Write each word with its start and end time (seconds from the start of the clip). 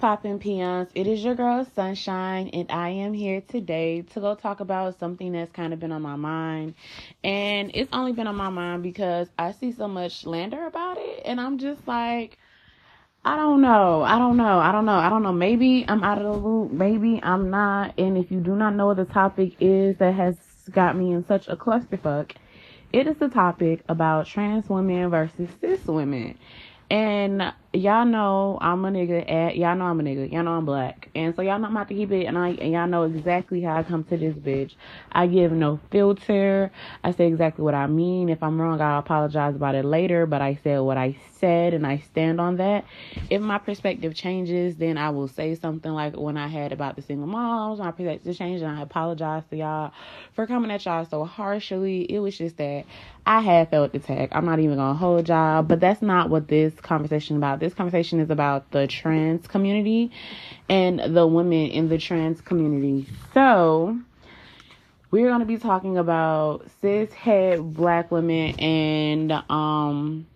poppin' 0.00 0.38
peons? 0.38 0.88
It 0.94 1.06
is 1.06 1.22
your 1.22 1.34
girl 1.34 1.66
Sunshine, 1.76 2.48
and 2.48 2.72
I 2.72 2.88
am 2.88 3.12
here 3.12 3.42
today 3.42 4.02
to 4.14 4.20
go 4.20 4.34
talk 4.34 4.60
about 4.60 4.98
something 4.98 5.32
that's 5.32 5.52
kind 5.52 5.74
of 5.74 5.78
been 5.78 5.92
on 5.92 6.02
my 6.02 6.16
mind. 6.16 6.74
And 7.22 7.70
it's 7.74 7.90
only 7.92 8.12
been 8.12 8.26
on 8.26 8.36
my 8.36 8.48
mind 8.48 8.82
because 8.82 9.28
I 9.38 9.52
see 9.52 9.72
so 9.72 9.86
much 9.88 10.22
slander 10.22 10.66
about 10.66 10.96
it, 10.98 11.22
and 11.26 11.40
I'm 11.40 11.58
just 11.58 11.86
like, 11.86 12.38
I 13.24 13.36
don't 13.36 13.60
know. 13.60 14.02
I 14.02 14.18
don't 14.18 14.38
know. 14.38 14.58
I 14.58 14.72
don't 14.72 14.86
know. 14.86 14.96
I 14.96 15.10
don't 15.10 15.22
know. 15.22 15.32
Maybe 15.32 15.84
I'm 15.86 16.02
out 16.02 16.18
of 16.18 16.24
the 16.24 16.32
loop. 16.48 16.72
Maybe 16.72 17.20
I'm 17.22 17.50
not. 17.50 17.98
And 17.98 18.16
if 18.16 18.30
you 18.30 18.40
do 18.40 18.56
not 18.56 18.74
know 18.74 18.86
what 18.86 18.96
the 18.96 19.04
topic 19.04 19.56
is 19.60 19.98
that 19.98 20.14
has 20.14 20.36
got 20.70 20.96
me 20.96 21.12
in 21.12 21.26
such 21.26 21.46
a 21.48 21.56
clusterfuck, 21.56 22.32
it 22.92 23.06
is 23.06 23.18
the 23.18 23.28
topic 23.28 23.84
about 23.90 24.26
trans 24.26 24.68
women 24.70 25.10
versus 25.10 25.50
cis 25.60 25.84
women. 25.86 26.38
And 26.90 27.52
y'all 27.72 28.04
know 28.04 28.58
I'm 28.60 28.84
a 28.84 28.90
nigga 28.90 29.30
at 29.30 29.56
y'all 29.56 29.76
know 29.76 29.84
I'm 29.84 30.00
a 30.00 30.02
nigga. 30.02 30.32
Y'all 30.32 30.42
know 30.42 30.52
I'm 30.52 30.64
black. 30.64 31.08
And 31.14 31.34
so 31.36 31.42
y'all 31.42 31.58
know 31.58 31.66
I'm 31.66 31.76
about 31.76 31.88
to 31.88 31.94
keep 31.94 32.10
it 32.10 32.26
and 32.26 32.36
I 32.36 32.50
and 32.50 32.72
y'all 32.72 32.88
know 32.88 33.04
exactly 33.04 33.62
how 33.62 33.76
I 33.76 33.82
come 33.84 34.02
to 34.04 34.16
this 34.16 34.34
bitch. 34.34 34.74
I 35.12 35.26
give 35.28 35.52
no 35.52 35.78
filter. 35.90 36.72
I 37.04 37.12
say 37.12 37.28
exactly 37.28 37.64
what 37.64 37.74
I 37.74 37.86
mean. 37.86 38.28
If 38.28 38.42
I'm 38.42 38.60
wrong, 38.60 38.80
I'll 38.80 38.98
apologize 38.98 39.54
about 39.54 39.74
it 39.74 39.84
later, 39.84 40.26
but 40.26 40.42
I 40.42 40.58
said 40.62 40.80
what 40.80 40.96
I 40.96 41.16
said 41.38 41.72
and 41.72 41.86
I 41.86 41.98
stand 41.98 42.40
on 42.40 42.56
that. 42.56 42.84
If 43.30 43.40
my 43.40 43.58
perspective 43.58 44.14
changes, 44.14 44.76
then 44.76 44.98
I 44.98 45.10
will 45.10 45.28
say 45.28 45.54
something 45.54 45.92
like 45.92 46.16
when 46.16 46.36
I 46.36 46.48
had 46.48 46.72
about 46.72 46.96
the 46.96 47.02
single 47.02 47.28
moms, 47.28 47.78
my 47.78 47.92
perspective 47.92 48.36
changed 48.36 48.64
and 48.64 48.78
I 48.78 48.82
apologize 48.82 49.44
to 49.50 49.56
y'all 49.56 49.92
for 50.32 50.46
coming 50.46 50.70
at 50.70 50.84
y'all 50.84 51.04
so 51.04 51.24
harshly. 51.24 52.02
It 52.02 52.18
was 52.18 52.36
just 52.36 52.56
that 52.56 52.84
I 53.24 53.40
had 53.40 53.70
felt 53.70 53.94
attacked. 53.94 54.34
I'm 54.34 54.44
not 54.44 54.58
even 54.58 54.76
gonna 54.76 54.98
hold 54.98 55.28
y'all, 55.28 55.62
but 55.62 55.78
that's 55.78 56.02
not 56.02 56.30
what 56.30 56.48
this 56.48 56.74
conversation 56.74 57.36
about 57.36 57.59
this 57.60 57.74
conversation 57.74 58.20
is 58.20 58.30
about 58.30 58.70
the 58.70 58.86
trans 58.86 59.46
community 59.46 60.10
and 60.68 61.16
the 61.16 61.26
women 61.26 61.70
in 61.70 61.88
the 61.88 61.98
trans 61.98 62.40
community. 62.40 63.06
So, 63.34 63.98
we're 65.10 65.28
going 65.28 65.40
to 65.40 65.46
be 65.46 65.58
talking 65.58 65.98
about 65.98 66.70
cis 66.80 67.12
het 67.12 67.60
black 67.60 68.10
women 68.10 68.58
and 68.60 69.32
um 69.50 70.26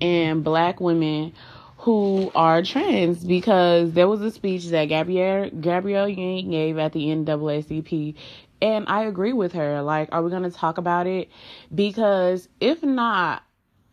and 0.00 0.42
black 0.42 0.80
women 0.80 1.32
who 1.78 2.32
are 2.34 2.62
trans 2.62 3.22
because 3.22 3.92
there 3.92 4.08
was 4.08 4.22
a 4.22 4.30
speech 4.30 4.66
that 4.68 4.86
Gabrielle 4.86 5.50
Gabrielle 5.50 6.08
Union 6.08 6.50
gave 6.50 6.78
at 6.78 6.92
the 6.92 7.06
NAACP 7.06 8.14
and 8.62 8.86
I 8.88 9.04
agree 9.04 9.34
with 9.34 9.52
her. 9.52 9.82
Like, 9.82 10.08
are 10.12 10.22
we 10.22 10.30
going 10.30 10.44
to 10.44 10.50
talk 10.50 10.78
about 10.78 11.06
it? 11.06 11.28
Because 11.74 12.48
if 12.60 12.82
not, 12.82 13.42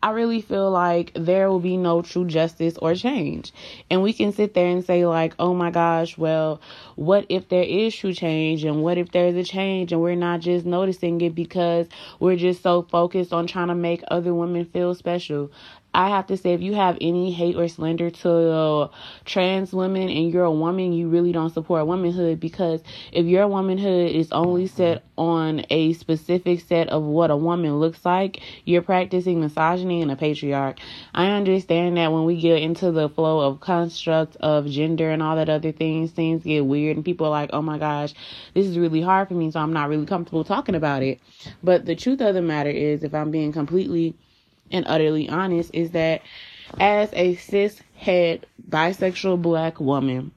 I 0.03 0.11
really 0.11 0.41
feel 0.41 0.71
like 0.71 1.11
there 1.13 1.47
will 1.49 1.59
be 1.59 1.77
no 1.77 2.01
true 2.01 2.25
justice 2.25 2.75
or 2.77 2.95
change. 2.95 3.53
And 3.89 4.01
we 4.01 4.13
can 4.13 4.31
sit 4.33 4.55
there 4.55 4.65
and 4.65 4.83
say, 4.83 5.05
like, 5.05 5.35
oh 5.37 5.53
my 5.53 5.69
gosh, 5.69 6.17
well, 6.17 6.59
what 6.95 7.25
if 7.29 7.49
there 7.49 7.63
is 7.63 7.95
true 7.95 8.13
change? 8.13 8.63
And 8.63 8.81
what 8.81 8.97
if 8.97 9.11
there's 9.11 9.35
a 9.35 9.43
change 9.43 9.91
and 9.91 10.01
we're 10.01 10.15
not 10.15 10.39
just 10.39 10.65
noticing 10.65 11.21
it 11.21 11.35
because 11.35 11.87
we're 12.19 12.35
just 12.35 12.63
so 12.63 12.81
focused 12.81 13.31
on 13.31 13.45
trying 13.45 13.67
to 13.67 13.75
make 13.75 14.01
other 14.07 14.33
women 14.33 14.65
feel 14.65 14.95
special? 14.95 15.51
I 15.93 16.09
have 16.09 16.27
to 16.27 16.37
say, 16.37 16.53
if 16.53 16.61
you 16.61 16.73
have 16.73 16.97
any 17.01 17.31
hate 17.31 17.57
or 17.57 17.67
slander 17.67 18.09
to 18.09 18.31
uh, 18.31 18.89
trans 19.25 19.73
women 19.73 20.09
and 20.09 20.31
you're 20.31 20.45
a 20.45 20.51
woman, 20.51 20.93
you 20.93 21.09
really 21.09 21.33
don't 21.33 21.53
support 21.53 21.85
womanhood 21.85 22.39
because 22.39 22.81
if 23.11 23.25
your 23.25 23.47
womanhood 23.47 24.11
is 24.11 24.31
only 24.31 24.67
set 24.67 25.03
on 25.17 25.65
a 25.69 25.91
specific 25.93 26.61
set 26.61 26.87
of 26.87 27.03
what 27.03 27.29
a 27.29 27.35
woman 27.35 27.79
looks 27.79 28.05
like, 28.05 28.39
you're 28.63 28.81
practicing 28.81 29.41
misogyny 29.41 30.01
and 30.01 30.11
a 30.11 30.15
patriarch. 30.15 30.79
I 31.13 31.27
understand 31.31 31.97
that 31.97 32.13
when 32.13 32.23
we 32.23 32.39
get 32.39 32.61
into 32.61 32.91
the 32.91 33.09
flow 33.09 33.41
of 33.41 33.59
construct 33.59 34.37
of 34.37 34.67
gender 34.67 35.11
and 35.11 35.21
all 35.21 35.35
that 35.35 35.49
other 35.49 35.73
things, 35.73 36.11
things 36.11 36.43
get 36.43 36.65
weird 36.65 36.95
and 36.95 37.05
people 37.05 37.27
are 37.27 37.31
like, 37.31 37.49
oh 37.51 37.61
my 37.61 37.77
gosh, 37.77 38.13
this 38.53 38.65
is 38.65 38.77
really 38.77 39.01
hard 39.01 39.27
for 39.27 39.33
me, 39.33 39.51
so 39.51 39.59
I'm 39.59 39.73
not 39.73 39.89
really 39.89 40.05
comfortable 40.05 40.45
talking 40.45 40.75
about 40.75 41.03
it. 41.03 41.19
But 41.61 41.85
the 41.85 41.95
truth 41.95 42.21
of 42.21 42.33
the 42.33 42.41
matter 42.41 42.69
is, 42.69 43.03
if 43.03 43.13
I'm 43.13 43.29
being 43.29 43.51
completely 43.51 44.15
and 44.71 44.85
utterly 44.87 45.29
honest 45.29 45.71
is 45.73 45.91
that 45.91 46.21
as 46.79 47.09
a 47.13 47.35
cis 47.35 47.81
het 47.95 48.45
bisexual 48.69 49.41
black 49.41 49.79
woman, 49.79 50.31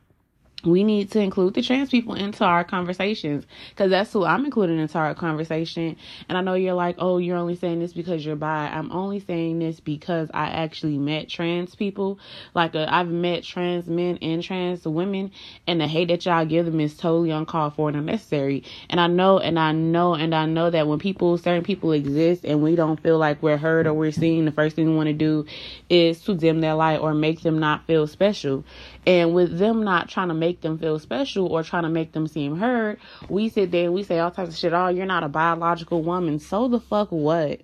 we 0.66 0.84
need 0.84 1.10
to 1.12 1.20
include 1.20 1.54
the 1.54 1.62
trans 1.62 1.90
people 1.90 2.14
into 2.14 2.44
our 2.44 2.64
conversations 2.64 3.46
because 3.70 3.90
that's 3.90 4.12
who 4.12 4.24
I'm 4.24 4.44
including 4.44 4.78
into 4.78 4.98
our 4.98 5.14
conversation. 5.14 5.96
And 6.28 6.38
I 6.38 6.40
know 6.40 6.54
you're 6.54 6.74
like, 6.74 6.96
oh, 6.98 7.18
you're 7.18 7.36
only 7.36 7.56
saying 7.56 7.80
this 7.80 7.92
because 7.92 8.24
you're 8.24 8.36
bi. 8.36 8.68
I'm 8.72 8.90
only 8.92 9.20
saying 9.20 9.58
this 9.58 9.80
because 9.80 10.30
I 10.32 10.46
actually 10.46 10.98
met 10.98 11.28
trans 11.28 11.74
people. 11.74 12.18
Like, 12.54 12.74
uh, 12.74 12.86
I've 12.88 13.08
met 13.08 13.44
trans 13.44 13.86
men 13.86 14.18
and 14.22 14.42
trans 14.42 14.86
women, 14.86 15.30
and 15.66 15.80
the 15.80 15.86
hate 15.86 16.08
that 16.08 16.24
y'all 16.26 16.44
give 16.44 16.66
them 16.66 16.80
is 16.80 16.96
totally 16.96 17.30
uncalled 17.30 17.74
for 17.74 17.88
and 17.88 17.96
unnecessary. 17.96 18.64
And 18.90 19.00
I 19.00 19.06
know, 19.06 19.38
and 19.38 19.58
I 19.58 19.72
know, 19.72 20.14
and 20.14 20.34
I 20.34 20.46
know 20.46 20.70
that 20.70 20.86
when 20.86 20.98
people, 20.98 21.38
certain 21.38 21.64
people 21.64 21.92
exist 21.92 22.44
and 22.44 22.62
we 22.62 22.76
don't 22.76 23.00
feel 23.00 23.18
like 23.18 23.42
we're 23.42 23.56
heard 23.56 23.86
or 23.86 23.94
we're 23.94 24.12
seen, 24.12 24.44
the 24.44 24.52
first 24.52 24.76
thing 24.76 24.90
we 24.90 24.96
want 24.96 25.08
to 25.08 25.12
do 25.12 25.46
is 25.88 26.20
to 26.22 26.34
dim 26.34 26.60
their 26.60 26.74
light 26.74 27.00
or 27.00 27.14
make 27.14 27.42
them 27.42 27.58
not 27.58 27.86
feel 27.86 28.06
special. 28.06 28.64
And 29.06 29.34
with 29.34 29.58
them 29.58 29.84
not 29.84 30.08
trying 30.08 30.28
to 30.28 30.34
make 30.34 30.62
them 30.62 30.78
feel 30.78 30.98
special 30.98 31.46
or 31.52 31.62
trying 31.62 31.82
to 31.82 31.90
make 31.90 32.12
them 32.12 32.26
seem 32.26 32.56
heard, 32.56 32.98
we 33.28 33.48
sit 33.48 33.70
there 33.70 33.84
and 33.84 33.94
we 33.94 34.02
say 34.02 34.18
all 34.18 34.30
types 34.30 34.50
of 34.50 34.56
shit. 34.56 34.72
Oh, 34.72 34.88
you're 34.88 35.06
not 35.06 35.24
a 35.24 35.28
biological 35.28 36.02
woman. 36.02 36.38
So 36.38 36.68
the 36.68 36.80
fuck 36.80 37.10
what? 37.10 37.60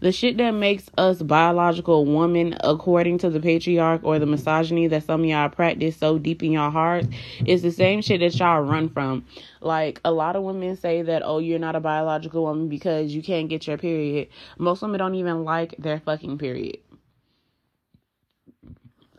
The 0.00 0.12
shit 0.12 0.36
that 0.36 0.52
makes 0.52 0.88
us 0.96 1.20
biological 1.20 2.04
women, 2.04 2.56
according 2.62 3.18
to 3.18 3.30
the 3.30 3.40
patriarch 3.40 4.04
or 4.04 4.20
the 4.20 4.26
misogyny 4.26 4.86
that 4.86 5.02
some 5.02 5.22
of 5.22 5.26
y'all 5.26 5.48
practice 5.48 5.96
so 5.96 6.18
deep 6.18 6.42
in 6.42 6.52
your 6.52 6.70
hearts, 6.70 7.08
is 7.44 7.62
the 7.62 7.72
same 7.72 8.00
shit 8.00 8.20
that 8.20 8.38
y'all 8.38 8.60
run 8.60 8.90
from. 8.90 9.26
Like, 9.60 10.00
a 10.04 10.12
lot 10.12 10.36
of 10.36 10.44
women 10.44 10.76
say 10.76 11.02
that, 11.02 11.22
oh, 11.24 11.38
you're 11.38 11.58
not 11.58 11.74
a 11.74 11.80
biological 11.80 12.44
woman 12.44 12.68
because 12.68 13.12
you 13.12 13.22
can't 13.22 13.48
get 13.48 13.66
your 13.66 13.76
period. 13.76 14.28
Most 14.56 14.82
women 14.82 15.00
don't 15.00 15.16
even 15.16 15.42
like 15.42 15.74
their 15.78 15.98
fucking 15.98 16.38
period 16.38 16.78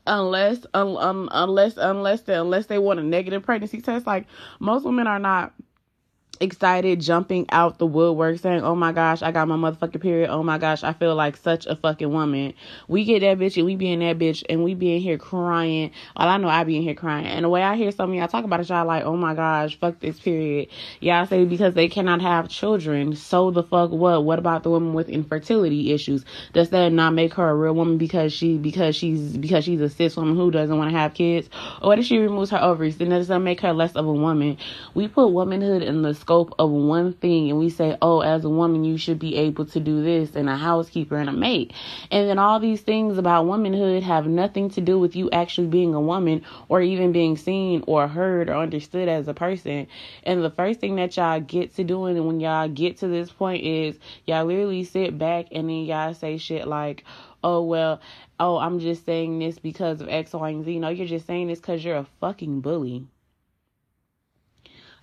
unless 0.09 0.65
um, 0.73 0.97
um 0.97 1.29
unless 1.31 1.77
unless 1.77 2.21
they, 2.21 2.33
unless 2.33 2.65
they 2.65 2.79
want 2.79 2.99
a 2.99 3.03
negative 3.03 3.43
pregnancy 3.43 3.79
test 3.81 4.07
like 4.07 4.25
most 4.59 4.83
women 4.83 5.07
are 5.07 5.19
not 5.19 5.53
excited, 6.39 7.01
jumping 7.01 7.45
out 7.49 7.77
the 7.77 7.85
woodwork, 7.85 8.39
saying, 8.39 8.63
Oh 8.63 8.75
my 8.75 8.91
gosh, 8.91 9.21
I 9.21 9.31
got 9.31 9.47
my 9.47 9.55
motherfucking 9.55 10.01
period. 10.01 10.29
Oh 10.29 10.43
my 10.43 10.57
gosh, 10.57 10.83
I 10.83 10.93
feel 10.93 11.15
like 11.15 11.37
such 11.37 11.65
a 11.65 11.75
fucking 11.75 12.11
woman. 12.11 12.53
We 12.87 13.05
get 13.05 13.21
that 13.21 13.37
bitch 13.37 13.57
and 13.57 13.65
we 13.65 13.75
be 13.75 13.91
in 13.91 13.99
that 13.99 14.17
bitch 14.17 14.43
and 14.49 14.63
we 14.63 14.73
be 14.73 14.95
in 14.95 15.01
here 15.01 15.17
crying. 15.17 15.91
Well, 16.17 16.27
I 16.27 16.37
know 16.37 16.47
I 16.47 16.63
be 16.63 16.77
in 16.77 16.83
here 16.83 16.95
crying. 16.95 17.25
And 17.25 17.45
the 17.45 17.49
way 17.49 17.63
I 17.63 17.75
hear 17.75 17.91
some 17.91 18.11
of 18.11 18.15
y'all 18.15 18.27
talk 18.27 18.45
about 18.45 18.59
it, 18.59 18.69
y'all 18.69 18.85
like, 18.85 19.03
Oh 19.03 19.17
my 19.17 19.33
gosh, 19.33 19.77
fuck 19.79 19.99
this 19.99 20.19
period. 20.19 20.69
Y'all 20.99 21.25
say 21.25 21.45
because 21.45 21.73
they 21.73 21.87
cannot 21.87 22.21
have 22.21 22.49
children. 22.49 23.15
So 23.15 23.51
the 23.51 23.63
fuck 23.63 23.91
what? 23.91 24.23
What 24.23 24.39
about 24.39 24.63
the 24.63 24.69
woman 24.69 24.93
with 24.93 25.09
infertility 25.09 25.91
issues? 25.91 26.25
Does 26.53 26.69
that 26.69 26.91
not 26.91 27.13
make 27.13 27.33
her 27.33 27.49
a 27.49 27.55
real 27.55 27.73
woman 27.73 27.97
because 27.97 28.33
she 28.33 28.57
because 28.57 28.95
she's 28.95 29.37
because 29.37 29.63
she's 29.65 29.81
a 29.81 29.89
cis 29.89 30.15
woman 30.15 30.35
who 30.35 30.51
doesn't 30.51 30.77
want 30.77 30.91
to 30.91 30.97
have 30.97 31.13
kids? 31.13 31.49
Or 31.81 31.89
what 31.89 31.99
if 31.99 32.05
she 32.05 32.17
removes 32.17 32.51
her 32.51 32.61
ovaries? 32.61 32.97
Then 32.97 33.09
does 33.09 33.27
that 33.27 33.39
make 33.39 33.61
her 33.61 33.73
less 33.73 33.95
of 33.95 34.05
a 34.05 34.13
woman? 34.13 34.57
We 34.93 35.07
put 35.07 35.27
womanhood 35.27 35.81
in 35.81 36.01
the 36.01 36.13
scope 36.29 36.53
of 36.59 36.69
one 36.69 37.11
thing 37.11 37.49
and 37.49 37.57
we 37.57 37.71
say, 37.71 37.97
oh, 38.03 38.19
as 38.19 38.45
a 38.45 38.49
woman, 38.49 38.83
you 38.83 38.99
should 38.99 39.17
be 39.17 39.35
able 39.35 39.65
to 39.65 39.79
do 39.79 40.03
this 40.03 40.35
and 40.35 40.47
a 40.47 40.55
housekeeper 40.55 41.15
and 41.15 41.27
a 41.27 41.33
maid. 41.33 41.73
And 42.11 42.29
then 42.29 42.37
all 42.37 42.59
these 42.59 42.81
things 42.81 43.17
about 43.17 43.47
womanhood 43.47 44.03
have 44.03 44.27
nothing 44.27 44.69
to 44.71 44.81
do 44.81 44.99
with 44.99 45.15
you 45.15 45.31
actually 45.31 45.65
being 45.69 45.95
a 45.95 45.99
woman 45.99 46.43
or 46.67 46.83
even 46.83 47.11
being 47.11 47.35
seen 47.35 47.83
or 47.87 48.07
heard 48.07 48.47
or 48.47 48.57
understood 48.57 49.09
as 49.09 49.27
a 49.27 49.33
person. 49.33 49.87
And 50.21 50.43
the 50.43 50.51
first 50.51 50.79
thing 50.79 50.97
that 50.97 51.17
y'all 51.17 51.39
get 51.39 51.75
to 51.77 51.83
doing 51.83 52.23
when 52.23 52.39
y'all 52.39 52.69
get 52.69 52.97
to 52.97 53.07
this 53.07 53.31
point 53.31 53.63
is 53.63 53.97
y'all 54.27 54.45
literally 54.45 54.83
sit 54.83 55.17
back 55.17 55.47
and 55.51 55.67
then 55.67 55.85
y'all 55.85 56.13
say 56.13 56.37
shit 56.37 56.67
like, 56.67 57.05
oh, 57.43 57.63
well, 57.63 58.01
oh, 58.39 58.59
I'm 58.59 58.79
just 58.79 59.03
saying 59.03 59.39
this 59.39 59.57
because 59.57 59.99
of 59.99 60.09
X, 60.09 60.33
Y, 60.33 60.49
and 60.49 60.63
Z. 60.63 60.77
No, 60.77 60.89
you're 60.89 61.07
just 61.07 61.25
saying 61.25 61.47
this 61.47 61.59
because 61.59 61.83
you're 61.83 61.97
a 61.97 62.07
fucking 62.19 62.61
bully 62.61 63.07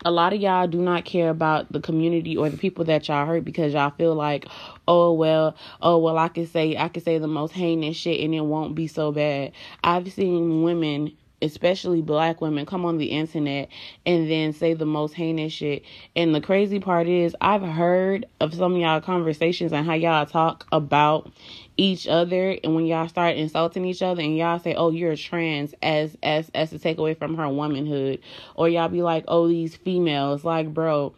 a 0.06 0.10
lot 0.12 0.32
of 0.32 0.40
y'all 0.40 0.68
do 0.68 0.80
not 0.80 1.04
care 1.04 1.30
about 1.30 1.70
the 1.72 1.80
community 1.80 2.36
or 2.36 2.48
the 2.48 2.56
people 2.56 2.84
that 2.84 3.08
y'all 3.08 3.26
hurt 3.26 3.44
because 3.44 3.72
y'all 3.72 3.90
feel 3.90 4.14
like, 4.14 4.46
oh 4.86 5.12
well, 5.12 5.56
oh 5.82 5.98
well, 5.98 6.16
I 6.16 6.28
can 6.28 6.46
say 6.46 6.76
I 6.76 6.88
can 6.88 7.02
say 7.02 7.18
the 7.18 7.26
most 7.26 7.50
heinous 7.50 7.96
shit 7.96 8.20
and 8.20 8.32
it 8.32 8.42
won't 8.42 8.76
be 8.76 8.86
so 8.86 9.10
bad. 9.10 9.50
I've 9.82 10.10
seen 10.12 10.62
women 10.62 11.16
especially 11.42 12.00
black 12.00 12.40
women 12.40 12.64
come 12.64 12.86
on 12.86 12.98
the 12.98 13.06
internet 13.06 13.68
and 14.06 14.30
then 14.30 14.52
say 14.52 14.74
the 14.74 14.86
most 14.86 15.12
heinous 15.12 15.52
shit. 15.52 15.82
And 16.14 16.34
the 16.34 16.40
crazy 16.40 16.78
part 16.78 17.08
is 17.08 17.36
I've 17.40 17.62
heard 17.62 18.26
of 18.40 18.54
some 18.54 18.76
y'all 18.76 19.00
conversations 19.00 19.72
and 19.72 19.84
how 19.84 19.94
y'all 19.94 20.24
talk 20.24 20.66
about 20.72 21.32
each 21.76 22.08
other 22.08 22.56
and 22.64 22.74
when 22.74 22.86
y'all 22.86 23.08
start 23.08 23.36
insulting 23.36 23.84
each 23.84 24.00
other 24.00 24.22
and 24.22 24.36
y'all 24.36 24.58
say 24.58 24.74
oh 24.74 24.90
you're 24.90 25.12
a 25.12 25.16
trans 25.16 25.74
as 25.82 26.16
as 26.22 26.50
as 26.54 26.70
to 26.70 26.78
take 26.78 26.96
away 26.96 27.12
from 27.12 27.36
her 27.36 27.48
womanhood 27.48 28.18
or 28.54 28.68
y'all 28.68 28.88
be 28.88 29.02
like 29.02 29.24
oh 29.28 29.46
these 29.46 29.76
females 29.76 30.44
like 30.44 30.72
bro 30.72 31.14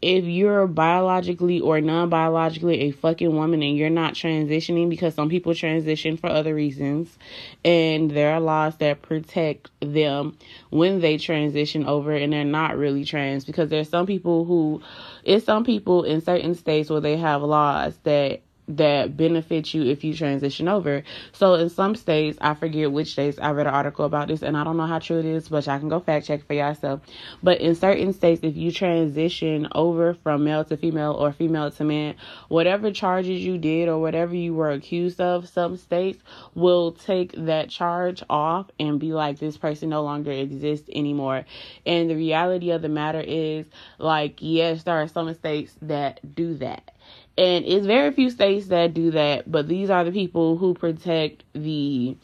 if 0.00 0.24
you're 0.24 0.68
biologically 0.68 1.60
or 1.60 1.80
non-biologically 1.80 2.82
a 2.82 2.90
fucking 2.92 3.34
woman 3.34 3.62
and 3.62 3.76
you're 3.76 3.90
not 3.90 4.14
transitioning 4.14 4.88
because 4.88 5.14
some 5.14 5.28
people 5.28 5.54
transition 5.54 6.16
for 6.16 6.28
other 6.28 6.54
reasons 6.54 7.18
and 7.64 8.12
there 8.12 8.32
are 8.32 8.40
laws 8.40 8.76
that 8.76 9.02
protect 9.02 9.70
them 9.80 10.36
when 10.70 11.00
they 11.00 11.18
transition 11.18 11.84
over 11.84 12.12
and 12.12 12.32
they're 12.32 12.44
not 12.44 12.76
really 12.76 13.04
trans 13.04 13.44
because 13.44 13.68
there's 13.70 13.88
some 13.88 14.06
people 14.06 14.44
who 14.44 14.80
it's 15.24 15.44
some 15.44 15.64
people 15.64 16.04
in 16.04 16.20
certain 16.20 16.54
states 16.54 16.88
where 16.90 17.00
they 17.00 17.16
have 17.16 17.42
laws 17.42 17.98
that 18.04 18.42
that 18.68 19.16
benefit 19.16 19.72
you 19.74 19.84
if 19.84 20.02
you 20.02 20.14
transition 20.14 20.68
over. 20.68 21.02
So 21.32 21.54
in 21.54 21.68
some 21.68 21.94
states, 21.94 22.38
I 22.40 22.54
forget 22.54 22.90
which 22.90 23.12
states, 23.12 23.38
I 23.40 23.50
read 23.50 23.66
an 23.66 23.74
article 23.74 24.04
about 24.04 24.28
this 24.28 24.42
and 24.42 24.56
I 24.56 24.64
don't 24.64 24.76
know 24.76 24.86
how 24.86 24.98
true 24.98 25.18
it 25.18 25.24
is, 25.24 25.48
but 25.48 25.68
I 25.68 25.78
can 25.78 25.88
go 25.88 26.00
fact 26.00 26.26
check 26.26 26.46
for 26.46 26.54
yourself. 26.54 27.00
But 27.42 27.60
in 27.60 27.74
certain 27.74 28.12
states, 28.12 28.40
if 28.42 28.56
you 28.56 28.72
transition 28.72 29.68
over 29.72 30.14
from 30.14 30.44
male 30.44 30.64
to 30.64 30.76
female 30.76 31.12
or 31.12 31.32
female 31.32 31.70
to 31.70 31.84
man, 31.84 32.16
whatever 32.48 32.90
charges 32.90 33.44
you 33.44 33.58
did 33.58 33.88
or 33.88 34.00
whatever 34.00 34.34
you 34.34 34.54
were 34.54 34.70
accused 34.70 35.20
of, 35.20 35.48
some 35.48 35.76
states 35.76 36.22
will 36.54 36.92
take 36.92 37.32
that 37.36 37.70
charge 37.70 38.22
off 38.28 38.66
and 38.80 38.98
be 38.98 39.12
like, 39.12 39.38
this 39.38 39.56
person 39.56 39.90
no 39.90 40.02
longer 40.02 40.32
exists 40.32 40.88
anymore. 40.92 41.44
And 41.84 42.10
the 42.10 42.16
reality 42.16 42.70
of 42.70 42.82
the 42.82 42.88
matter 42.88 43.20
is, 43.20 43.66
like, 43.98 44.36
yes, 44.40 44.82
there 44.82 44.96
are 44.96 45.08
some 45.08 45.32
states 45.34 45.74
that 45.82 46.34
do 46.34 46.54
that 46.54 46.90
and 47.38 47.64
it's 47.64 47.86
very 47.86 48.12
few 48.12 48.30
states 48.30 48.68
that 48.68 48.94
do 48.94 49.10
that, 49.12 49.50
but 49.50 49.68
these 49.68 49.90
are 49.90 50.04
the 50.04 50.12
people 50.12 50.56
who 50.56 50.74
protect 50.74 51.44
the 51.52 52.16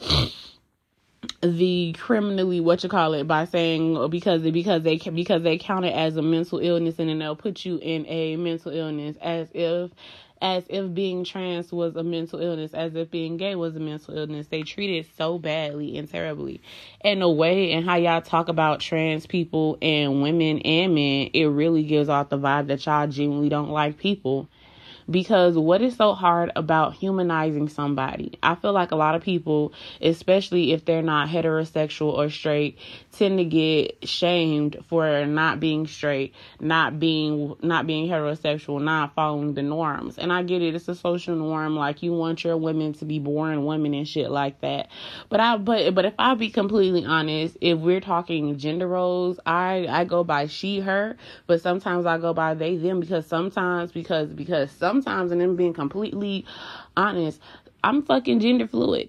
the 1.41 1.95
criminally 1.99 2.61
what 2.61 2.83
you 2.83 2.89
call 2.89 3.15
it 3.15 3.25
by 3.29 3.45
saying 3.45 3.97
oh, 3.97 4.09
because 4.09 4.43
because 4.43 4.83
they 4.83 4.97
because 4.97 5.43
they 5.43 5.59
count 5.59 5.85
it 5.85 5.95
as 5.95 6.17
a 6.17 6.23
mental 6.23 6.59
illness 6.59 6.99
and 6.99 7.09
then 7.09 7.19
they'll 7.19 7.37
put 7.37 7.65
you 7.65 7.79
in 7.79 8.07
a 8.07 8.37
mental 8.37 8.73
illness 8.73 9.17
as 9.21 9.49
if 9.53 9.91
as 10.41 10.65
if 10.69 10.93
being 10.93 11.25
trans 11.25 11.71
was 11.71 11.95
a 11.95 12.03
mental 12.03 12.41
illness, 12.41 12.75
as 12.75 12.97
if 12.97 13.09
being 13.13 13.37
gay 13.37 13.55
was 13.55 13.77
a 13.77 13.81
mental 13.81 14.19
illness. 14.19 14.49
They 14.49 14.63
treat 14.63 14.91
it 14.91 15.07
so 15.17 15.39
badly 15.39 15.97
and 15.97 16.11
terribly. 16.11 16.61
And 17.01 17.23
the 17.23 17.29
way 17.29 17.71
and 17.73 17.87
how 17.87 17.95
y'all 17.95 18.21
talk 18.21 18.49
about 18.49 18.81
trans 18.81 19.25
people 19.25 19.79
and 19.81 20.21
women 20.21 20.59
and 20.59 20.97
men, 20.97 21.31
it 21.33 21.45
really 21.45 21.85
gives 21.85 22.09
off 22.09 22.29
the 22.29 22.39
vibe 22.39 22.67
that 22.67 22.85
y'all 22.85 23.07
genuinely 23.07 23.51
don't 23.51 23.71
like 23.71 23.99
people 23.99 24.49
because 25.11 25.57
what 25.57 25.83
is 25.83 25.97
so 25.97 26.15
hard 26.15 26.53
about 26.57 26.95
humanizing 26.95 27.69
somebody? 27.69 28.39
I 28.43 28.55
feel 28.55 28.73
like 28.73 28.91
a 28.91 28.97
lot 28.97 29.15
of 29.15 29.23
people, 29.23 29.73
especially 30.01 30.73
if 30.73 30.85
they're 30.85 31.03
not 31.03 31.29
heterosexual 31.29 32.13
or 32.13 32.31
straight, 32.31 32.79
tend 33.13 33.39
to 33.39 33.45
get 33.45 34.09
shamed 34.09 34.77
for 34.89 35.27
not 35.27 35.61
being 35.61 35.87
straight, 35.87 36.35
not 36.61 36.99
being 36.99 37.55
not 37.63 37.87
being 37.87 38.09
heterosexual, 38.09 38.83
not 38.83 39.15
following 39.15 39.55
the 39.55 39.63
norms. 39.63 40.19
And 40.19 40.33
I 40.33 40.43
get 40.43 40.63
it, 40.63 40.75
it's 40.75 40.89
a 40.89 40.95
social 40.95 41.37
norm 41.37 41.77
like 41.77 42.03
you 42.03 42.13
want 42.13 42.45
your 42.45 42.57
women 42.57 42.93
to 42.95 43.05
be 43.05 43.19
born 43.19 43.65
women 43.65 43.95
and 43.95 44.07
shit 44.07 44.31
like 44.31 44.61
that. 44.61 44.89
But 45.29 45.41
I 45.41 45.57
but 45.57 45.95
but 45.95 46.05
if 46.05 46.15
I 46.19 46.35
be 46.35 46.51
completely 46.51 47.05
honest, 47.05 47.57
if 47.61 47.79
we're 47.79 48.01
talking 48.01 48.59
gender 48.59 48.87
roles, 48.87 49.39
I 49.47 49.87
I 49.89 50.05
go 50.05 50.25
by 50.25 50.47
she 50.47 50.81
her, 50.81 51.17
but 51.47 51.61
sometimes 51.61 52.07
I 52.07 52.19
go 52.19 52.33
by 52.33 52.55
they 52.55 52.77
them 52.77 53.01
because 53.01 53.27
sometimes 53.27 53.93
because 53.93 54.29
because 54.29 54.71
sometimes 54.93 55.33
and 55.33 55.41
then 55.41 55.57
being 55.57 55.73
completely 55.73 56.45
honest, 56.97 57.41
I'm 57.83 58.03
fucking 58.03 58.41
gender 58.41 58.67
fluid 58.67 59.09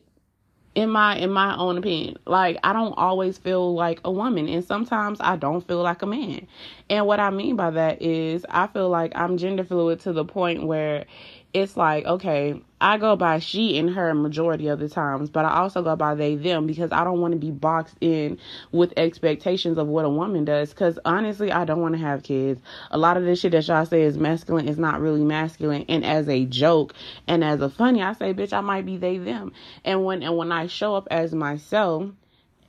in 0.75 0.89
my 0.89 1.18
in 1.18 1.30
my 1.30 1.56
own 1.57 1.77
opinion. 1.77 2.15
Like 2.25 2.57
i 2.63 2.71
don't 2.74 2.94
always 2.94 3.38
feel 3.38 3.75
like 3.75 4.00
a 4.06 4.12
woman 4.12 4.47
and 4.47 4.63
sometimes 4.63 5.19
i 5.21 5.35
don't 5.35 5.68
feel 5.68 5.83
like 5.83 6.01
a 6.01 6.06
man. 6.06 6.47
And 6.89 7.06
what 7.06 7.19
i 7.19 7.30
mean 7.30 7.56
by 7.57 7.69
that 7.71 8.01
is 8.01 8.45
i 8.50 8.68
feel 8.68 8.89
like 8.89 9.12
i'm 9.15 9.38
gender 9.38 9.63
fluid 9.65 10.00
to 10.01 10.13
the 10.13 10.25
point 10.25 10.65
where 10.65 11.06
it's 11.53 11.77
like, 11.77 12.05
okay, 12.05 12.59
I 12.81 12.97
go 12.97 13.15
by 13.15 13.39
she 13.39 13.77
and 13.77 13.89
her 13.91 14.13
majority 14.13 14.67
of 14.67 14.79
the 14.79 14.89
times, 14.89 15.29
but 15.29 15.45
I 15.45 15.59
also 15.59 15.83
go 15.83 15.95
by 15.95 16.15
they 16.15 16.35
them 16.35 16.65
because 16.65 16.91
I 16.91 17.03
don't 17.03 17.21
want 17.21 17.33
to 17.33 17.38
be 17.38 17.51
boxed 17.51 17.95
in 18.01 18.39
with 18.71 18.91
expectations 18.97 19.77
of 19.77 19.88
what 19.88 20.03
a 20.03 20.09
woman 20.09 20.45
does. 20.45 20.71
Because 20.71 20.97
honestly, 21.05 21.51
I 21.51 21.63
don't 21.63 21.81
want 21.81 21.94
to 21.94 22.01
have 22.01 22.23
kids. 22.23 22.61
A 22.91 22.97
lot 22.97 23.17
of 23.17 23.23
this 23.23 23.39
shit 23.39 23.51
that 23.51 23.67
y'all 23.67 23.85
say 23.85 24.01
is 24.01 24.17
masculine 24.17 24.67
is 24.67 24.79
not 24.79 25.00
really 25.00 25.23
masculine. 25.23 25.85
And 25.88 26.03
as 26.03 26.27
a 26.27 26.45
joke 26.45 26.94
and 27.27 27.44
as 27.44 27.61
a 27.61 27.69
funny, 27.69 28.01
I 28.01 28.13
say, 28.13 28.33
bitch, 28.33 28.51
I 28.51 28.61
might 28.61 28.85
be 28.85 28.97
they 28.97 29.19
them. 29.19 29.53
And 29.85 30.03
when 30.03 30.23
and 30.23 30.35
when 30.35 30.51
I 30.51 30.67
show 30.67 30.95
up 30.95 31.07
as 31.11 31.33
myself 31.33 32.09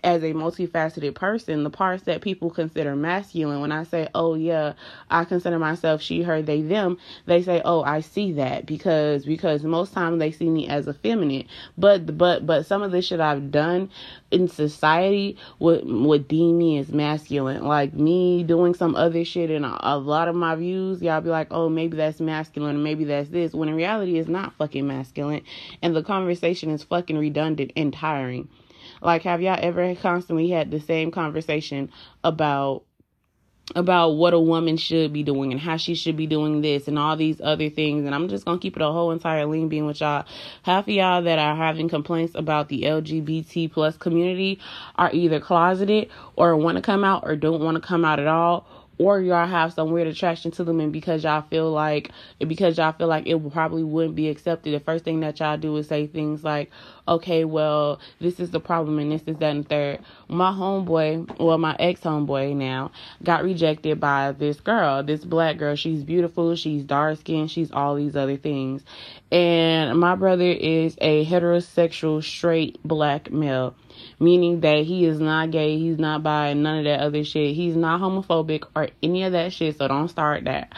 as 0.05 0.23
a 0.23 0.35
multifaceted 0.35 1.15
person, 1.15 1.65
the 1.65 1.71
parts 1.71 2.05
that 2.05 2.21
people 2.21 2.51
consider 2.51 2.95
masculine, 2.95 3.61
when 3.61 3.73
I 3.73 3.85
say, 3.85 4.09
oh 4.15 4.35
yeah, 4.35 4.75
I 5.11 5.25
consider 5.25 5.59
myself 5.59 6.03
she, 6.03 6.23
her, 6.23 6.43
they, 6.43 6.61
them, 6.61 6.99
they 7.27 7.43
say, 7.43 7.62
oh, 7.65 7.83
I 7.83 8.01
see 8.01 8.33
that 8.33 8.67
because, 8.67 9.25
because 9.25 9.65
most 9.65 9.95
times 9.95 10.19
they 10.19 10.31
see 10.31 10.51
me 10.51 10.69
as 10.69 10.87
a 10.87 10.95
feminine. 10.95 11.47
But, 11.79 12.19
but, 12.19 12.47
but 12.47 12.67
some 12.67 12.83
of 12.83 12.93
the 12.93 13.01
shit 13.01 13.19
I've 13.19 13.51
done 13.51 13.91
in 14.31 14.47
society 14.49 15.39
would, 15.59 15.85
would 15.87 16.29
deem 16.29 16.59
me 16.59 16.79
as 16.79 16.91
masculine. 16.91 17.65
Like 17.65 17.95
me 17.95 18.45
doing 18.45 18.75
some 18.75 18.95
other 18.95 19.25
shit 19.25 19.51
and 19.51 19.65
a, 19.65 19.95
a 19.95 19.97
lot 19.97 20.29
of 20.29 20.35
my 20.35 20.55
views, 20.55 21.01
y'all 21.01 21.23
be 21.23 21.31
like, 21.31 21.49
oh, 21.51 21.71
maybe 21.71 21.97
that's 21.97 22.21
masculine, 22.21 22.83
maybe 22.83 23.05
that's 23.05 23.31
this, 23.31 23.55
when 23.55 23.71
in 23.71 23.75
reality 23.75 24.19
it's 24.19 24.29
not 24.29 24.53
fucking 24.55 24.87
masculine. 24.87 25.43
And 25.81 25.97
the 25.97 26.03
conversation 26.03 26.69
is 26.71 26.83
fucking 26.83 27.17
redundant 27.17 27.73
and 27.75 27.93
tiring. 27.93 28.49
Like, 29.05 29.23
have 29.23 29.43
y'all 29.43 29.59
ever 29.61 29.95
constantly 29.97 30.49
had 30.51 30.71
the 30.71 30.81
same 30.81 31.11
conversation 31.11 31.91
about 32.25 32.85
about 33.75 34.11
what 34.11 34.35
a 34.35 34.39
woman 34.39 34.77
should 34.77 35.12
be 35.12 35.23
doing 35.23 35.51
and 35.51 35.61
how 35.61 35.77
she 35.79 35.95
should 35.95 36.17
be 36.17 36.27
doing 36.27 36.61
this 36.61 36.87
and 36.87 36.99
all 36.99 37.17
these 37.17 37.41
other 37.41 37.71
things. 37.71 38.05
And 38.05 38.15
I'm 38.15 38.29
just 38.29 38.45
gonna 38.45 38.59
keep 38.59 38.77
it 38.77 38.83
a 38.83 38.93
whole 38.93 39.11
entire 39.11 39.47
lean 39.47 39.69
being 39.69 39.87
with 39.87 40.01
y'all. 40.01 40.27
Half 40.62 40.85
of 40.85 40.95
y'all 40.95 41.23
that 41.23 41.39
are 41.39 41.56
having 41.56 41.89
complaints 41.89 42.35
about 42.35 42.69
the 42.69 42.83
LGBT 42.83 43.73
plus 43.73 43.97
community 43.97 44.61
are 44.97 45.11
either 45.15 45.41
closeted 45.41 46.11
or 46.37 46.56
want 46.56 46.77
to 46.77 46.83
come 46.83 47.05
out 47.05 47.23
or 47.25 47.37
don't 47.37 47.62
want 47.62 47.77
to 47.77 47.81
come 47.81 48.05
out 48.05 48.21
at 48.21 48.27
all 48.27 48.67
or 48.99 49.21
y'all 49.21 49.47
have 49.47 49.73
some 49.73 49.91
weird 49.91 50.06
attraction 50.06 50.51
to 50.53 50.65
them 50.65 50.81
and 50.81 50.93
because 50.93 51.25
y'all 51.25 51.43
feel 51.43 51.71
like 51.71 52.11
because 52.47 52.79
y'all 52.79 52.93
feel 52.93 53.09
like 53.09 53.27
it 53.27 53.53
probably 53.53 53.83
wouldn't 53.83 54.15
be 54.15 54.29
accepted 54.29 54.73
the 54.73 54.81
first 54.81 55.05
thing 55.05 55.21
that 55.21 55.41
y'all 55.41 55.56
do 55.56 55.77
is 55.77 55.89
say 55.89 56.06
things 56.06 56.45
like 56.45 56.71
okay 57.06 57.45
well 57.45 58.01
this 58.21 58.41
is 58.41 58.51
the 58.51 58.61
problem 58.61 58.99
and 58.99 59.12
this 59.12 59.23
is 59.27 59.37
that 59.37 59.51
and 59.51 59.69
third. 59.69 60.01
My 60.29 60.51
homeboy 60.51 61.39
well 61.39 61.59
my 61.59 61.77
ex 61.79 62.01
homeboy 62.01 62.56
now 62.56 62.91
got 63.23 63.45
rejected 63.45 64.01
by 64.01 64.33
this 64.33 64.61
girl 64.61 65.03
this 65.03 65.25
black 65.25 65.59
girl. 65.59 65.77
She's 65.77 66.03
beautiful 66.03 66.56
she's 66.56 66.85
dark 66.85 67.19
skinned 67.19 67.51
she's 67.51 67.73
all 67.73 67.95
these 67.95 68.17
other 68.17 68.37
things. 68.37 68.83
And 69.31 69.99
my 69.99 70.15
brother 70.15 70.51
is 70.51 70.97
a 71.01 71.25
heterosexual 71.25 72.23
straight 72.23 72.83
black 72.85 73.31
male 73.31 73.75
meaning 74.19 74.61
that 74.61 74.85
he 74.85 75.05
is 75.05 75.21
not 75.21 75.51
gay, 75.51 75.79
he's 75.79 75.99
not 75.99 76.23
bi, 76.23 76.53
none 76.55 76.79
of 76.79 76.85
that 76.85 77.01
other 77.01 77.25
shit. 77.25 77.55
He's 77.55 77.77
not 77.77 78.01
homophobic 78.01 78.65
or 78.75 78.89
any 79.03 79.25
of 79.25 79.32
that 79.32 79.53
shit, 79.53 79.79
so 79.79 79.89
don't 79.89 80.08
start 80.08 80.44
that 80.44 80.73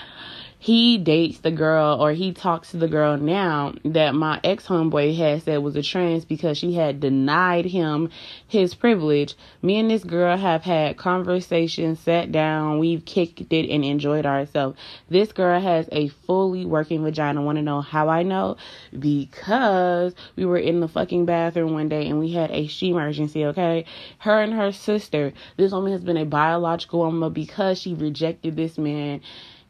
he 0.66 0.98
dates 0.98 1.38
the 1.38 1.50
girl 1.52 1.96
or 2.00 2.10
he 2.10 2.32
talks 2.32 2.72
to 2.72 2.76
the 2.76 2.88
girl 2.88 3.16
now 3.16 3.72
that 3.84 4.16
my 4.16 4.40
ex 4.42 4.66
homeboy 4.66 5.16
had 5.16 5.40
said 5.40 5.58
was 5.58 5.76
a 5.76 5.82
trans 5.82 6.24
because 6.24 6.58
she 6.58 6.74
had 6.74 6.98
denied 6.98 7.64
him 7.64 8.10
his 8.48 8.74
privilege. 8.74 9.36
Me 9.62 9.78
and 9.78 9.88
this 9.88 10.02
girl 10.02 10.36
have 10.36 10.64
had 10.64 10.96
conversations, 10.96 12.00
sat 12.00 12.32
down, 12.32 12.80
we've 12.80 13.04
kicked 13.04 13.52
it 13.52 13.70
and 13.70 13.84
enjoyed 13.84 14.26
ourselves. 14.26 14.76
This 15.08 15.30
girl 15.30 15.60
has 15.60 15.88
a 15.92 16.08
fully 16.08 16.66
working 16.66 17.04
vagina. 17.04 17.40
Want 17.42 17.58
to 17.58 17.62
know 17.62 17.80
how 17.80 18.08
I 18.08 18.24
know? 18.24 18.56
Because 18.98 20.16
we 20.34 20.44
were 20.44 20.58
in 20.58 20.80
the 20.80 20.88
fucking 20.88 21.26
bathroom 21.26 21.74
one 21.74 21.88
day 21.88 22.08
and 22.08 22.18
we 22.18 22.32
had 22.32 22.50
a 22.50 22.66
she 22.66 22.90
emergency, 22.90 23.44
okay? 23.44 23.84
Her 24.18 24.42
and 24.42 24.52
her 24.54 24.72
sister, 24.72 25.32
this 25.56 25.70
woman 25.70 25.92
has 25.92 26.02
been 26.02 26.16
a 26.16 26.26
biological 26.26 26.98
woman 26.98 27.32
because 27.32 27.78
she 27.80 27.94
rejected 27.94 28.56
this 28.56 28.76
man 28.78 29.20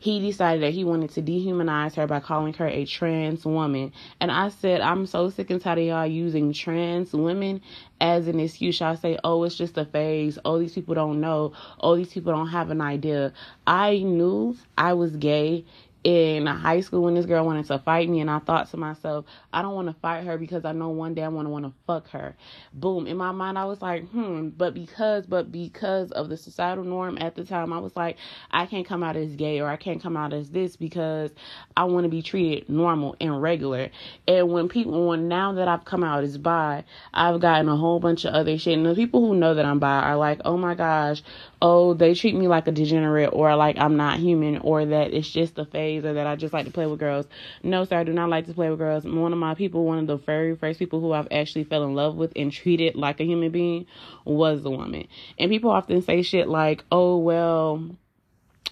he 0.06 0.20
decided 0.20 0.62
that 0.62 0.72
he 0.72 0.84
wanted 0.84 1.10
to 1.10 1.20
dehumanize 1.20 1.94
her 1.94 2.06
by 2.06 2.20
calling 2.20 2.54
her 2.54 2.68
a 2.68 2.84
trans 2.84 3.44
woman. 3.44 3.92
And 4.20 4.30
I 4.30 4.50
said, 4.50 4.80
I'm 4.80 5.04
so 5.06 5.30
sick 5.30 5.50
and 5.50 5.60
tired 5.60 5.78
of 5.78 5.84
y'all 5.84 6.06
using 6.06 6.52
trans 6.52 7.12
women 7.12 7.60
as 8.00 8.28
an 8.28 8.38
excuse. 8.38 8.78
Y'all 8.78 8.96
say, 8.96 9.18
oh, 9.24 9.42
it's 9.42 9.56
just 9.56 9.76
a 9.76 9.84
phase. 9.84 10.38
Oh, 10.44 10.58
these 10.58 10.74
people 10.74 10.94
don't 10.94 11.20
know. 11.20 11.52
Oh, 11.80 11.96
these 11.96 12.12
people 12.12 12.32
don't 12.32 12.48
have 12.48 12.70
an 12.70 12.80
idea. 12.80 13.32
I 13.66 13.98
knew 13.98 14.56
I 14.78 14.92
was 14.92 15.16
gay 15.16 15.64
in 16.06 16.46
high 16.46 16.80
school 16.82 17.02
when 17.02 17.14
this 17.14 17.26
girl 17.26 17.44
wanted 17.44 17.66
to 17.66 17.80
fight 17.80 18.08
me 18.08 18.20
and 18.20 18.30
I 18.30 18.38
thought 18.38 18.70
to 18.70 18.76
myself, 18.76 19.24
I 19.52 19.60
don't 19.60 19.74
want 19.74 19.88
to 19.88 19.94
fight 19.94 20.24
her 20.24 20.38
because 20.38 20.64
I 20.64 20.70
know 20.70 20.90
one 20.90 21.14
day 21.14 21.22
I'm 21.22 21.34
gonna 21.34 21.50
want 21.50 21.64
to 21.64 21.72
fuck 21.84 22.08
her. 22.10 22.36
Boom. 22.72 23.08
In 23.08 23.16
my 23.16 23.32
mind 23.32 23.58
I 23.58 23.64
was 23.64 23.82
like, 23.82 24.08
hmm, 24.10 24.50
but 24.50 24.72
because 24.72 25.26
but 25.26 25.50
because 25.50 26.12
of 26.12 26.28
the 26.28 26.36
societal 26.36 26.84
norm 26.84 27.18
at 27.20 27.34
the 27.34 27.42
time, 27.42 27.72
I 27.72 27.80
was 27.80 27.96
like, 27.96 28.18
I 28.52 28.66
can't 28.66 28.86
come 28.86 29.02
out 29.02 29.16
as 29.16 29.34
gay 29.34 29.58
or 29.58 29.66
I 29.66 29.74
can't 29.74 30.00
come 30.00 30.16
out 30.16 30.32
as 30.32 30.48
this 30.48 30.76
because 30.76 31.32
I 31.76 31.82
want 31.82 32.04
to 32.04 32.08
be 32.08 32.22
treated 32.22 32.68
normal 32.68 33.16
and 33.20 33.42
regular. 33.42 33.90
And 34.28 34.52
when 34.52 34.68
people 34.68 35.08
when 35.08 35.26
now 35.26 35.54
that 35.54 35.66
I've 35.66 35.84
come 35.84 36.04
out 36.04 36.22
as 36.22 36.38
bi, 36.38 36.84
I've 37.14 37.40
gotten 37.40 37.68
a 37.68 37.76
whole 37.76 37.98
bunch 37.98 38.24
of 38.24 38.32
other 38.32 38.56
shit. 38.58 38.78
And 38.78 38.86
the 38.86 38.94
people 38.94 39.26
who 39.26 39.34
know 39.34 39.54
that 39.54 39.64
I'm 39.64 39.80
bi 39.80 40.02
are 40.02 40.16
like, 40.16 40.40
oh 40.44 40.56
my 40.56 40.76
gosh, 40.76 41.24
oh, 41.62 41.94
they 41.94 42.14
treat 42.14 42.34
me 42.34 42.48
like 42.48 42.66
a 42.66 42.72
degenerate 42.72 43.30
or 43.32 43.54
like 43.56 43.78
I'm 43.78 43.96
not 43.96 44.18
human 44.18 44.58
or 44.58 44.84
that 44.84 45.14
it's 45.14 45.28
just 45.28 45.58
a 45.58 45.64
phase 45.64 46.04
or 46.04 46.14
that 46.14 46.26
I 46.26 46.36
just 46.36 46.52
like 46.52 46.66
to 46.66 46.72
play 46.72 46.86
with 46.86 47.00
girls. 47.00 47.26
No, 47.62 47.84
sir, 47.84 47.98
I 47.98 48.04
do 48.04 48.12
not 48.12 48.28
like 48.28 48.46
to 48.46 48.54
play 48.54 48.68
with 48.68 48.78
girls. 48.78 49.04
One 49.04 49.32
of 49.32 49.38
my 49.38 49.54
people, 49.54 49.84
one 49.84 49.98
of 49.98 50.06
the 50.06 50.16
very 50.16 50.54
first 50.56 50.78
people 50.78 51.00
who 51.00 51.12
I've 51.12 51.28
actually 51.30 51.64
fell 51.64 51.84
in 51.84 51.94
love 51.94 52.16
with 52.16 52.32
and 52.36 52.52
treated 52.52 52.94
like 52.94 53.20
a 53.20 53.24
human 53.24 53.50
being 53.50 53.86
was 54.24 54.64
a 54.64 54.70
woman. 54.70 55.08
And 55.38 55.50
people 55.50 55.70
often 55.70 56.02
say 56.02 56.22
shit 56.22 56.48
like, 56.48 56.84
oh, 56.92 57.16
well, 57.18 57.82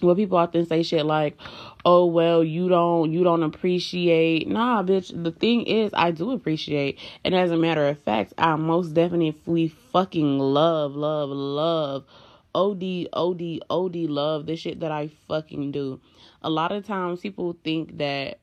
well, 0.01 0.15
people 0.15 0.37
often 0.37 0.65
say 0.65 0.83
shit 0.83 1.05
like, 1.05 1.37
"Oh 1.85 2.05
well, 2.05 2.43
you 2.43 2.67
don't 2.67 3.13
you 3.13 3.23
don't 3.23 3.43
appreciate." 3.43 4.45
Nah, 4.45 4.83
bitch. 4.83 5.11
The 5.23 5.31
thing 5.31 5.63
is, 5.63 5.89
I 5.93 6.11
do 6.11 6.31
appreciate, 6.31 6.99
and 7.23 7.33
as 7.33 7.49
a 7.49 7.55
matter 7.55 7.87
of 7.87 7.97
fact, 7.99 8.33
I 8.37 8.57
most 8.57 8.93
definitely 8.93 9.69
fucking 9.93 10.37
love, 10.37 10.97
love, 10.97 11.29
love 11.29 12.03
OD, 12.55 13.09
OD, 13.13 13.59
OD 13.69 13.95
love 14.09 14.45
the 14.45 14.55
shit 14.55 14.79
that 14.79 14.91
I 14.91 15.11
fucking 15.27 15.71
do. 15.71 15.99
A 16.41 16.49
lot 16.49 16.71
of 16.71 16.85
times 16.85 17.19
people 17.19 17.57
think 17.63 17.97
that, 17.97 18.39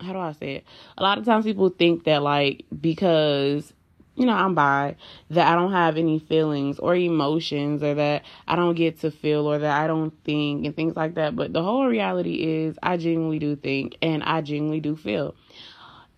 how 0.00 0.12
do 0.12 0.18
I 0.20 0.32
say 0.32 0.54
it? 0.56 0.64
A 0.96 1.02
lot 1.02 1.18
of 1.18 1.24
times 1.24 1.44
people 1.44 1.68
think 1.68 2.04
that, 2.04 2.22
like, 2.22 2.64
because, 2.80 3.72
you 4.14 4.24
know, 4.24 4.34
I'm 4.34 4.54
bi, 4.54 4.96
that 5.30 5.48
I 5.48 5.56
don't 5.56 5.72
have 5.72 5.96
any 5.96 6.20
feelings 6.20 6.78
or 6.78 6.94
emotions 6.94 7.82
or 7.82 7.94
that 7.94 8.24
I 8.46 8.56
don't 8.56 8.76
get 8.76 9.00
to 9.00 9.10
feel 9.10 9.50
or 9.50 9.58
that 9.58 9.82
I 9.82 9.86
don't 9.86 10.12
think 10.22 10.64
and 10.64 10.76
things 10.76 10.96
like 10.96 11.16
that. 11.16 11.34
But 11.34 11.52
the 11.52 11.62
whole 11.62 11.86
reality 11.86 12.34
is 12.34 12.78
I 12.82 12.98
genuinely 12.98 13.40
do 13.40 13.56
think 13.56 13.96
and 14.00 14.22
I 14.22 14.42
genuinely 14.42 14.80
do 14.80 14.94
feel. 14.96 15.34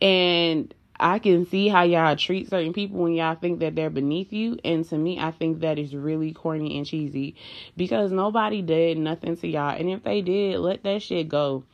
And 0.00 0.74
I 1.04 1.18
can 1.18 1.44
see 1.44 1.68
how 1.68 1.82
y'all 1.82 2.16
treat 2.16 2.48
certain 2.48 2.72
people 2.72 3.00
when 3.00 3.12
y'all 3.12 3.34
think 3.34 3.60
that 3.60 3.74
they're 3.74 3.90
beneath 3.90 4.32
you. 4.32 4.58
And 4.64 4.88
to 4.88 4.96
me, 4.96 5.18
I 5.20 5.32
think 5.32 5.60
that 5.60 5.78
is 5.78 5.94
really 5.94 6.32
corny 6.32 6.78
and 6.78 6.86
cheesy 6.86 7.36
because 7.76 8.10
nobody 8.10 8.62
did 8.62 8.96
nothing 8.96 9.36
to 9.36 9.46
y'all. 9.46 9.76
And 9.78 9.90
if 9.90 10.02
they 10.02 10.22
did, 10.22 10.60
let 10.60 10.82
that 10.84 11.02
shit 11.02 11.28
go. 11.28 11.64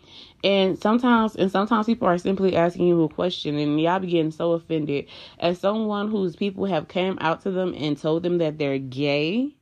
And 0.42 0.76
sometimes, 0.76 1.36
and 1.36 1.48
sometimes 1.48 1.86
people 1.86 2.08
are 2.08 2.18
simply 2.18 2.56
asking 2.56 2.88
you 2.88 3.04
a 3.04 3.08
question 3.08 3.56
and 3.56 3.80
y'all 3.80 4.00
be 4.00 4.08
getting 4.08 4.32
so 4.32 4.50
offended. 4.50 5.06
As 5.38 5.60
someone 5.60 6.10
whose 6.10 6.34
people 6.34 6.64
have 6.64 6.88
came 6.88 7.16
out 7.20 7.42
to 7.42 7.52
them 7.52 7.72
and 7.78 7.96
told 7.96 8.24
them 8.24 8.38
that 8.38 8.58
they're 8.58 8.78
gay, 8.78 9.54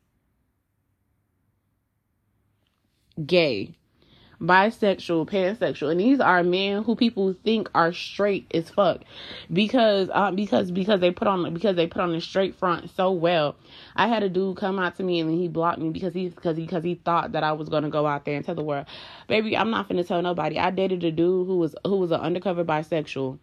gay 3.26 3.77
bisexual, 4.40 5.28
pansexual, 5.28 5.90
and 5.90 5.98
these 5.98 6.20
are 6.20 6.42
men 6.42 6.84
who 6.84 6.94
people 6.94 7.34
think 7.44 7.68
are 7.74 7.92
straight 7.92 8.46
as 8.54 8.70
fuck 8.70 9.00
because 9.52 10.08
uh, 10.12 10.30
because 10.30 10.70
because 10.70 11.00
they 11.00 11.10
put 11.10 11.26
on 11.26 11.52
because 11.52 11.74
they 11.76 11.86
put 11.86 12.02
on 12.02 12.14
a 12.14 12.20
straight 12.20 12.54
front 12.54 12.90
so 12.90 13.10
well. 13.10 13.56
I 13.96 14.06
had 14.06 14.22
a 14.22 14.28
dude 14.28 14.56
come 14.56 14.78
out 14.78 14.96
to 14.96 15.02
me 15.02 15.18
and 15.18 15.28
then 15.28 15.38
he 15.38 15.48
blocked 15.48 15.80
me 15.80 15.90
because 15.90 16.14
he 16.14 16.28
because 16.28 16.56
he 16.56 16.64
because 16.64 16.84
he 16.84 16.94
thought 16.94 17.32
that 17.32 17.42
I 17.42 17.52
was 17.52 17.68
gonna 17.68 17.90
go 17.90 18.06
out 18.06 18.24
there 18.24 18.36
and 18.36 18.44
tell 18.44 18.54
the 18.54 18.62
world, 18.62 18.86
baby, 19.26 19.56
I'm 19.56 19.70
not 19.70 19.88
gonna 19.88 20.04
tell 20.04 20.22
nobody. 20.22 20.58
I 20.58 20.70
dated 20.70 21.02
a 21.02 21.10
dude 21.10 21.46
who 21.46 21.58
was 21.58 21.74
who 21.84 21.96
was 21.96 22.12
an 22.12 22.20
undercover 22.20 22.64
bisexual, 22.64 23.38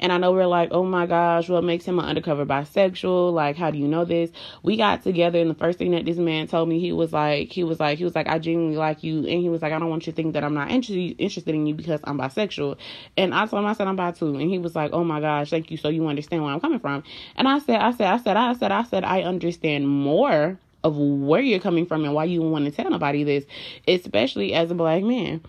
and 0.00 0.12
I 0.12 0.18
know 0.18 0.32
we're 0.32 0.46
like, 0.46 0.70
oh 0.72 0.84
my 0.84 1.06
gosh, 1.06 1.48
what 1.48 1.62
makes 1.62 1.84
him 1.84 1.98
an 1.98 2.06
undercover 2.06 2.44
bisexual? 2.44 3.32
Like, 3.32 3.56
how 3.56 3.70
do 3.70 3.78
you 3.78 3.86
know 3.86 4.04
this? 4.04 4.30
We 4.62 4.76
got 4.76 5.02
together, 5.02 5.38
and 5.38 5.50
the 5.50 5.54
first 5.54 5.78
thing 5.78 5.92
that 5.92 6.04
this 6.04 6.18
man 6.18 6.48
told 6.48 6.68
me, 6.68 6.80
he 6.80 6.92
was 6.92 7.12
like, 7.12 7.52
he 7.52 7.62
was 7.62 7.78
like, 7.78 7.98
he 7.98 8.04
was 8.04 8.14
like, 8.14 8.28
I 8.28 8.38
genuinely 8.38 8.76
like 8.76 9.04
you, 9.04 9.18
and 9.18 9.40
he 9.40 9.48
was 9.48 9.62
like, 9.62 9.72
I 9.72 9.78
don't 9.78 9.90
want 9.90 10.06
you 10.06 10.12
to 10.12 10.16
think 10.16 10.34
that 10.34 10.39
that 10.40 10.46
I'm 10.46 10.54
not 10.54 10.70
interested 10.70 11.20
interested 11.20 11.54
in 11.54 11.66
you 11.66 11.74
because 11.74 12.00
I'm 12.04 12.18
bisexual. 12.18 12.76
And 13.16 13.34
I 13.34 13.46
told 13.46 13.62
him 13.62 13.66
I 13.66 13.74
said 13.74 13.86
I'm 13.86 13.96
bi 13.96 14.10
too, 14.12 14.34
and 14.36 14.50
he 14.50 14.58
was 14.58 14.74
like, 14.74 14.92
"Oh 14.92 15.04
my 15.04 15.20
gosh, 15.20 15.50
thank 15.50 15.70
you. 15.70 15.76
So 15.76 15.88
you 15.88 16.06
understand 16.08 16.42
where 16.42 16.52
I'm 16.52 16.60
coming 16.60 16.80
from?" 16.80 17.04
And 17.36 17.46
I 17.46 17.58
said, 17.58 17.80
I 17.80 17.92
said, 17.92 18.06
I 18.06 18.16
said, 18.18 18.36
I 18.36 18.52
said, 18.54 18.72
I 18.72 18.82
said, 18.84 19.04
I 19.04 19.22
understand 19.22 19.88
more 19.88 20.58
of 20.82 20.96
where 20.96 21.42
you're 21.42 21.60
coming 21.60 21.84
from 21.84 22.04
and 22.04 22.14
why 22.14 22.24
you 22.24 22.40
want 22.40 22.64
to 22.64 22.70
tell 22.70 22.90
nobody 22.90 23.22
this, 23.22 23.44
especially 23.86 24.54
as 24.54 24.70
a 24.70 24.74
black 24.74 25.02
man. 25.02 25.42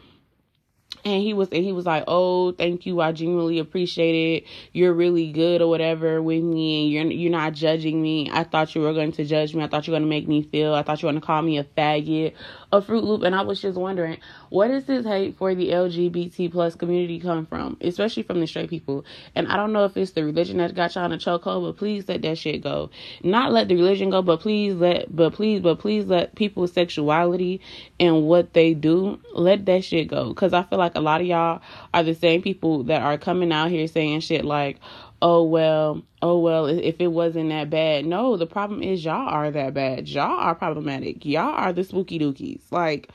And 1.03 1.23
he 1.23 1.33
was 1.33 1.49
and 1.49 1.63
he 1.63 1.71
was 1.71 1.85
like 1.85 2.03
oh 2.07 2.51
thank 2.51 2.85
you. 2.85 2.99
I 3.01 3.11
genuinely 3.11 3.57
appreciate 3.57 4.35
it. 4.35 4.47
You're 4.71 4.93
really 4.93 5.31
good 5.31 5.61
or 5.61 5.67
whatever 5.67 6.21
with 6.21 6.43
me 6.43 6.83
and 6.83 6.91
you're 6.91 7.19
you're 7.21 7.31
not 7.31 7.53
judging 7.53 8.01
me. 8.01 8.29
I 8.31 8.43
thought 8.43 8.75
you 8.75 8.81
were 8.81 8.93
going 8.93 9.13
to 9.13 9.25
judge 9.25 9.55
me. 9.55 9.63
I 9.63 9.67
thought 9.67 9.87
you 9.87 9.93
were 9.93 9.99
going 9.99 10.07
to 10.07 10.15
make 10.15 10.27
me 10.27 10.43
feel. 10.43 10.75
I 10.75 10.83
thought 10.83 11.01
you 11.01 11.07
were 11.07 11.13
going 11.13 11.21
to 11.21 11.25
call 11.25 11.41
me 11.41 11.57
a 11.57 11.63
faggot 11.63 12.33
a 12.71 12.81
fruit 12.81 13.03
loop 13.03 13.23
and 13.23 13.35
i 13.35 13.41
was 13.41 13.61
just 13.61 13.77
wondering 13.77 14.17
what 14.49 14.67
does 14.67 14.85
this 14.85 15.05
hate 15.05 15.35
for 15.37 15.53
the 15.55 15.69
lgbt 15.69 16.51
plus 16.51 16.75
community 16.75 17.19
come 17.19 17.45
from 17.45 17.77
especially 17.81 18.23
from 18.23 18.39
the 18.39 18.47
straight 18.47 18.69
people? 18.69 19.05
And 19.35 19.47
i 19.47 19.55
don't 19.55 19.73
know 19.73 19.85
if 19.85 19.95
it's 19.97 20.11
the 20.11 20.23
religion 20.23 20.57
that 20.57 20.75
got 20.75 20.95
y'all 20.95 21.05
in 21.05 21.11
a 21.11 21.17
chokehold 21.17 21.65
but 21.65 21.77
please 21.77 22.07
let 22.07 22.21
that 22.21 22.37
shit 22.37 22.61
go. 22.63 22.89
Not 23.23 23.51
let 23.51 23.67
the 23.67 23.75
religion 23.75 24.09
go 24.09 24.21
but 24.21 24.39
please 24.39 24.75
let 24.75 25.13
but 25.15 25.33
please 25.33 25.61
but 25.61 25.79
please 25.79 26.05
let 26.05 26.35
people's 26.35 26.71
sexuality 26.71 27.61
and 27.99 28.23
what 28.23 28.53
they 28.53 28.73
do 28.73 29.19
let 29.33 29.65
that 29.65 29.83
shit 29.83 30.07
go. 30.07 30.29
Because 30.29 30.53
i 30.53 30.63
feel 30.63 30.79
like 30.79 30.95
a 30.95 31.01
lot 31.01 31.21
of 31.21 31.27
y'all 31.27 31.61
are 31.93 32.03
the 32.03 32.15
same 32.15 32.41
people 32.41 32.83
that 32.83 33.01
are 33.01 33.17
coming 33.17 33.51
out 33.51 33.69
here 33.69 33.87
saying 33.87 34.21
shit 34.21 34.45
like, 34.45 34.79
oh 35.21 35.43
well, 35.43 36.03
oh 36.21 36.39
well, 36.39 36.65
if 36.65 36.99
it 36.99 37.07
wasn't 37.07 37.49
that 37.49 37.69
bad. 37.69 38.05
No, 38.05 38.37
the 38.37 38.47
problem 38.47 38.81
is 38.81 39.03
y'all 39.05 39.27
are 39.27 39.51
that 39.51 39.73
bad. 39.73 40.09
Y'all 40.09 40.39
are 40.39 40.55
problematic. 40.55 41.25
Y'all 41.25 41.53
are 41.53 41.73
the 41.73 41.83
spooky 41.83 42.19
dookies. 42.19 42.61
Like 42.71 43.09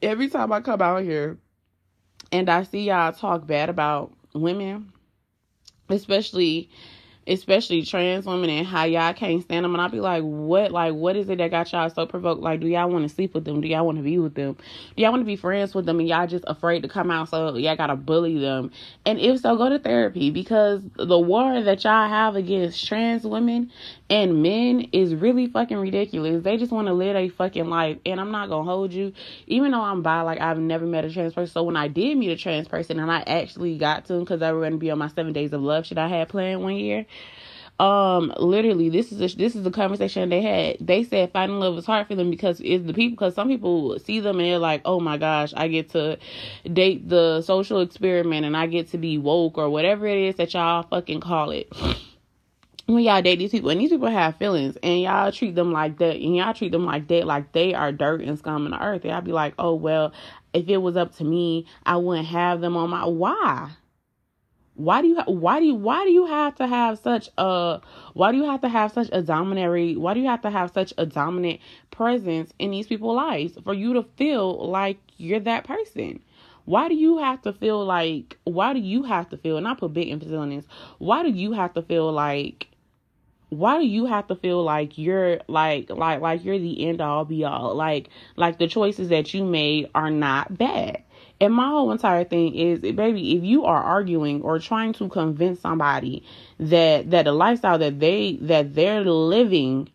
every 0.00 0.28
time 0.28 0.52
I 0.52 0.60
come 0.60 0.82
out 0.82 1.02
here 1.02 1.38
and 2.30 2.48
I 2.48 2.62
see 2.64 2.84
y'all 2.84 3.12
talk 3.12 3.46
bad 3.46 3.68
about 3.68 4.12
women, 4.34 4.92
especially 5.88 6.70
especially 7.26 7.82
trans 7.82 8.26
women 8.26 8.50
and 8.50 8.66
how 8.66 8.84
y'all 8.84 9.12
can't 9.12 9.42
stand 9.42 9.64
them. 9.64 9.74
And 9.74 9.80
I'll 9.80 9.88
be 9.88 10.00
like 10.00 10.22
what? 10.22 10.72
Like 10.72 10.94
what 10.94 11.16
is 11.16 11.28
it 11.28 11.38
that 11.38 11.50
got 11.50 11.72
y'all 11.72 11.88
so 11.90 12.06
provoked? 12.06 12.42
Like 12.42 12.60
do 12.60 12.66
y'all 12.66 12.90
want 12.90 13.08
to 13.08 13.14
sleep 13.14 13.34
with 13.34 13.44
them? 13.44 13.60
Do 13.60 13.68
y'all 13.68 13.86
want 13.86 13.98
to 13.98 14.04
be 14.04 14.18
with 14.18 14.34
them? 14.34 14.56
Do 14.96 15.02
y'all 15.02 15.12
want 15.12 15.22
to 15.22 15.26
be 15.26 15.36
friends 15.36 15.74
with 15.74 15.86
them 15.86 16.00
and 16.00 16.08
y'all 16.08 16.26
just 16.26 16.44
afraid 16.46 16.82
to 16.82 16.88
come 16.88 17.10
out 17.10 17.28
so 17.28 17.56
y'all 17.56 17.76
gotta 17.76 17.96
bully 17.96 18.38
them? 18.38 18.70
And 19.06 19.18
if 19.20 19.40
so 19.40 19.56
go 19.56 19.68
to 19.68 19.78
therapy 19.78 20.30
because 20.30 20.82
the 20.96 21.18
war 21.18 21.62
that 21.62 21.84
y'all 21.84 22.08
have 22.08 22.36
against 22.36 22.86
trans 22.86 23.24
women 23.24 23.70
and 24.12 24.42
men 24.42 24.88
is 24.92 25.14
really 25.14 25.46
fucking 25.46 25.78
ridiculous. 25.78 26.44
They 26.44 26.58
just 26.58 26.70
want 26.70 26.86
to 26.88 26.92
live 26.92 27.16
a 27.16 27.30
fucking 27.30 27.70
life. 27.70 27.96
And 28.04 28.20
I'm 28.20 28.30
not 28.30 28.50
gonna 28.50 28.70
hold 28.70 28.92
you. 28.92 29.14
Even 29.46 29.70
though 29.70 29.80
I'm 29.80 30.02
bi 30.02 30.20
like 30.20 30.38
I've 30.38 30.58
never 30.58 30.84
met 30.84 31.06
a 31.06 31.10
trans 31.10 31.32
person. 31.32 31.50
So 31.50 31.62
when 31.62 31.76
I 31.76 31.88
did 31.88 32.18
meet 32.18 32.28
a 32.28 32.36
trans 32.36 32.68
person 32.68 33.00
and 33.00 33.10
I 33.10 33.22
actually 33.22 33.78
got 33.78 34.04
to 34.06 34.12
them 34.12 34.20
because 34.24 34.42
I 34.42 34.52
were 34.52 34.60
going 34.60 34.72
to 34.72 34.78
be 34.78 34.90
on 34.90 34.98
my 34.98 35.08
seven 35.08 35.32
days 35.32 35.54
of 35.54 35.62
love 35.62 35.86
shit 35.86 35.96
I 35.96 36.08
had 36.08 36.28
planned 36.28 36.62
one 36.62 36.76
year 36.76 37.06
um 37.80 38.34
literally 38.36 38.90
this 38.90 39.12
is 39.12 39.18
a, 39.18 39.34
this 39.34 39.56
is 39.56 39.64
the 39.64 39.70
conversation 39.70 40.28
they 40.28 40.42
had. 40.42 40.76
They 40.78 41.04
said 41.04 41.32
finding 41.32 41.58
love 41.58 41.78
is 41.78 41.86
hard 41.86 42.06
for 42.06 42.14
them 42.14 42.30
because 42.30 42.60
it's 42.62 42.86
the 42.86 42.92
people 42.92 43.16
because 43.16 43.34
some 43.34 43.48
people 43.48 43.98
see 43.98 44.20
them 44.20 44.38
and 44.38 44.46
they're 44.46 44.58
like 44.58 44.82
oh 44.84 45.00
my 45.00 45.16
gosh 45.16 45.54
i 45.56 45.68
get 45.68 45.88
to 45.90 46.18
date 46.70 47.08
the 47.08 47.40
social 47.40 47.80
experiment 47.80 48.44
and 48.44 48.58
i 48.58 48.66
get 48.66 48.88
to 48.88 48.98
be 48.98 49.16
woke 49.16 49.56
or 49.56 49.70
whatever 49.70 50.06
it 50.06 50.18
is 50.18 50.34
that 50.34 50.52
y'all 50.52 50.82
fucking 50.82 51.20
call 51.20 51.50
it 51.50 51.72
when 52.94 53.04
y'all 53.04 53.22
date 53.22 53.38
these 53.38 53.50
people 53.52 53.70
and 53.70 53.80
these 53.80 53.90
people 53.90 54.08
have 54.08 54.36
feelings 54.36 54.76
and 54.82 55.02
y'all 55.02 55.32
treat 55.32 55.54
them 55.54 55.72
like 55.72 55.98
that 55.98 56.16
and 56.16 56.36
y'all 56.36 56.54
treat 56.54 56.72
them 56.72 56.86
like 56.86 57.08
that 57.08 57.26
like 57.26 57.52
they 57.52 57.74
are 57.74 57.92
dirt 57.92 58.20
and 58.22 58.38
scum 58.38 58.66
in 58.66 58.72
the 58.72 58.82
earth 58.82 59.04
and 59.04 59.12
i'll 59.12 59.22
be 59.22 59.32
like 59.32 59.54
oh 59.58 59.74
well 59.74 60.12
if 60.52 60.68
it 60.68 60.78
was 60.78 60.96
up 60.96 61.14
to 61.16 61.24
me 61.24 61.66
i 61.86 61.96
wouldn't 61.96 62.26
have 62.28 62.60
them 62.60 62.76
on 62.76 62.90
my 62.90 63.04
why? 63.06 63.70
Why 64.74 65.02
do 65.02 65.08
you 65.08 65.20
why 65.26 65.60
do 65.60 65.66
you 65.66 65.74
why 65.74 66.04
do 66.04 66.10
you 66.10 66.26
have 66.26 66.54
to 66.56 66.66
have 66.66 66.98
such 66.98 67.28
a 67.36 67.80
why 68.14 68.32
do 68.32 68.38
you 68.38 68.44
have 68.44 68.62
to 68.62 68.68
have 68.68 68.92
such 68.92 69.10
a 69.12 69.22
dominatory 69.22 69.96
why 69.96 70.14
do 70.14 70.20
you 70.20 70.26
have 70.28 70.42
to 70.42 70.50
have 70.50 70.72
such 70.72 70.94
a 70.96 71.04
dominant 71.04 71.60
presence 71.90 72.52
in 72.58 72.70
these 72.70 72.86
people's 72.86 73.16
lives 73.16 73.58
for 73.64 73.74
you 73.74 73.92
to 73.94 74.04
feel 74.16 74.70
like 74.70 74.98
you're 75.18 75.40
that 75.40 75.64
person? 75.64 76.20
Why 76.64 76.88
do 76.88 76.94
you 76.94 77.18
have 77.18 77.42
to 77.42 77.52
feel 77.52 77.84
like 77.84 78.38
why 78.44 78.72
do 78.72 78.80
you 78.80 79.02
have 79.02 79.28
to 79.30 79.36
feel 79.36 79.58
and 79.58 79.68
I 79.68 79.74
put 79.74 79.92
big 79.92 80.08
emphasis 80.08 80.34
on 80.34 80.48
this 80.48 80.66
why 80.98 81.22
do 81.22 81.30
you 81.30 81.52
have 81.52 81.74
to 81.74 81.82
feel 81.82 82.10
like 82.10 82.68
why 83.52 83.78
do 83.78 83.86
you 83.86 84.06
have 84.06 84.28
to 84.28 84.34
feel 84.34 84.62
like 84.64 84.96
you're 84.96 85.40
like 85.46 85.90
like 85.90 86.22
like 86.22 86.42
you're 86.42 86.58
the 86.58 86.88
end 86.88 87.02
all 87.02 87.26
be 87.26 87.44
all? 87.44 87.74
Like 87.74 88.08
like 88.34 88.58
the 88.58 88.66
choices 88.66 89.10
that 89.10 89.34
you 89.34 89.44
made 89.44 89.90
are 89.94 90.10
not 90.10 90.56
bad. 90.56 91.02
And 91.38 91.52
my 91.52 91.68
whole 91.68 91.90
entire 91.92 92.24
thing 92.24 92.54
is, 92.54 92.80
baby, 92.80 93.36
if 93.36 93.44
you 93.44 93.66
are 93.66 93.82
arguing 93.82 94.40
or 94.40 94.58
trying 94.58 94.94
to 94.94 95.08
convince 95.10 95.60
somebody 95.60 96.24
that 96.60 97.10
that 97.10 97.24
the 97.24 97.32
lifestyle 97.32 97.78
that 97.78 98.00
they 98.00 98.38
that 98.40 98.74
they're 98.74 99.04
living, 99.04 99.90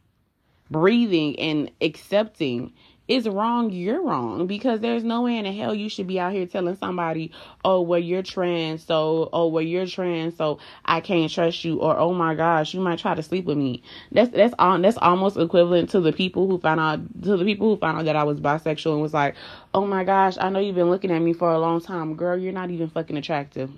breathing, 0.70 1.40
and 1.40 1.72
accepting 1.82 2.74
is 3.08 3.28
wrong, 3.28 3.72
you're 3.72 4.02
wrong 4.02 4.48
because 4.48 4.82
there's 4.82 5.04
no 5.04 5.22
way 5.22 5.38
in 5.38 5.46
the 5.46 5.52
hell 5.52 5.74
you 5.74 5.90
should 5.90 6.08
be 6.08 6.20
out 6.20 6.34
here 6.34 6.46
telling 6.46 6.76
somebody, 6.76 7.32
oh, 7.64 7.82
well, 7.82 8.00
you're 8.00 8.24
trans, 8.24 8.84
so, 8.84 9.30
oh, 9.32 9.48
well, 9.48 9.64
you're 9.64 9.86
trans, 9.86 10.36
so 10.36 10.60
I 10.86 11.00
can't 11.00 11.32
trust 11.32 11.64
you, 11.64 11.80
or 11.80 11.98
oh 11.98 12.14
my 12.14 12.36
gosh, 12.36 12.74
you 12.74 12.82
might 12.82 13.00
try 13.00 13.16
to 13.16 13.24
sleep 13.24 13.46
with 13.46 13.58
me. 13.58 13.84
That's 14.12 14.32
that's 14.32 14.54
on 14.60 14.82
that's 14.82 14.98
almost 14.98 15.38
equivalent 15.38 15.90
to 15.92 16.02
the 16.02 16.12
people 16.12 16.48
who 16.48 16.60
found 16.60 16.80
out 16.80 17.24
to 17.24 17.38
the 17.38 17.46
people 17.46 17.70
who 17.70 17.78
found 17.78 18.00
out 18.00 18.06
that 18.06 18.16
I 18.16 18.24
was 18.24 18.40
bisexual 18.40 18.94
and 18.94 19.02
was 19.02 19.14
like, 19.14 19.36
oh 19.74 19.86
my 19.86 20.04
gosh, 20.04 20.38
I 20.40 20.50
know 20.50 20.60
you've 20.60 20.76
been 20.76 20.90
looking 20.90 21.12
at 21.12 21.20
me 21.20 21.34
for 21.34 21.52
a 21.52 21.60
long 21.60 21.82
time, 21.82 22.16
girl, 22.16 22.38
you're 22.38 22.54
not 22.54 22.72
even 22.72 22.90
fucking 22.90 23.18
attractive. 23.18 23.72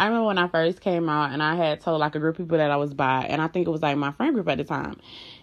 I 0.00 0.06
remember 0.06 0.28
when 0.28 0.38
I 0.38 0.48
first 0.48 0.80
came 0.80 1.10
out 1.10 1.30
and 1.32 1.42
I 1.42 1.56
had 1.56 1.82
told 1.82 2.00
like 2.00 2.14
a 2.14 2.18
group 2.18 2.38
of 2.38 2.44
people 2.44 2.56
that 2.56 2.70
I 2.70 2.76
was 2.76 2.94
bi, 2.94 3.26
and 3.28 3.42
I 3.42 3.48
think 3.48 3.68
it 3.68 3.70
was 3.70 3.82
like 3.82 3.98
my 3.98 4.12
friend 4.12 4.32
group 4.32 4.48
at 4.48 4.56
the 4.56 4.64
time. 4.64 4.98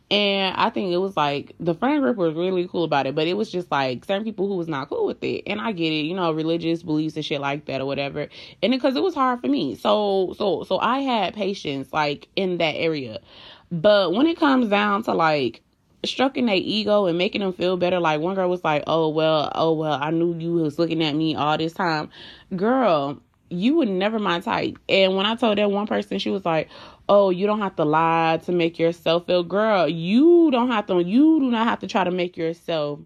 And 0.09 0.55
I 0.55 0.69
think 0.69 0.93
it 0.93 0.97
was 0.97 1.17
like 1.17 1.53
the 1.59 1.73
friend 1.73 2.01
group 2.01 2.15
was 2.15 2.33
really 2.33 2.67
cool 2.67 2.85
about 2.85 3.07
it, 3.07 3.15
but 3.15 3.27
it 3.27 3.35
was 3.35 3.51
just 3.51 3.69
like 3.69 4.05
certain 4.05 4.23
people 4.23 4.47
who 4.47 4.55
was 4.55 4.69
not 4.69 4.87
cool 4.89 5.05
with 5.05 5.21
it. 5.21 5.43
And 5.47 5.59
I 5.59 5.73
get 5.73 5.91
it, 5.91 6.05
you 6.05 6.15
know, 6.15 6.31
religious 6.31 6.81
beliefs 6.81 7.17
and 7.17 7.25
shit 7.25 7.41
like 7.41 7.65
that 7.65 7.81
or 7.81 7.85
whatever. 7.85 8.29
And 8.63 8.71
because 8.71 8.95
it, 8.95 8.99
it 8.99 9.03
was 9.03 9.15
hard 9.15 9.41
for 9.41 9.47
me. 9.47 9.75
So 9.75 10.33
so 10.37 10.63
so 10.63 10.79
I 10.79 10.99
had 10.99 11.33
patience 11.33 11.91
like 11.91 12.29
in 12.37 12.57
that 12.59 12.75
area. 12.75 13.19
But 13.69 14.13
when 14.13 14.27
it 14.27 14.37
comes 14.37 14.69
down 14.69 15.03
to 15.03 15.13
like 15.13 15.61
stroking 16.05 16.45
their 16.45 16.55
ego 16.55 17.07
and 17.07 17.17
making 17.17 17.41
them 17.41 17.51
feel 17.51 17.75
better. 17.75 17.99
Like 17.99 18.21
one 18.21 18.35
girl 18.35 18.49
was 18.49 18.63
like, 18.63 18.83
"Oh 18.87 19.09
well, 19.09 19.51
oh 19.55 19.73
well, 19.73 19.97
I 20.01 20.11
knew 20.11 20.37
you 20.37 20.53
was 20.53 20.79
looking 20.79 21.03
at 21.03 21.15
me 21.15 21.35
all 21.35 21.57
this 21.57 21.73
time, 21.73 22.09
girl 22.55 23.19
you 23.49 23.75
would 23.75 23.89
never 23.89 24.19
my 24.19 24.39
type. 24.39 24.77
And 24.89 25.15
when 25.15 25.25
I 25.25 25.35
told 25.35 25.57
that 25.57 25.71
one 25.71 25.87
person, 25.87 26.19
she 26.19 26.29
was 26.29 26.45
like, 26.45 26.69
"Oh, 27.09 27.29
you 27.29 27.45
don't 27.47 27.59
have 27.59 27.75
to 27.77 27.85
lie 27.85 28.39
to 28.45 28.51
make 28.51 28.79
yourself 28.79 29.25
feel 29.27 29.43
girl. 29.43 29.87
You 29.87 30.51
don't 30.51 30.69
have 30.69 30.87
to. 30.87 31.03
You 31.03 31.39
do 31.39 31.49
not 31.51 31.67
have 31.67 31.79
to 31.79 31.87
try 31.87 32.03
to 32.03 32.11
make 32.11 32.37
yourself." 32.37 32.99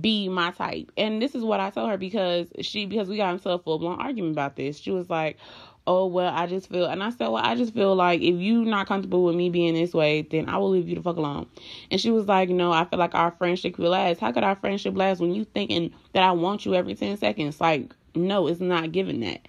be 0.00 0.28
my 0.28 0.50
type. 0.50 0.92
And 0.96 1.20
this 1.20 1.34
is 1.34 1.42
what 1.44 1.60
I 1.60 1.70
told 1.70 1.90
her 1.90 1.96
because 1.96 2.48
she 2.60 2.86
because 2.86 3.08
we 3.08 3.16
got 3.16 3.32
into 3.32 3.50
a 3.50 3.58
full 3.58 3.78
blown 3.78 3.98
argument 4.00 4.32
about 4.32 4.56
this. 4.56 4.78
She 4.78 4.90
was 4.90 5.08
like, 5.08 5.38
Oh 5.86 6.06
well 6.06 6.32
I 6.34 6.46
just 6.46 6.68
feel 6.68 6.86
and 6.86 7.02
I 7.02 7.10
said, 7.10 7.28
Well, 7.28 7.42
I 7.42 7.54
just 7.54 7.72
feel 7.72 7.94
like 7.94 8.20
if 8.20 8.36
you're 8.36 8.64
not 8.64 8.86
comfortable 8.86 9.24
with 9.24 9.36
me 9.36 9.48
being 9.48 9.74
this 9.74 9.94
way, 9.94 10.22
then 10.22 10.48
I 10.48 10.58
will 10.58 10.70
leave 10.70 10.88
you 10.88 10.96
the 10.96 11.02
fuck 11.02 11.16
alone. 11.16 11.46
And 11.90 12.00
she 12.00 12.10
was 12.10 12.26
like, 12.26 12.50
No, 12.50 12.72
I 12.72 12.84
feel 12.84 12.98
like 12.98 13.14
our 13.14 13.30
friendship 13.32 13.78
will 13.78 13.90
last. 13.90 14.20
How 14.20 14.32
could 14.32 14.44
our 14.44 14.56
friendship 14.56 14.96
last 14.96 15.20
when 15.20 15.34
you 15.34 15.44
thinking 15.44 15.92
that 16.12 16.22
I 16.22 16.32
want 16.32 16.66
you 16.66 16.74
every 16.74 16.94
ten 16.94 17.16
seconds? 17.16 17.60
Like 17.60 17.94
no, 18.14 18.46
it's 18.46 18.60
not 18.60 18.92
given 18.92 19.20
that. 19.20 19.40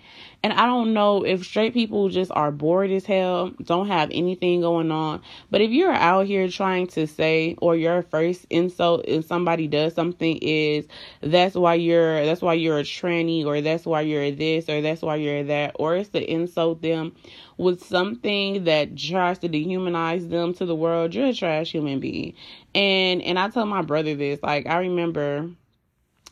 And 0.42 0.54
I 0.54 0.66
don't 0.66 0.94
know 0.94 1.26
if 1.26 1.44
straight 1.46 1.74
people 1.74 2.08
just 2.10 2.32
are 2.34 2.52
bored 2.52 2.92
as 2.92 3.06
hell, 3.06 3.50
don't 3.64 3.88
have 3.88 4.10
anything 4.14 4.62
going 4.62 4.92
on. 4.92 5.22
But 5.52 5.62
if 5.62 5.72
you're 5.72 5.92
out 5.92 6.28
here 6.28 6.48
trying 6.48 6.88
to 6.88 7.08
say, 7.08 7.56
or 7.62 7.76
your 7.76 8.04
first 8.04 8.46
insult 8.50 9.04
if 9.06 9.26
somebody 9.26 9.68
does 9.68 9.94
something 9.94 10.38
is 10.42 10.88
that's 11.22 11.56
why 11.56 11.74
you're 11.74 12.26
that's 12.26 12.42
why 12.42 12.54
you're 12.54 12.80
a 12.80 12.84
tranny, 12.84 13.46
or 13.46 13.60
that's 13.62 13.86
why 13.86 14.02
you're 14.02 14.32
this, 14.32 14.70
or 14.70 14.82
that's 14.82 15.02
why 15.02 15.16
you're 15.16 15.44
that, 15.44 15.76
or 15.76 15.96
it's 15.98 16.10
to 16.10 16.32
insult 16.32 16.82
them 16.82 17.14
with 17.58 17.84
something 17.84 18.64
that 18.64 18.98
tries 18.98 19.38
to 19.40 19.50
dehumanize 19.50 20.30
them 20.30 20.54
to 20.54 20.66
the 20.66 20.76
world, 20.76 21.14
you're 21.14 21.28
a 21.28 21.34
trash 21.34 21.72
human 21.72 22.00
being. 22.00 22.34
And 22.74 23.22
and 23.22 23.38
I 23.38 23.50
tell 23.50 23.66
my 23.66 23.82
brother 23.82 24.16
this, 24.16 24.40
like 24.42 24.68
I 24.68 24.78
remember 24.80 25.50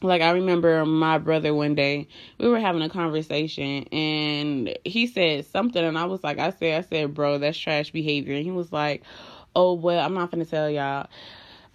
like 0.01 0.21
I 0.21 0.31
remember 0.31 0.85
my 0.85 1.17
brother 1.17 1.53
one 1.53 1.75
day 1.75 2.07
we 2.37 2.47
were 2.47 2.59
having 2.59 2.81
a 2.81 2.89
conversation 2.89 3.83
and 3.91 4.77
he 4.85 5.07
said 5.07 5.45
something 5.45 5.83
and 5.83 5.97
I 5.97 6.05
was 6.05 6.23
like 6.23 6.39
I 6.39 6.51
said 6.51 6.83
I 6.83 6.87
said 6.87 7.13
bro 7.13 7.37
that's 7.37 7.57
trash 7.57 7.91
behavior. 7.91 8.35
And 8.35 8.43
he 8.43 8.51
was 8.51 8.71
like 8.71 9.03
oh 9.55 9.73
well 9.73 10.05
I'm 10.05 10.13
not 10.13 10.31
gonna 10.31 10.45
tell 10.45 10.69
y'all. 10.69 11.07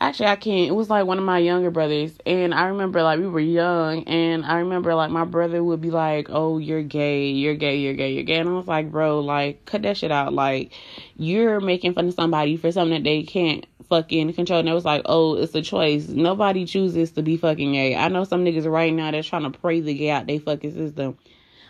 Actually 0.00 0.26
I 0.26 0.36
can't. 0.36 0.68
It 0.68 0.74
was 0.74 0.90
like 0.90 1.06
one 1.06 1.18
of 1.18 1.24
my 1.24 1.38
younger 1.38 1.70
brothers 1.70 2.18
and 2.26 2.52
I 2.52 2.66
remember 2.66 3.02
like 3.04 3.20
we 3.20 3.28
were 3.28 3.38
young 3.38 4.02
and 4.04 4.44
I 4.44 4.58
remember 4.58 4.94
like 4.96 5.12
my 5.12 5.24
brother 5.24 5.62
would 5.62 5.80
be 5.80 5.90
like 5.90 6.26
oh 6.28 6.58
you're 6.58 6.82
gay 6.82 7.28
you're 7.28 7.54
gay 7.54 7.76
you're 7.76 7.94
gay 7.94 8.12
you're 8.12 8.24
gay. 8.24 8.38
And 8.38 8.48
I 8.48 8.52
was 8.52 8.66
like 8.66 8.90
bro 8.90 9.20
like 9.20 9.64
cut 9.64 9.82
that 9.82 9.96
shit 9.96 10.10
out. 10.10 10.32
Like 10.32 10.72
you're 11.16 11.60
making 11.60 11.94
fun 11.94 12.08
of 12.08 12.14
somebody 12.14 12.56
for 12.56 12.72
something 12.72 13.02
that 13.02 13.04
they 13.04 13.22
can't 13.22 13.64
fucking 13.92 14.32
control. 14.32 14.60
And 14.60 14.68
it 14.70 14.72
was 14.72 14.86
like, 14.86 15.02
oh, 15.04 15.34
it's 15.34 15.54
a 15.54 15.60
choice. 15.60 16.08
Nobody 16.08 16.64
chooses 16.64 17.12
to 17.12 17.22
be 17.22 17.36
fucking 17.36 17.72
gay. 17.72 17.94
I 17.94 18.08
know 18.08 18.24
some 18.24 18.42
niggas 18.42 18.64
right 18.64 18.90
now 18.90 19.10
that's 19.10 19.28
trying 19.28 19.42
to 19.42 19.50
pray 19.50 19.80
the 19.80 19.92
gay 19.92 20.08
out 20.08 20.26
they 20.26 20.38
fucking 20.38 20.72
system. 20.72 21.18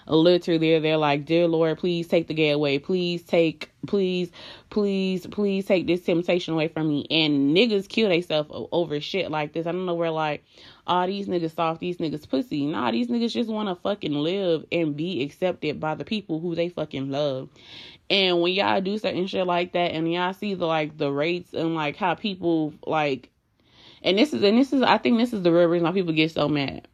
Literally, 0.07 0.79
they're 0.79 0.97
like, 0.97 1.25
dear 1.25 1.49
Lord, 1.49 1.79
please 1.79 2.07
take 2.07 2.29
the 2.29 2.35
gay 2.35 2.51
away. 2.51 2.79
Please 2.79 3.25
take, 3.25 3.73
please, 3.89 4.31
please, 4.71 5.27
please 5.27 5.67
take 5.67 5.89
this 5.89 6.03
temptation 6.03 6.55
away 6.55 6.69
from 6.69 6.89
me. 6.89 7.07
And 7.11 7.57
niggas 7.57 7.89
kill 7.89 8.09
themselves 8.09 8.51
over 8.71 9.01
shit 9.01 9.29
like 9.29 9.53
this. 9.53 9.67
I 9.67 9.73
don't 9.73 9.87
know 9.87 9.95
where 9.95 10.11
like, 10.11 10.45
oh, 10.87 11.07
these 11.07 11.29
niggas 11.29 11.55
soft, 11.55 11.81
these 11.81 11.99
niggas 11.99 12.29
pussy. 12.29 12.67
Nah, 12.67 12.91
these 12.91 13.09
niggas 13.09 13.33
just 13.33 13.51
want 13.51 13.69
to 13.69 13.75
fucking 13.77 14.13
live 14.13 14.65
and 14.73 14.97
be 14.97 15.23
accepted 15.23 15.81
by 15.81 15.95
the 15.95 16.05
people 16.05 16.41
who 16.41 16.55
they 16.55 16.69
fucking 16.69 17.11
love. 17.11 17.49
And 18.11 18.41
when 18.41 18.53
y'all 18.53 18.81
do 18.81 18.99
certain 18.99 19.27
shit 19.27 19.47
like 19.47 19.73
that, 19.73 19.93
and 19.93 20.13
y'all 20.13 20.33
see 20.35 20.55
the 20.55 20.67
like 20.67 20.97
the 20.99 21.11
rates 21.11 21.53
and 21.53 21.75
like 21.75 21.97
how 21.97 22.15
people 22.15 22.75
like, 22.87 23.31
and 24.03 24.19
this 24.19 24.33
is 24.33 24.43
and 24.43 24.59
this 24.59 24.73
is 24.73 24.83
I 24.83 24.99
think 24.99 25.19
this 25.19 25.33
is 25.33 25.43
the 25.43 25.53
real 25.53 25.69
reason 25.69 25.87
why 25.87 25.93
people 25.93 26.13
get 26.13 26.31
so 26.31 26.49
mad. 26.49 26.89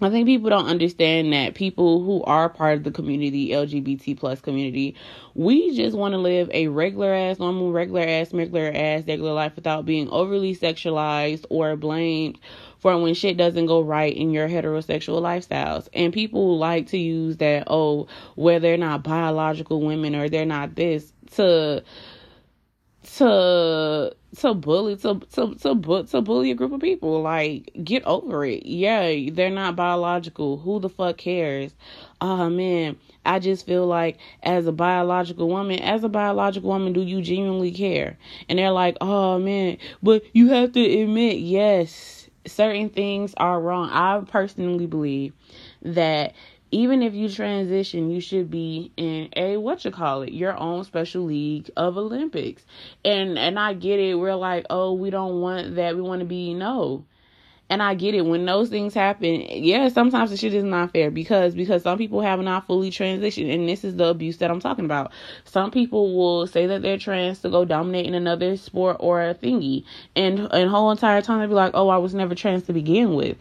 I 0.00 0.10
think 0.10 0.26
people 0.26 0.50
don't 0.50 0.66
understand 0.66 1.32
that 1.32 1.54
people 1.54 2.02
who 2.02 2.22
are 2.24 2.48
part 2.48 2.78
of 2.78 2.84
the 2.84 2.90
community, 2.90 3.50
LGBT 3.50 4.18
plus 4.18 4.40
community, 4.40 4.96
we 5.34 5.76
just 5.76 5.96
want 5.96 6.12
to 6.12 6.18
live 6.18 6.50
a 6.52 6.66
regular 6.66 7.14
ass, 7.14 7.38
normal, 7.38 7.72
regular 7.72 8.00
ass, 8.00 8.32
regular 8.32 8.72
ass, 8.74 9.04
regular 9.06 9.32
life 9.32 9.54
without 9.54 9.86
being 9.86 10.08
overly 10.10 10.56
sexualized 10.56 11.46
or 11.48 11.76
blamed 11.76 12.38
for 12.78 12.98
when 13.00 13.14
shit 13.14 13.36
doesn't 13.36 13.66
go 13.66 13.80
right 13.80 14.14
in 14.14 14.30
your 14.30 14.48
heterosexual 14.48 15.22
lifestyles. 15.22 15.88
And 15.94 16.12
people 16.12 16.58
like 16.58 16.88
to 16.88 16.98
use 16.98 17.36
that, 17.38 17.64
oh, 17.68 18.08
where 18.34 18.60
they're 18.60 18.76
not 18.76 19.04
biological 19.04 19.80
women 19.80 20.14
or 20.14 20.28
they're 20.28 20.44
not 20.44 20.74
this 20.74 21.12
to 21.36 21.82
to 23.04 24.14
to 24.36 24.54
bully 24.54 24.96
to 24.96 25.20
to 25.32 25.54
to, 25.54 26.04
to 26.04 26.22
bully 26.22 26.50
a 26.50 26.54
group 26.54 26.72
of 26.72 26.80
people. 26.80 27.22
Like 27.22 27.70
get 27.82 28.04
over 28.04 28.44
it. 28.44 28.66
Yeah 28.66 29.30
they're 29.32 29.50
not 29.50 29.76
biological. 29.76 30.58
Who 30.58 30.80
the 30.80 30.88
fuck 30.88 31.18
cares? 31.18 31.74
Oh 32.20 32.48
man. 32.50 32.96
I 33.26 33.38
just 33.38 33.64
feel 33.64 33.86
like 33.86 34.18
as 34.42 34.66
a 34.66 34.72
biological 34.72 35.48
woman 35.48 35.78
as 35.80 36.04
a 36.04 36.08
biological 36.08 36.70
woman 36.70 36.92
do 36.92 37.02
you 37.02 37.22
genuinely 37.22 37.72
care? 37.72 38.18
And 38.48 38.58
they're 38.58 38.70
like 38.70 38.96
oh 39.00 39.38
man 39.38 39.78
but 40.02 40.22
you 40.32 40.48
have 40.48 40.72
to 40.72 41.02
admit 41.02 41.38
yes 41.38 42.28
certain 42.46 42.90
things 42.90 43.34
are 43.36 43.60
wrong. 43.60 43.90
I 43.90 44.20
personally 44.26 44.86
believe 44.86 45.32
that 45.82 46.34
even 46.74 47.04
if 47.04 47.14
you 47.14 47.28
transition, 47.28 48.10
you 48.10 48.20
should 48.20 48.50
be 48.50 48.90
in 48.96 49.28
a 49.36 49.56
what 49.56 49.84
you 49.84 49.92
call 49.92 50.22
it, 50.22 50.32
your 50.32 50.58
own 50.58 50.82
special 50.82 51.22
league 51.22 51.70
of 51.76 51.96
Olympics. 51.96 52.64
And 53.04 53.38
and 53.38 53.60
I 53.60 53.74
get 53.74 54.00
it. 54.00 54.16
We're 54.16 54.34
like, 54.34 54.66
oh, 54.70 54.92
we 54.92 55.10
don't 55.10 55.40
want 55.40 55.76
that. 55.76 55.94
We 55.94 56.02
want 56.02 56.18
to 56.18 56.26
be 56.26 56.52
no. 56.52 57.04
And 57.70 57.80
I 57.80 57.94
get 57.94 58.14
it 58.14 58.26
when 58.26 58.44
those 58.44 58.68
things 58.70 58.92
happen. 58.92 59.46
Yeah, 59.48 59.88
sometimes 59.88 60.30
the 60.30 60.36
shit 60.36 60.52
is 60.52 60.64
not 60.64 60.92
fair 60.92 61.12
because 61.12 61.54
because 61.54 61.84
some 61.84 61.96
people 61.96 62.20
have 62.20 62.40
not 62.40 62.66
fully 62.66 62.90
transitioned, 62.90 63.54
and 63.54 63.68
this 63.68 63.84
is 63.84 63.94
the 63.94 64.06
abuse 64.06 64.38
that 64.38 64.50
I'm 64.50 64.60
talking 64.60 64.84
about. 64.84 65.12
Some 65.44 65.70
people 65.70 66.14
will 66.14 66.46
say 66.48 66.66
that 66.66 66.82
they're 66.82 66.98
trans 66.98 67.38
to 67.40 67.48
go 67.50 67.64
dominate 67.64 68.06
in 68.06 68.14
another 68.14 68.56
sport 68.56 68.96
or 68.98 69.22
a 69.22 69.34
thingy, 69.34 69.84
and 70.16 70.40
and 70.52 70.68
whole 70.68 70.90
entire 70.90 71.22
time 71.22 71.38
they 71.38 71.46
be 71.46 71.54
like, 71.54 71.72
"Oh, 71.74 71.88
I 71.88 71.98
was 71.98 72.14
never 72.14 72.34
trans 72.34 72.64
to 72.64 72.72
begin 72.72 73.14
with." 73.14 73.36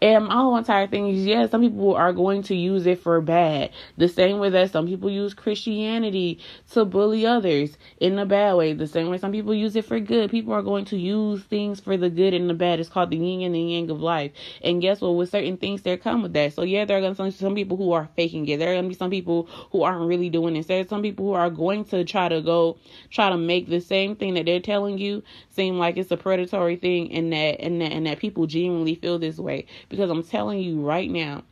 And 0.00 0.26
my 0.26 0.34
whole 0.34 0.56
entire 0.56 0.86
thing 0.86 1.08
is, 1.08 1.26
yeah, 1.26 1.48
some 1.48 1.60
people 1.62 1.94
are 1.96 2.12
going 2.12 2.42
to 2.44 2.54
use 2.54 2.86
it 2.86 3.00
for 3.02 3.20
bad. 3.20 3.70
The 3.96 4.06
same 4.08 4.38
way 4.38 4.48
that 4.50 4.70
some 4.70 4.86
people 4.86 5.10
use 5.10 5.34
Christianity 5.34 6.38
to 6.72 6.84
bully 6.84 7.26
others 7.26 7.76
in 7.98 8.18
a 8.18 8.24
bad 8.26 8.54
way. 8.54 8.74
The 8.74 8.86
same 8.86 9.08
way 9.10 9.18
some 9.18 9.32
people 9.32 9.54
use 9.54 9.74
it 9.74 9.84
for 9.86 9.98
good. 9.98 10.30
People 10.30 10.52
are 10.54 10.62
going 10.62 10.84
to 10.86 10.96
use 10.96 11.42
things 11.44 11.80
for 11.80 11.96
the 11.96 12.10
good 12.10 12.32
and 12.32 12.48
the 12.48 12.54
bad. 12.54 12.78
It's 12.78 12.88
called 12.88 13.10
the 13.10 13.16
yin 13.16 13.42
and 13.42 13.54
the 13.56 13.60
yang 13.60 13.90
of 13.90 14.00
life. 14.00 14.32
And 14.62 14.80
guess 14.80 15.00
what? 15.00 15.16
With 15.16 15.30
certain 15.30 15.56
things, 15.56 15.82
there 15.82 15.96
come 15.96 16.22
with 16.22 16.32
that. 16.34 16.52
So 16.54 16.62
yeah, 16.62 16.84
there 16.84 16.98
are 16.98 17.00
going 17.00 17.16
to 17.16 17.24
be 17.24 17.30
some 17.32 17.56
people 17.56 17.76
who 17.76 17.92
are 17.92 18.08
faking 18.14 18.48
it. 18.48 18.58
There 18.58 18.70
are 18.70 18.74
going 18.74 18.84
to 18.84 18.88
be 18.90 18.94
some 18.94 19.10
people 19.10 19.48
who 19.72 19.82
aren't 19.82 20.08
really 20.08 20.30
doing 20.30 20.54
it. 20.54 20.68
There's 20.68 20.88
some 20.88 21.02
people 21.02 21.26
who 21.26 21.32
are 21.32 21.50
going 21.50 21.84
to 21.86 22.04
try 22.04 22.28
to 22.28 22.40
go 22.40 22.78
try 23.10 23.30
to 23.30 23.36
make 23.38 23.68
the 23.68 23.80
same 23.80 24.14
thing 24.16 24.34
that 24.34 24.46
they're 24.46 24.60
telling 24.60 24.98
you 24.98 25.24
seem 25.50 25.78
like 25.78 25.96
it's 25.96 26.12
a 26.12 26.16
predatory 26.16 26.76
thing, 26.76 27.12
and 27.12 27.32
that 27.32 27.60
and 27.60 27.80
that 27.80 27.92
and 27.92 28.06
that 28.06 28.20
people 28.20 28.46
genuinely 28.46 28.94
feel 28.94 29.18
this 29.18 29.38
way 29.38 29.66
because 29.88 30.10
I'm 30.10 30.22
telling 30.22 30.60
you 30.60 30.80
right 30.82 31.10
now, 31.10 31.44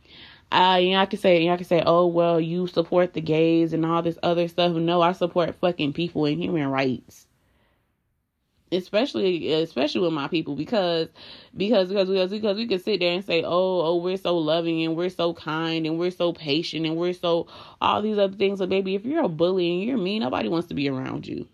I 0.51 0.79
you 0.79 0.91
know, 0.93 0.99
I 1.01 1.05
can 1.07 1.19
say 1.19 1.41
you 1.41 1.47
know, 1.47 1.53
I 1.53 1.57
can 1.57 1.65
say, 1.65 1.83
oh 1.85 2.07
well, 2.07 2.39
you 2.41 2.67
support 2.67 3.13
the 3.13 3.21
gays 3.21 3.73
and 3.73 3.85
all 3.85 4.01
this 4.01 4.19
other 4.23 4.47
stuff. 4.47 4.73
No, 4.75 5.01
I 5.01 5.13
support 5.13 5.55
fucking 5.55 5.93
people 5.93 6.25
and 6.25 6.41
human 6.41 6.69
rights. 6.69 7.27
Especially 8.71 9.51
especially 9.53 10.01
with 10.01 10.13
my 10.13 10.27
people 10.27 10.55
because 10.55 11.07
because 11.55 11.89
because 11.89 12.09
because 12.09 12.31
because 12.31 12.57
we 12.57 12.67
can 12.67 12.79
sit 12.79 12.99
there 12.99 13.13
and 13.13 13.23
say, 13.25 13.43
oh 13.43 13.81
oh 13.81 13.97
we're 13.97 14.17
so 14.17 14.37
loving 14.37 14.83
and 14.83 14.95
we're 14.95 15.09
so 15.09 15.33
kind 15.33 15.85
and 15.85 15.97
we're 15.99 16.11
so 16.11 16.33
patient 16.33 16.85
and 16.85 16.97
we're 16.97 17.13
so 17.13 17.47
all 17.81 18.01
these 18.01 18.17
other 18.17 18.35
things. 18.35 18.59
But 18.59 18.69
baby, 18.69 18.95
if 18.95 19.05
you're 19.05 19.23
a 19.23 19.29
bully 19.29 19.71
and 19.71 19.83
you're 19.83 19.97
mean, 19.97 20.21
nobody 20.21 20.49
wants 20.49 20.67
to 20.69 20.73
be 20.75 20.89
around 20.89 21.27
you. 21.27 21.47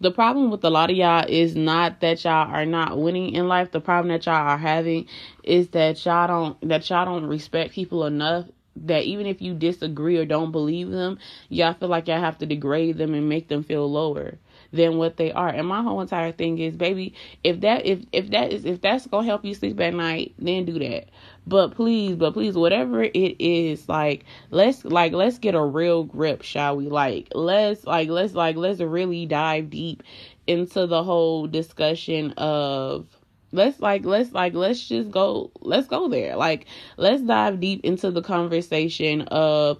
the 0.00 0.10
problem 0.10 0.50
with 0.50 0.64
a 0.64 0.70
lot 0.70 0.90
of 0.90 0.96
y'all 0.96 1.24
is 1.28 1.56
not 1.56 2.00
that 2.00 2.24
y'all 2.24 2.50
are 2.52 2.66
not 2.66 2.98
winning 2.98 3.34
in 3.34 3.48
life. 3.48 3.70
The 3.72 3.80
problem 3.80 4.08
that 4.12 4.26
y'all 4.26 4.34
are 4.34 4.58
having 4.58 5.06
is 5.48 5.68
that 5.70 6.04
y'all 6.04 6.26
don't 6.28 6.68
that 6.68 6.88
y'all 6.90 7.04
don't 7.06 7.26
respect 7.26 7.72
people 7.72 8.04
enough 8.04 8.46
that 8.86 9.04
even 9.04 9.26
if 9.26 9.42
you 9.42 9.54
disagree 9.54 10.16
or 10.16 10.24
don't 10.24 10.52
believe 10.52 10.90
them, 10.90 11.18
y'all 11.48 11.74
feel 11.74 11.88
like 11.88 12.08
y'all 12.08 12.20
have 12.20 12.38
to 12.38 12.46
degrade 12.46 12.96
them 12.98 13.14
and 13.14 13.28
make 13.28 13.48
them 13.48 13.62
feel 13.62 13.90
lower 13.90 14.38
than 14.72 14.98
what 14.98 15.16
they 15.16 15.32
are. 15.32 15.48
And 15.48 15.66
my 15.66 15.82
whole 15.82 16.00
entire 16.00 16.32
thing 16.32 16.58
is, 16.58 16.76
baby, 16.76 17.14
if 17.42 17.60
that 17.60 17.86
if 17.86 18.00
if 18.12 18.30
that 18.30 18.52
is 18.52 18.64
if 18.64 18.80
that's 18.80 19.06
gonna 19.06 19.26
help 19.26 19.44
you 19.44 19.54
sleep 19.54 19.80
at 19.80 19.94
night, 19.94 20.34
then 20.38 20.64
do 20.64 20.78
that. 20.78 21.08
But 21.46 21.74
please, 21.74 22.16
but 22.16 22.34
please, 22.34 22.54
whatever 22.54 23.02
it 23.02 23.36
is, 23.40 23.88
like 23.88 24.24
let's 24.50 24.84
like 24.84 25.12
let's 25.12 25.38
get 25.38 25.54
a 25.54 25.64
real 25.64 26.04
grip, 26.04 26.42
shall 26.42 26.76
we? 26.76 26.88
Like 26.88 27.28
let's 27.34 27.84
like 27.84 28.08
let's 28.08 28.34
like 28.34 28.56
let's 28.56 28.80
really 28.80 29.26
dive 29.26 29.70
deep 29.70 30.02
into 30.46 30.86
the 30.86 31.02
whole 31.02 31.46
discussion 31.46 32.32
of 32.36 33.06
let's 33.52 33.80
like 33.80 34.04
let's 34.04 34.32
like 34.32 34.54
let's 34.54 34.86
just 34.86 35.10
go 35.10 35.50
let's 35.60 35.86
go 35.86 36.08
there. 36.08 36.36
Like 36.36 36.66
let's 36.96 37.22
dive 37.22 37.60
deep 37.60 37.84
into 37.84 38.10
the 38.10 38.22
conversation 38.22 39.22
of 39.22 39.78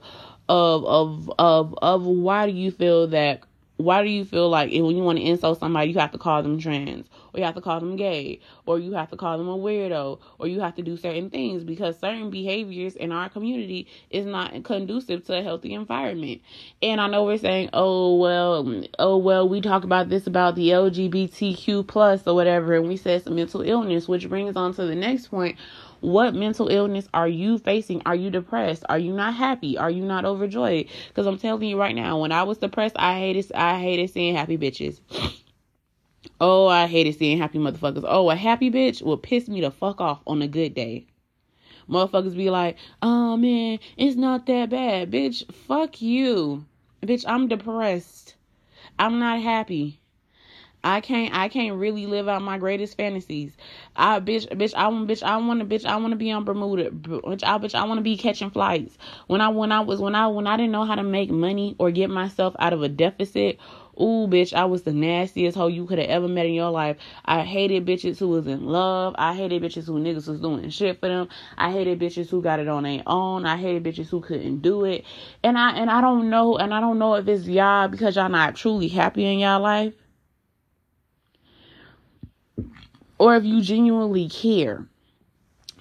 of 0.48 0.84
of 0.84 1.32
of 1.38 1.78
of 1.82 2.02
why 2.04 2.50
do 2.50 2.56
you 2.56 2.70
feel 2.70 3.06
that 3.08 3.42
why 3.76 4.02
do 4.02 4.10
you 4.10 4.24
feel 4.24 4.48
like 4.48 4.70
when 4.70 4.96
you 4.96 5.02
want 5.02 5.18
to 5.18 5.24
insult 5.24 5.60
somebody, 5.60 5.90
you 5.90 5.98
have 5.98 6.10
to 6.12 6.18
call 6.18 6.42
them 6.42 6.58
trans, 6.58 7.06
or 7.32 7.40
you 7.40 7.46
have 7.46 7.54
to 7.54 7.60
call 7.60 7.80
them 7.80 7.96
gay, 7.96 8.40
or 8.66 8.78
you 8.78 8.92
have 8.92 9.10
to 9.10 9.16
call 9.16 9.38
them 9.38 9.48
a 9.48 9.56
weirdo, 9.56 10.18
or 10.38 10.46
you 10.46 10.60
have 10.60 10.74
to 10.76 10.82
do 10.82 10.96
certain 10.96 11.30
things 11.30 11.64
because 11.64 11.98
certain 11.98 12.30
behaviors 12.30 12.96
in 12.96 13.12
our 13.12 13.28
community 13.28 13.86
is 14.10 14.26
not 14.26 14.64
conducive 14.64 15.24
to 15.26 15.38
a 15.38 15.42
healthy 15.42 15.74
environment. 15.74 16.40
And 16.82 17.00
I 17.00 17.08
know 17.08 17.24
we're 17.24 17.38
saying, 17.38 17.70
oh 17.72 18.16
well, 18.16 18.84
oh 18.98 19.16
well, 19.18 19.48
we 19.48 19.60
talk 19.60 19.84
about 19.84 20.08
this 20.08 20.26
about 20.26 20.54
the 20.54 20.70
LGBTQ 20.70 21.86
plus 21.86 22.26
or 22.26 22.34
whatever, 22.34 22.74
and 22.74 22.88
we 22.88 22.96
said 22.96 23.24
some 23.24 23.36
mental 23.36 23.62
illness, 23.62 24.08
which 24.08 24.28
brings 24.28 24.56
on 24.56 24.74
to 24.74 24.86
the 24.86 24.94
next 24.94 25.28
point 25.28 25.56
what 26.00 26.34
mental 26.34 26.68
illness 26.68 27.08
are 27.12 27.28
you 27.28 27.58
facing? 27.58 28.02
Are 28.06 28.14
you 28.14 28.30
depressed? 28.30 28.84
Are 28.88 28.98
you 28.98 29.12
not 29.12 29.34
happy? 29.34 29.76
Are 29.76 29.90
you 29.90 30.04
not 30.04 30.24
overjoyed? 30.24 30.86
Because 31.08 31.26
I'm 31.26 31.38
telling 31.38 31.68
you 31.68 31.78
right 31.78 31.94
now, 31.94 32.20
when 32.20 32.32
I 32.32 32.44
was 32.44 32.58
depressed, 32.58 32.96
I 32.98 33.18
hated 33.18 33.50
I 33.52 33.80
hated 33.80 34.10
seeing 34.10 34.36
happy 34.36 34.56
bitches. 34.56 35.00
Oh, 36.40 36.66
I 36.66 36.86
hated 36.86 37.18
seeing 37.18 37.38
happy 37.38 37.58
motherfuckers. 37.58 38.04
Oh, 38.06 38.30
a 38.30 38.36
happy 38.36 38.70
bitch 38.70 39.02
will 39.02 39.16
piss 39.16 39.48
me 39.48 39.60
the 39.60 39.70
fuck 39.70 40.00
off 40.00 40.20
on 40.26 40.42
a 40.42 40.48
good 40.48 40.74
day. 40.74 41.06
Motherfuckers 41.88 42.36
be 42.36 42.50
like, 42.50 42.76
oh 43.02 43.36
man, 43.36 43.78
it's 43.96 44.16
not 44.16 44.46
that 44.46 44.70
bad. 44.70 45.10
Bitch, 45.10 45.50
fuck 45.52 46.02
you. 46.02 46.64
Bitch, 47.02 47.24
I'm 47.26 47.48
depressed. 47.48 48.34
I'm 48.98 49.18
not 49.18 49.40
happy. 49.40 50.00
I 50.84 51.00
can't 51.00 51.34
I 51.34 51.48
can't 51.48 51.76
really 51.76 52.06
live 52.06 52.28
out 52.28 52.40
my 52.40 52.56
greatest 52.56 52.96
fantasies. 52.96 53.56
I 53.96 54.20
bitch 54.20 54.48
bitch 54.56 54.74
I 54.74 54.88
want 54.88 55.08
bitch 55.08 55.24
I 55.24 55.36
want 55.36 55.60
to 55.60 55.66
bitch 55.66 55.84
I 55.84 55.96
want 55.96 56.12
to 56.12 56.16
be 56.16 56.30
on 56.30 56.44
Bermuda. 56.44 56.90
Bitch 56.90 57.42
I 57.42 57.58
bitch 57.58 57.74
I 57.74 57.84
want 57.84 57.98
to 57.98 58.02
be 58.02 58.16
catching 58.16 58.50
flights. 58.50 58.96
When 59.26 59.40
I 59.40 59.48
when 59.48 59.72
I 59.72 59.80
was 59.80 60.00
when 60.00 60.14
I 60.14 60.28
when 60.28 60.46
I 60.46 60.56
didn't 60.56 60.72
know 60.72 60.84
how 60.84 60.94
to 60.94 61.02
make 61.02 61.30
money 61.30 61.74
or 61.78 61.90
get 61.90 62.10
myself 62.10 62.54
out 62.60 62.72
of 62.72 62.82
a 62.82 62.88
deficit, 62.88 63.58
Ooh, 64.00 64.28
bitch, 64.28 64.54
I 64.54 64.64
was 64.64 64.82
the 64.82 64.92
nastiest 64.92 65.56
hoe 65.56 65.66
you 65.66 65.86
could 65.86 65.98
have 65.98 66.08
ever 66.08 66.28
met 66.28 66.46
in 66.46 66.54
your 66.54 66.70
life. 66.70 66.96
I 67.24 67.42
hated 67.42 67.84
bitches 67.86 68.18
who 68.18 68.28
was 68.28 68.46
in 68.46 68.66
love. 68.66 69.14
I 69.18 69.34
hated 69.34 69.62
bitches 69.62 69.86
who 69.86 69.98
niggas 70.00 70.28
was 70.28 70.40
doing 70.40 70.70
shit 70.70 71.00
for 71.00 71.08
them. 71.08 71.28
I 71.56 71.72
hated 71.72 71.98
bitches 71.98 72.28
who 72.28 72.40
got 72.40 72.60
it 72.60 72.68
on 72.68 72.84
their 72.84 73.02
own. 73.06 73.46
I 73.46 73.56
hated 73.56 73.84
bitches 73.84 74.08
who 74.08 74.20
couldn't 74.20 74.60
do 74.62 74.84
it. 74.84 75.04
And 75.42 75.58
I 75.58 75.72
and 75.72 75.90
I 75.90 76.00
don't 76.00 76.30
know 76.30 76.56
and 76.56 76.72
I 76.72 76.80
don't 76.80 76.98
know 76.98 77.14
if 77.14 77.26
it's 77.28 77.46
y'all 77.46 77.88
because 77.88 78.16
y'all 78.16 78.28
not 78.28 78.56
truly 78.56 78.88
happy 78.88 79.24
in 79.24 79.40
y'all 79.40 79.60
life 79.60 79.94
or 83.18 83.36
if 83.36 83.44
you 83.44 83.60
genuinely 83.62 84.28
care. 84.28 84.86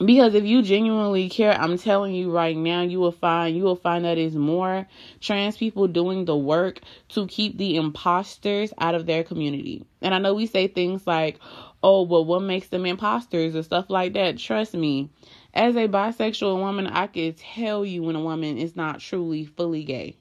Because 0.03 0.35
if 0.35 0.43
you 0.45 0.61
genuinely 0.61 1.27
care, 1.27 1.53
I'm 1.59 1.77
telling 1.77 2.13
you 2.13 2.31
right 2.31 2.55
now, 2.55 2.81
you 2.83 2.99
will 2.99 3.11
find 3.11 3.55
you 3.55 3.63
will 3.63 3.75
find 3.75 4.05
that 4.05 4.17
is 4.19 4.35
more 4.35 4.87
trans 5.21 5.57
people 5.57 5.87
doing 5.87 6.25
the 6.25 6.37
work 6.37 6.81
to 7.09 7.25
keep 7.27 7.57
the 7.57 7.77
imposters 7.77 8.73
out 8.77 8.93
of 8.93 9.07
their 9.07 9.23
community. 9.23 9.83
And 10.01 10.13
I 10.13 10.19
know 10.19 10.35
we 10.35 10.45
say 10.45 10.67
things 10.67 11.07
like, 11.07 11.39
"Oh, 11.81 12.03
well, 12.03 12.25
what 12.25 12.41
makes 12.43 12.67
them 12.67 12.85
imposters?" 12.85 13.55
or 13.55 13.63
stuff 13.63 13.89
like 13.89 14.13
that. 14.13 14.37
Trust 14.37 14.75
me, 14.75 15.09
as 15.53 15.75
a 15.75 15.87
bisexual 15.87 16.59
woman, 16.59 16.85
I 16.87 17.07
could 17.07 17.37
tell 17.37 17.83
you 17.83 18.03
when 18.03 18.15
a 18.15 18.21
woman 18.21 18.57
is 18.57 18.75
not 18.75 18.99
truly 18.99 19.45
fully 19.45 19.83
gay 19.83 20.17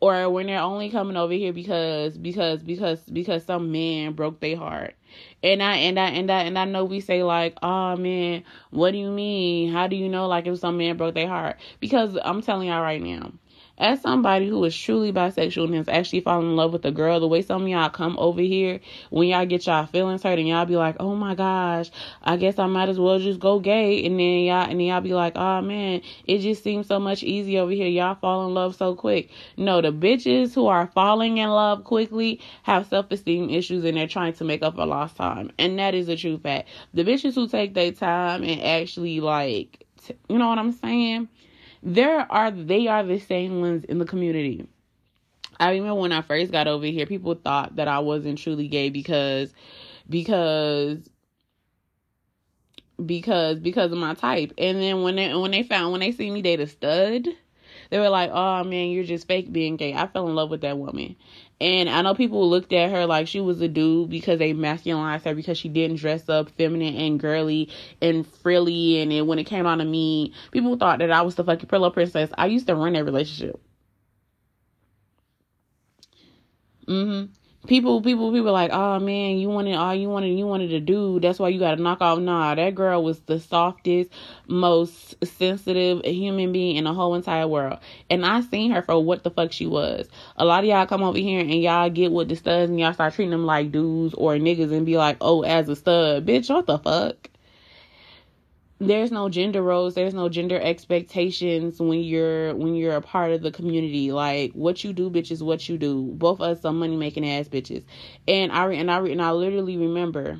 or 0.00 0.30
when 0.30 0.46
they're 0.46 0.60
only 0.60 0.90
coming 0.90 1.16
over 1.16 1.32
here 1.32 1.52
because 1.52 2.16
because 2.16 2.62
because 2.62 3.00
because 3.02 3.44
some 3.44 3.72
man 3.72 4.12
broke 4.12 4.40
their 4.40 4.56
heart. 4.56 4.94
And 5.42 5.62
i 5.62 5.76
and 5.76 5.98
i 5.98 6.10
and 6.10 6.30
i 6.30 6.42
and 6.42 6.58
i 6.58 6.64
know 6.64 6.84
we 6.84 7.00
say 7.00 7.22
like 7.22 7.56
oh 7.62 7.96
man 7.96 8.44
what 8.70 8.90
do 8.92 8.98
you 8.98 9.10
mean? 9.10 9.72
How 9.72 9.86
do 9.86 9.96
you 9.96 10.08
know 10.08 10.28
like 10.28 10.46
if 10.46 10.58
some 10.58 10.76
man 10.78 10.96
broke 10.96 11.14
their 11.14 11.28
heart? 11.28 11.56
Because 11.80 12.16
i'm 12.22 12.42
telling 12.42 12.68
y'all 12.68 12.82
right 12.82 13.02
now 13.02 13.32
as 13.78 14.00
somebody 14.00 14.48
who 14.48 14.62
is 14.64 14.76
truly 14.76 15.12
bisexual 15.12 15.64
and 15.66 15.74
has 15.76 15.88
actually 15.88 16.20
fallen 16.20 16.46
in 16.46 16.56
love 16.56 16.72
with 16.72 16.84
a 16.84 16.90
girl, 16.90 17.20
the 17.20 17.28
way 17.28 17.42
some 17.42 17.62
of 17.62 17.68
y'all 17.68 17.88
come 17.88 18.18
over 18.18 18.40
here 18.40 18.80
when 19.10 19.28
y'all 19.28 19.46
get 19.46 19.66
y'all 19.66 19.86
feelings 19.86 20.22
hurt 20.22 20.38
and 20.38 20.48
y'all 20.48 20.66
be 20.66 20.76
like, 20.76 20.96
oh 20.98 21.14
my 21.14 21.34
gosh, 21.34 21.90
I 22.22 22.36
guess 22.36 22.58
I 22.58 22.66
might 22.66 22.88
as 22.88 22.98
well 22.98 23.18
just 23.18 23.38
go 23.40 23.60
gay, 23.60 24.04
and 24.04 24.18
then 24.18 24.40
y'all 24.40 24.68
and 24.68 24.80
then 24.80 24.88
y'all 24.88 25.00
be 25.00 25.14
like, 25.14 25.34
oh 25.36 25.60
man, 25.62 26.02
it 26.26 26.38
just 26.38 26.62
seems 26.62 26.86
so 26.86 26.98
much 26.98 27.22
easier 27.22 27.62
over 27.62 27.72
here. 27.72 27.88
Y'all 27.88 28.16
fall 28.16 28.46
in 28.46 28.54
love 28.54 28.74
so 28.74 28.94
quick. 28.94 29.30
No, 29.56 29.80
the 29.80 29.92
bitches 29.92 30.54
who 30.54 30.66
are 30.66 30.88
falling 30.88 31.38
in 31.38 31.48
love 31.48 31.84
quickly 31.84 32.40
have 32.64 32.86
self 32.88 33.10
esteem 33.10 33.48
issues 33.50 33.84
and 33.84 33.96
they're 33.96 34.08
trying 34.08 34.32
to 34.34 34.44
make 34.44 34.62
up 34.62 34.74
for 34.74 34.86
lost 34.86 35.16
time, 35.16 35.52
and 35.58 35.78
that 35.78 35.94
is 35.94 36.08
a 36.08 36.16
true 36.16 36.38
fact. 36.38 36.68
The 36.94 37.04
bitches 37.04 37.34
who 37.34 37.48
take 37.48 37.74
their 37.74 37.92
time 37.92 38.42
and 38.42 38.60
actually 38.60 39.20
like, 39.20 39.86
you 40.28 40.38
know 40.38 40.48
what 40.48 40.58
I'm 40.58 40.72
saying? 40.72 41.28
There 41.82 42.30
are 42.30 42.50
they 42.50 42.86
are 42.88 43.02
the 43.02 43.18
same 43.18 43.60
ones 43.60 43.84
in 43.84 43.98
the 43.98 44.04
community. 44.04 44.66
I 45.60 45.72
remember 45.72 45.94
when 45.96 46.12
I 46.12 46.22
first 46.22 46.52
got 46.52 46.68
over 46.68 46.86
here, 46.86 47.06
people 47.06 47.34
thought 47.34 47.76
that 47.76 47.88
I 47.88 47.98
wasn't 47.98 48.38
truly 48.38 48.68
gay 48.68 48.90
because 48.90 49.52
because 50.08 50.98
because 53.04 53.58
because 53.58 53.92
of 53.92 53.98
my 53.98 54.14
type. 54.14 54.52
And 54.58 54.80
then 54.80 55.02
when 55.02 55.16
they 55.16 55.34
when 55.34 55.50
they 55.50 55.62
found 55.62 55.92
when 55.92 56.00
they 56.00 56.12
see 56.12 56.30
me 56.30 56.42
date 56.42 56.60
a 56.60 56.66
stud, 56.66 57.28
they 57.90 57.98
were 57.98 58.08
like, 58.08 58.30
"Oh 58.32 58.64
man, 58.64 58.90
you're 58.90 59.04
just 59.04 59.26
fake 59.26 59.52
being 59.52 59.76
gay." 59.76 59.94
I 59.94 60.06
fell 60.06 60.28
in 60.28 60.34
love 60.34 60.50
with 60.50 60.60
that 60.62 60.78
woman, 60.78 61.16
and 61.60 61.88
I 61.90 62.02
know 62.02 62.14
people 62.14 62.48
looked 62.48 62.72
at 62.72 62.90
her 62.90 63.06
like 63.06 63.26
she 63.26 63.40
was 63.40 63.60
a 63.60 63.68
dude 63.68 64.10
because 64.10 64.38
they 64.38 64.54
masculinized 64.54 65.24
her 65.24 65.34
because 65.34 65.58
she 65.58 65.68
didn't 65.68 65.96
dress 65.96 66.28
up 66.28 66.50
feminine 66.50 66.94
and 66.94 67.18
girly 67.18 67.68
and 68.00 68.26
frilly. 68.26 69.00
And 69.00 69.26
when 69.26 69.38
it 69.38 69.44
came 69.44 69.66
on 69.66 69.78
to 69.78 69.84
me, 69.84 70.32
people 70.52 70.76
thought 70.76 71.00
that 71.00 71.10
I 71.10 71.22
was 71.22 71.34
the 71.34 71.44
fucking 71.44 71.68
pillow 71.68 71.90
princess. 71.90 72.30
I 72.38 72.46
used 72.46 72.68
to 72.68 72.76
run 72.76 72.92
that 72.92 73.04
relationship. 73.04 73.60
Mm-hmm 76.86 77.37
people 77.66 78.00
people 78.00 78.32
people 78.32 78.52
like 78.52 78.70
oh 78.72 78.98
man 78.98 79.36
you 79.36 79.48
wanted 79.48 79.74
all 79.74 79.94
you 79.94 80.08
wanted 80.08 80.28
you 80.28 80.46
wanted 80.46 80.68
to 80.68 80.80
do. 80.80 81.18
That's 81.20 81.38
why 81.38 81.48
you 81.48 81.58
got 81.58 81.74
to 81.74 81.82
knock 81.82 82.00
off. 82.00 82.18
Nah 82.18 82.54
that 82.54 82.74
girl 82.74 83.02
was 83.02 83.18
the 83.20 83.40
softest 83.40 84.10
most 84.46 85.16
sensitive 85.24 86.04
human 86.04 86.52
being 86.52 86.76
in 86.76 86.84
the 86.84 86.94
whole 86.94 87.14
entire 87.14 87.48
world. 87.48 87.78
And 88.08 88.24
i 88.24 88.40
seen 88.42 88.70
her 88.70 88.82
for 88.82 89.02
what 89.02 89.24
the 89.24 89.30
fuck 89.30 89.52
she 89.52 89.66
was. 89.66 90.08
A 90.36 90.44
lot 90.44 90.64
of 90.64 90.70
y'all 90.70 90.86
come 90.86 91.02
over 91.02 91.18
here 91.18 91.40
and 91.40 91.62
y'all 91.62 91.90
get 91.90 92.12
with 92.12 92.28
the 92.28 92.36
studs 92.36 92.70
and 92.70 92.78
y'all 92.78 92.94
start 92.94 93.14
treating 93.14 93.32
them 93.32 93.46
like 93.46 93.72
dudes 93.72 94.14
or 94.14 94.34
niggas 94.34 94.72
and 94.72 94.86
be 94.86 94.96
like 94.96 95.16
oh 95.20 95.42
as 95.42 95.68
a 95.68 95.76
stud. 95.76 96.26
Bitch 96.26 96.48
what 96.48 96.66
the 96.66 96.78
fuck 96.78 97.28
there's 98.80 99.10
no 99.10 99.28
gender 99.28 99.60
roles 99.62 99.94
there's 99.94 100.14
no 100.14 100.28
gender 100.28 100.58
expectations 100.60 101.80
when 101.80 102.00
you're 102.00 102.54
when 102.54 102.74
you're 102.74 102.94
a 102.96 103.02
part 103.02 103.32
of 103.32 103.42
the 103.42 103.50
community. 103.50 104.12
Like 104.12 104.52
what 104.52 104.84
you 104.84 104.92
do 104.92 105.10
bitch 105.10 105.30
is 105.30 105.42
what 105.42 105.68
you 105.68 105.78
do. 105.78 106.12
Both 106.14 106.40
of 106.40 106.42
us 106.52 106.62
some 106.62 106.78
money 106.78 106.96
making 106.96 107.28
ass 107.28 107.48
bitches. 107.48 107.84
And 108.28 108.52
i 108.52 108.72
and 108.72 108.90
i 108.90 109.00
and 109.00 109.20
i 109.20 109.32
literally 109.32 109.76
remember 109.76 110.38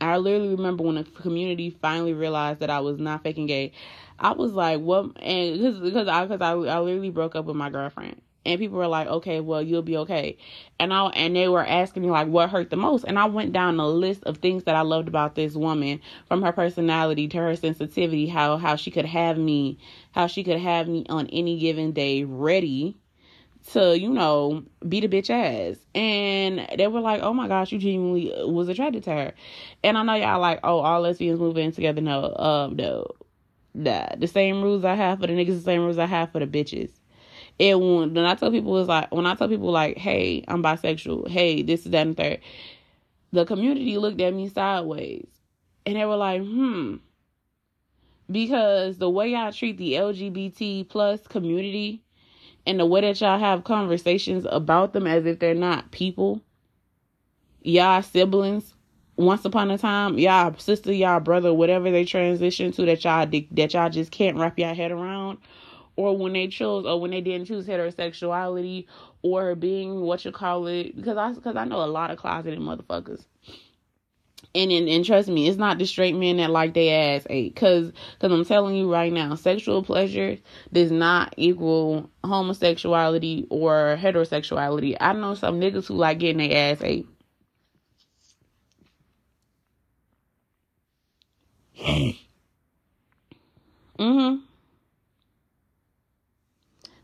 i 0.00 0.16
literally 0.18 0.50
remember 0.50 0.84
when 0.84 0.96
the 0.96 1.04
community 1.04 1.70
finally 1.70 2.12
realized 2.12 2.60
that 2.60 2.70
i 2.70 2.80
was 2.80 2.98
not 2.98 3.22
faking 3.22 3.46
gay. 3.46 3.72
I 4.18 4.32
was 4.32 4.52
like 4.52 4.80
what 4.80 5.16
and 5.22 5.58
because 5.58 5.80
because 5.80 6.08
i 6.08 6.26
because 6.26 6.42
I, 6.42 6.52
I 6.52 6.80
literally 6.80 7.10
broke 7.10 7.34
up 7.34 7.46
with 7.46 7.56
my 7.56 7.70
girlfriend 7.70 8.20
and 8.44 8.58
people 8.58 8.78
were 8.78 8.86
like, 8.86 9.06
"Okay, 9.06 9.40
well, 9.40 9.62
you'll 9.62 9.82
be 9.82 9.96
okay." 9.98 10.36
And 10.78 10.92
I 10.92 11.06
and 11.08 11.36
they 11.36 11.48
were 11.48 11.64
asking 11.64 12.02
me 12.02 12.10
like, 12.10 12.28
"What 12.28 12.50
hurt 12.50 12.70
the 12.70 12.76
most?" 12.76 13.04
And 13.04 13.18
I 13.18 13.26
went 13.26 13.52
down 13.52 13.78
a 13.78 13.88
list 13.88 14.24
of 14.24 14.38
things 14.38 14.64
that 14.64 14.76
I 14.76 14.82
loved 14.82 15.08
about 15.08 15.34
this 15.34 15.54
woman, 15.54 16.00
from 16.26 16.42
her 16.42 16.52
personality 16.52 17.28
to 17.28 17.38
her 17.38 17.56
sensitivity, 17.56 18.26
how 18.26 18.56
how 18.56 18.76
she 18.76 18.90
could 18.90 19.04
have 19.06 19.38
me, 19.38 19.78
how 20.12 20.26
she 20.26 20.44
could 20.44 20.58
have 20.58 20.88
me 20.88 21.04
on 21.08 21.26
any 21.28 21.58
given 21.58 21.92
day 21.92 22.24
ready 22.24 22.96
to 23.72 23.98
you 23.98 24.10
know 24.10 24.62
beat 24.88 25.04
a 25.04 25.08
bitch 25.08 25.30
ass 25.30 25.76
and 25.94 26.66
they 26.78 26.86
were 26.86 27.00
like 27.00 27.22
oh 27.22 27.32
my 27.32 27.46
gosh 27.46 27.72
you 27.72 27.78
genuinely 27.78 28.32
was 28.46 28.68
attracted 28.68 29.02
to 29.02 29.10
her 29.10 29.34
and 29.84 29.98
i 29.98 30.02
know 30.02 30.14
y'all 30.14 30.40
like 30.40 30.58
oh 30.64 30.78
all 30.78 31.02
lesbians 31.02 31.38
move 31.38 31.58
in 31.58 31.70
together 31.70 32.00
no 32.00 32.22
uh 32.22 32.70
no 32.72 33.06
nah. 33.74 34.06
the 34.16 34.26
same 34.26 34.62
rules 34.62 34.84
i 34.84 34.94
have 34.94 35.20
for 35.20 35.26
the 35.26 35.32
niggas 35.34 35.58
the 35.58 35.60
same 35.60 35.82
rules 35.82 35.98
i 35.98 36.06
have 36.06 36.32
for 36.32 36.40
the 36.40 36.46
bitches 36.46 36.90
And 37.60 38.14
when 38.14 38.24
I 38.24 38.34
tell 38.34 38.50
people 38.50 38.78
it's 38.78 38.88
like 38.88 39.12
when 39.12 39.26
I 39.26 39.34
tell 39.34 39.48
people 39.48 39.70
like, 39.70 39.98
hey, 39.98 40.42
I'm 40.48 40.62
bisexual, 40.62 41.28
hey, 41.28 41.60
this 41.62 41.84
is 41.84 41.92
that 41.92 42.06
and 42.06 42.16
third, 42.16 42.40
the 43.32 43.44
community 43.44 43.98
looked 43.98 44.20
at 44.22 44.32
me 44.32 44.48
sideways. 44.48 45.26
And 45.84 45.96
they 45.96 46.06
were 46.06 46.16
like, 46.16 46.40
hmm. 46.40 46.96
Because 48.30 48.96
the 48.96 49.10
way 49.10 49.36
I 49.36 49.50
treat 49.50 49.76
the 49.76 49.94
LGBT 49.94 50.88
plus 50.88 51.26
community 51.26 52.02
and 52.64 52.80
the 52.80 52.86
way 52.86 53.02
that 53.02 53.20
y'all 53.20 53.38
have 53.38 53.64
conversations 53.64 54.46
about 54.48 54.94
them 54.94 55.06
as 55.06 55.26
if 55.26 55.38
they're 55.38 55.54
not 55.54 55.90
people, 55.90 56.40
y'all 57.60 58.02
siblings, 58.02 58.72
once 59.16 59.44
upon 59.44 59.70
a 59.70 59.76
time, 59.76 60.18
y'all 60.18 60.56
sister, 60.56 60.92
y'all 60.92 61.20
brother, 61.20 61.52
whatever 61.52 61.90
they 61.90 62.06
transition 62.06 62.72
to 62.72 62.86
that 62.86 63.04
y'all 63.04 63.26
that 63.26 63.74
y'all 63.74 63.90
just 63.90 64.12
can't 64.12 64.38
wrap 64.38 64.58
your 64.58 64.72
head 64.72 64.92
around, 64.92 65.38
or 66.00 66.16
when 66.16 66.32
they 66.32 66.48
chose 66.48 66.86
or 66.86 66.98
when 66.98 67.10
they 67.10 67.20
didn't 67.20 67.46
choose 67.46 67.66
heterosexuality 67.66 68.86
or 69.22 69.54
being 69.54 70.00
what 70.00 70.24
you 70.24 70.32
call 70.32 70.66
it, 70.66 70.96
because 70.96 71.18
I 71.18 71.32
because 71.34 71.56
I 71.56 71.64
know 71.66 71.84
a 71.84 71.86
lot 71.86 72.10
of 72.10 72.18
closeted 72.18 72.58
motherfuckers. 72.58 73.24
And, 74.54 74.72
and 74.72 74.88
and 74.88 75.04
trust 75.04 75.28
me, 75.28 75.46
it's 75.46 75.58
not 75.58 75.78
the 75.78 75.84
straight 75.86 76.16
men 76.16 76.38
that 76.38 76.50
like 76.50 76.72
they 76.74 76.88
ass 76.90 77.26
ate. 77.28 77.54
Cause, 77.54 77.92
cause 78.18 78.32
I'm 78.32 78.44
telling 78.46 78.74
you 78.76 78.90
right 78.90 79.12
now, 79.12 79.34
sexual 79.34 79.82
pleasure 79.82 80.38
does 80.72 80.90
not 80.90 81.34
equal 81.36 82.10
homosexuality 82.24 83.46
or 83.50 83.98
heterosexuality. 84.00 84.96
I 85.00 85.12
know 85.12 85.34
some 85.34 85.60
niggas 85.60 85.86
who 85.86 85.94
like 85.96 86.18
getting 86.18 86.38
their 86.48 86.72
ass 86.72 86.82
ate. 86.82 87.06
mm-hmm. 93.98 94.49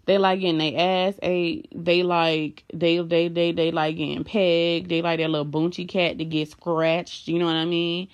They 0.07 0.19
like 0.19 0.41
getting 0.41 0.59
their 0.59 0.75
ass 1.09 1.19
ate. 1.23 1.69
They 1.75 2.03
like 2.03 2.65
they 2.73 2.99
they 3.01 3.29
they 3.29 3.53
they 3.53 3.71
like 3.73 3.97
getting 3.97 4.25
pegged. 4.25 4.89
They 4.89 5.03
like 5.03 5.19
that 5.21 5.31
little 5.31 5.47
boonchie 5.47 5.89
cat 5.89 6.19
to 6.19 6.25
get 6.25 6.51
scratched. 6.51 7.29
You 7.29 7.39
know 7.41 7.47
what 7.47 7.57
I 7.57 7.65
mean? 7.65 8.09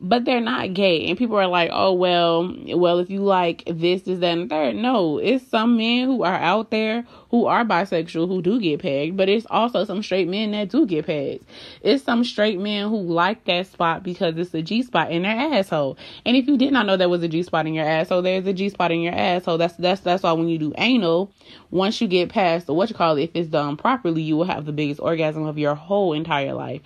But 0.00 0.24
they're 0.24 0.40
not 0.40 0.74
gay. 0.74 1.06
And 1.06 1.16
people 1.16 1.36
are 1.36 1.46
like, 1.46 1.70
oh, 1.72 1.92
well, 1.92 2.54
well, 2.76 2.98
if 2.98 3.10
you 3.10 3.20
like 3.20 3.62
this, 3.66 4.02
this, 4.02 4.20
that, 4.20 4.38
and 4.38 4.50
third. 4.50 4.76
No, 4.76 5.18
it's 5.18 5.46
some 5.46 5.76
men 5.76 6.06
who 6.06 6.22
are 6.22 6.34
out 6.34 6.70
there 6.70 7.06
who 7.30 7.46
are 7.46 7.64
bisexual 7.64 8.28
who 8.28 8.42
do 8.42 8.60
get 8.60 8.80
pegged, 8.80 9.16
but 9.16 9.28
it's 9.28 9.46
also 9.50 9.84
some 9.84 10.02
straight 10.02 10.28
men 10.28 10.52
that 10.52 10.68
do 10.68 10.86
get 10.86 11.06
pegged. 11.06 11.44
It's 11.82 12.04
some 12.04 12.22
straight 12.22 12.60
men 12.60 12.88
who 12.88 13.00
like 13.00 13.44
that 13.46 13.66
spot 13.66 14.02
because 14.02 14.36
it's 14.36 14.54
a 14.54 14.62
G 14.62 14.82
spot 14.82 15.10
in 15.10 15.22
their 15.22 15.54
asshole. 15.54 15.96
And 16.24 16.36
if 16.36 16.46
you 16.46 16.56
did 16.56 16.72
not 16.72 16.86
know 16.86 16.96
there 16.96 17.08
was 17.08 17.22
a 17.22 17.28
G 17.28 17.42
spot 17.42 17.66
in 17.66 17.74
your 17.74 17.86
asshole, 17.86 18.22
there's 18.22 18.46
a 18.46 18.52
G 18.52 18.68
spot 18.68 18.92
in 18.92 19.00
your 19.00 19.14
asshole. 19.14 19.58
That's 19.58 19.74
that's 19.76 20.00
that's 20.02 20.22
why 20.22 20.32
when 20.32 20.48
you 20.48 20.58
do 20.58 20.72
anal, 20.78 21.32
once 21.70 22.00
you 22.00 22.06
get 22.06 22.28
past 22.28 22.66
the 22.66 22.74
what 22.74 22.88
you 22.88 22.94
call 22.94 23.16
it, 23.16 23.22
if 23.22 23.30
it's 23.34 23.48
done 23.48 23.76
properly, 23.76 24.22
you 24.22 24.36
will 24.36 24.44
have 24.44 24.64
the 24.64 24.72
biggest 24.72 25.00
orgasm 25.00 25.44
of 25.44 25.58
your 25.58 25.74
whole 25.74 26.12
entire 26.12 26.54
life 26.54 26.82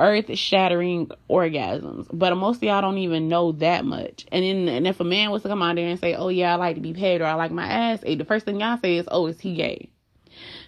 earth 0.00 0.36
shattering 0.36 1.10
orgasms. 1.30 2.08
But 2.12 2.34
most 2.36 2.58
of 2.58 2.62
y'all 2.64 2.80
don't 2.80 2.98
even 2.98 3.28
know 3.28 3.52
that 3.52 3.84
much. 3.84 4.26
And 4.32 4.44
then 4.44 4.68
and 4.68 4.86
if 4.86 5.00
a 5.00 5.04
man 5.04 5.30
was 5.30 5.42
to 5.42 5.48
come 5.48 5.62
out 5.62 5.76
there 5.76 5.88
and 5.88 6.00
say, 6.00 6.14
Oh 6.14 6.28
yeah, 6.28 6.52
I 6.52 6.56
like 6.56 6.76
to 6.76 6.82
be 6.82 6.94
paid 6.94 7.20
or 7.20 7.26
I 7.26 7.34
like 7.34 7.52
my 7.52 7.66
ass 7.66 8.00
ate, 8.04 8.18
the 8.18 8.24
first 8.24 8.46
thing 8.46 8.60
y'all 8.60 8.78
say 8.78 8.96
is, 8.96 9.06
Oh, 9.10 9.26
is 9.26 9.40
he 9.40 9.54
gay? 9.54 9.90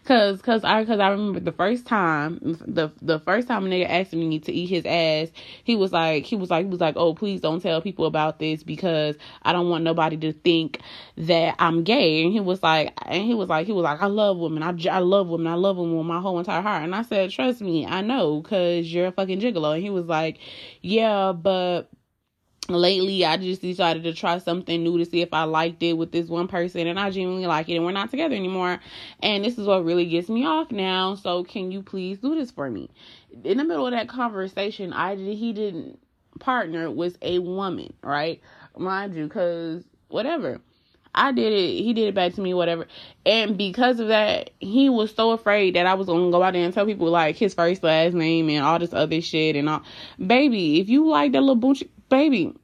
Cause, 0.05 0.43
cause 0.43 0.65
I, 0.65 0.85
cause 0.85 0.99
I 0.99 1.11
remember 1.11 1.39
the 1.39 1.53
first 1.53 1.87
time, 1.87 2.41
the 2.43 2.91
the 3.01 3.21
first 3.21 3.47
time 3.47 3.67
a 3.67 3.69
nigga 3.69 3.89
asked 3.89 4.13
me 4.13 4.41
to 4.41 4.53
eat 4.53 4.67
his 4.67 4.85
ass, 4.85 5.33
he 5.63 5.77
was 5.77 5.93
like, 5.93 6.25
he 6.25 6.35
was 6.35 6.51
like, 6.51 6.65
he 6.67 6.71
was 6.71 6.81
like, 6.81 6.97
oh, 6.97 7.15
please 7.15 7.41
don't 7.41 7.61
tell 7.63 7.81
people 7.81 8.07
about 8.07 8.41
this 8.41 8.65
because 8.65 9.17
I 9.43 9.53
don't 9.53 9.69
want 9.71 9.85
nobody 9.85 10.17
to 10.17 10.33
think 10.33 10.81
that 11.19 11.55
I'm 11.61 11.85
gay. 11.85 12.25
And 12.25 12.33
he 12.33 12.41
was 12.41 12.65
like, 12.65 12.93
and 13.07 13.23
he 13.25 13.35
was 13.35 13.49
like, 13.49 13.67
he 13.67 13.73
was 13.73 13.85
like, 13.85 14.03
I 14.03 14.07
love 14.07 14.39
women, 14.39 14.65
I, 14.65 14.75
I 14.91 14.99
love 14.99 15.29
women, 15.29 15.47
I 15.47 15.55
love 15.55 15.77
women 15.77 15.97
with 15.97 16.07
my 16.07 16.21
whole 16.21 16.41
entire 16.41 16.63
heart. 16.63 16.83
And 16.83 16.97
I 16.97 17.03
said, 17.03 17.31
trust 17.31 17.61
me, 17.61 17.87
I 17.87 18.01
know, 18.01 18.43
cause 18.43 18.87
you're 18.87 19.07
a 19.07 19.13
fucking 19.13 19.41
gigolo. 19.41 19.75
And 19.75 19.85
he 19.85 19.91
was 19.91 20.07
like, 20.07 20.39
yeah, 20.81 21.31
but 21.31 21.89
lately 22.69 23.25
I 23.25 23.37
just 23.37 23.61
decided 23.61 24.05
to 24.05 24.15
try 24.15 24.39
something 24.39 24.83
new 24.83 24.99
to 24.99 25.05
see 25.05 25.21
if 25.21 25.33
I 25.33 25.45
liked 25.45 25.83
it 25.83 25.95
with 25.95 26.13
this 26.13 26.29
one 26.29 26.49
person 26.49 26.87
and 26.87 26.99
I 26.99 27.11
genuinely 27.11 27.47
like 27.47 27.69
it 27.69 27.77
and 27.77 27.85
we're 27.85 27.93
not 27.93 28.11
together 28.11 28.35
anymore. 28.35 28.81
And 29.21 29.45
this 29.45 29.59
is 29.59 29.67
what 29.67 29.85
really 29.85 30.07
gets 30.07 30.29
me 30.29 30.47
off 30.47 30.71
now 30.71 31.15
so 31.15 31.45
can 31.45 31.73
you 31.73 31.83
please 31.83 32.19
do 32.19 32.35
this 32.35 32.51
for 32.51 32.71
me? 32.71 32.91
In 33.45 33.59
the 33.59 33.65
middle 33.65 33.87
of 33.87 33.93
that 33.93 34.09
conversation 34.09 34.93
I 34.93 35.17
did 35.17 35.37
he 35.37 35.53
didn't 35.53 35.99
partner 36.39 36.91
with 36.91 37.19
a 37.23 37.39
woman 37.41 37.93
right? 38.03 38.41
Mind 38.77 39.15
you 39.15 39.29
cuz 39.29 39.85
whatever. 40.09 40.61
I 41.15 41.33
did 41.33 41.53
it 41.53 41.83
he 41.83 41.93
did 41.93 42.09
it 42.09 42.15
back 42.15 42.33
to 42.35 42.41
me 42.41 42.55
whatever. 42.55 42.87
And 43.27 43.59
because 43.59 43.99
of 43.99 44.09
that 44.09 44.51
he 44.61 44.89
was 44.89 45.15
so 45.15 45.33
afraid 45.33 45.75
that 45.75 45.87
I 45.87 45.95
was 45.95 46.07
going 46.07 46.27
to 46.27 46.31
go 46.31 46.43
out 46.43 46.53
there 46.53 46.65
and 46.65 46.73
tell 46.73 46.87
people 46.87 47.11
like 47.11 47.37
his 47.37 47.55
first 47.55 47.83
last 47.83 48.15
name 48.15 48.49
and 48.49 48.65
all 48.65 48.79
this 48.79 48.95
other 48.95 49.21
shit 49.21 49.57
and 49.57 49.69
all. 49.69 49.83
Baby 50.25 50.81
if 50.81 50.89
you 50.89 51.09
like 51.09 51.33
that 51.33 51.41
little 51.41 51.57
boochie 51.57 51.89
baby, 52.13 52.55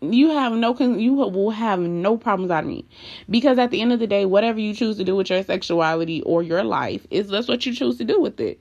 you 0.00 0.30
have 0.30 0.52
no 0.52 0.76
you 0.78 1.12
will 1.12 1.50
have 1.50 1.80
no 1.80 2.16
problems 2.16 2.52
out 2.52 2.62
of 2.62 2.70
me. 2.70 2.86
Because 3.28 3.58
at 3.58 3.72
the 3.72 3.82
end 3.82 3.92
of 3.92 3.98
the 3.98 4.06
day 4.06 4.24
whatever 4.24 4.60
you 4.60 4.74
choose 4.74 4.96
to 4.98 5.04
do 5.04 5.16
with 5.16 5.28
your 5.28 5.42
sexuality 5.42 6.22
or 6.22 6.44
your 6.44 6.62
life 6.62 7.04
is 7.10 7.28
that's 7.28 7.48
what 7.48 7.66
you 7.66 7.74
choose 7.74 7.98
to 7.98 8.04
do 8.04 8.20
with 8.20 8.38
it. 8.38 8.60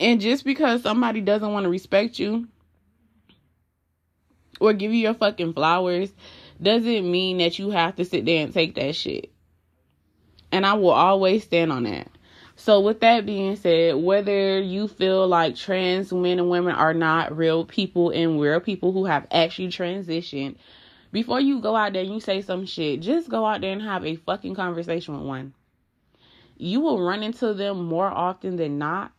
And 0.00 0.22
just 0.22 0.44
because 0.44 0.82
somebody 0.82 1.20
doesn't 1.20 1.52
want 1.52 1.64
to 1.64 1.70
respect 1.70 2.18
you 2.18 2.48
or 4.58 4.72
give 4.72 4.92
you 4.92 4.98
your 4.98 5.14
fucking 5.14 5.52
flowers 5.52 6.10
doesn't 6.62 7.10
mean 7.10 7.38
that 7.38 7.58
you 7.58 7.70
have 7.70 7.96
to 7.96 8.06
sit 8.06 8.24
there 8.24 8.42
and 8.42 8.54
take 8.54 8.74
that 8.76 8.96
shit. 8.96 9.30
And 10.50 10.64
i 10.64 10.72
will 10.72 10.90
always 10.90 11.44
stand 11.44 11.70
on 11.70 11.82
that 11.84 12.11
so, 12.64 12.78
with 12.78 13.00
that 13.00 13.26
being 13.26 13.56
said, 13.56 13.96
whether 13.96 14.60
you 14.60 14.86
feel 14.86 15.26
like 15.26 15.56
trans 15.56 16.12
men 16.12 16.38
and 16.38 16.48
women 16.48 16.72
are 16.76 16.94
not 16.94 17.36
real 17.36 17.64
people 17.64 18.10
and 18.10 18.40
real 18.40 18.60
people 18.60 18.92
who 18.92 19.04
have 19.06 19.26
actually 19.32 19.66
transitioned, 19.66 20.54
before 21.10 21.40
you 21.40 21.58
go 21.58 21.74
out 21.74 21.92
there 21.92 22.04
and 22.04 22.14
you 22.14 22.20
say 22.20 22.40
some 22.40 22.64
shit, 22.64 23.00
just 23.00 23.28
go 23.28 23.44
out 23.44 23.62
there 23.62 23.72
and 23.72 23.82
have 23.82 24.06
a 24.06 24.14
fucking 24.14 24.54
conversation 24.54 25.14
with 25.14 25.26
one. 25.26 25.54
You 26.56 26.80
will 26.80 27.02
run 27.02 27.24
into 27.24 27.52
them 27.52 27.84
more 27.86 28.06
often 28.06 28.54
than 28.54 28.78
not. 28.78 29.10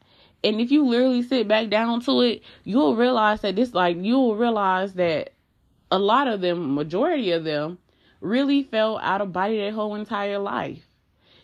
And 0.42 0.62
if 0.62 0.72
you 0.72 0.86
literally 0.86 1.22
sit 1.22 1.46
back 1.46 1.68
down 1.68 2.00
to 2.04 2.22
it, 2.22 2.44
you'll 2.64 2.96
realize 2.96 3.42
that 3.42 3.58
this, 3.58 3.74
like, 3.74 3.98
you'll 4.00 4.38
realize 4.38 4.94
that 4.94 5.34
a 5.92 6.00
lot 6.00 6.30
of 6.30 6.40
them, 6.40 6.76
majority 6.76 7.32
of 7.32 7.44
them, 7.44 7.78
really 8.22 8.64
felt 8.64 9.02
out 9.04 9.20
of 9.20 9.34
body 9.34 9.58
their 9.58 9.74
whole 9.74 9.96
entire 9.96 10.40
life 10.40 10.88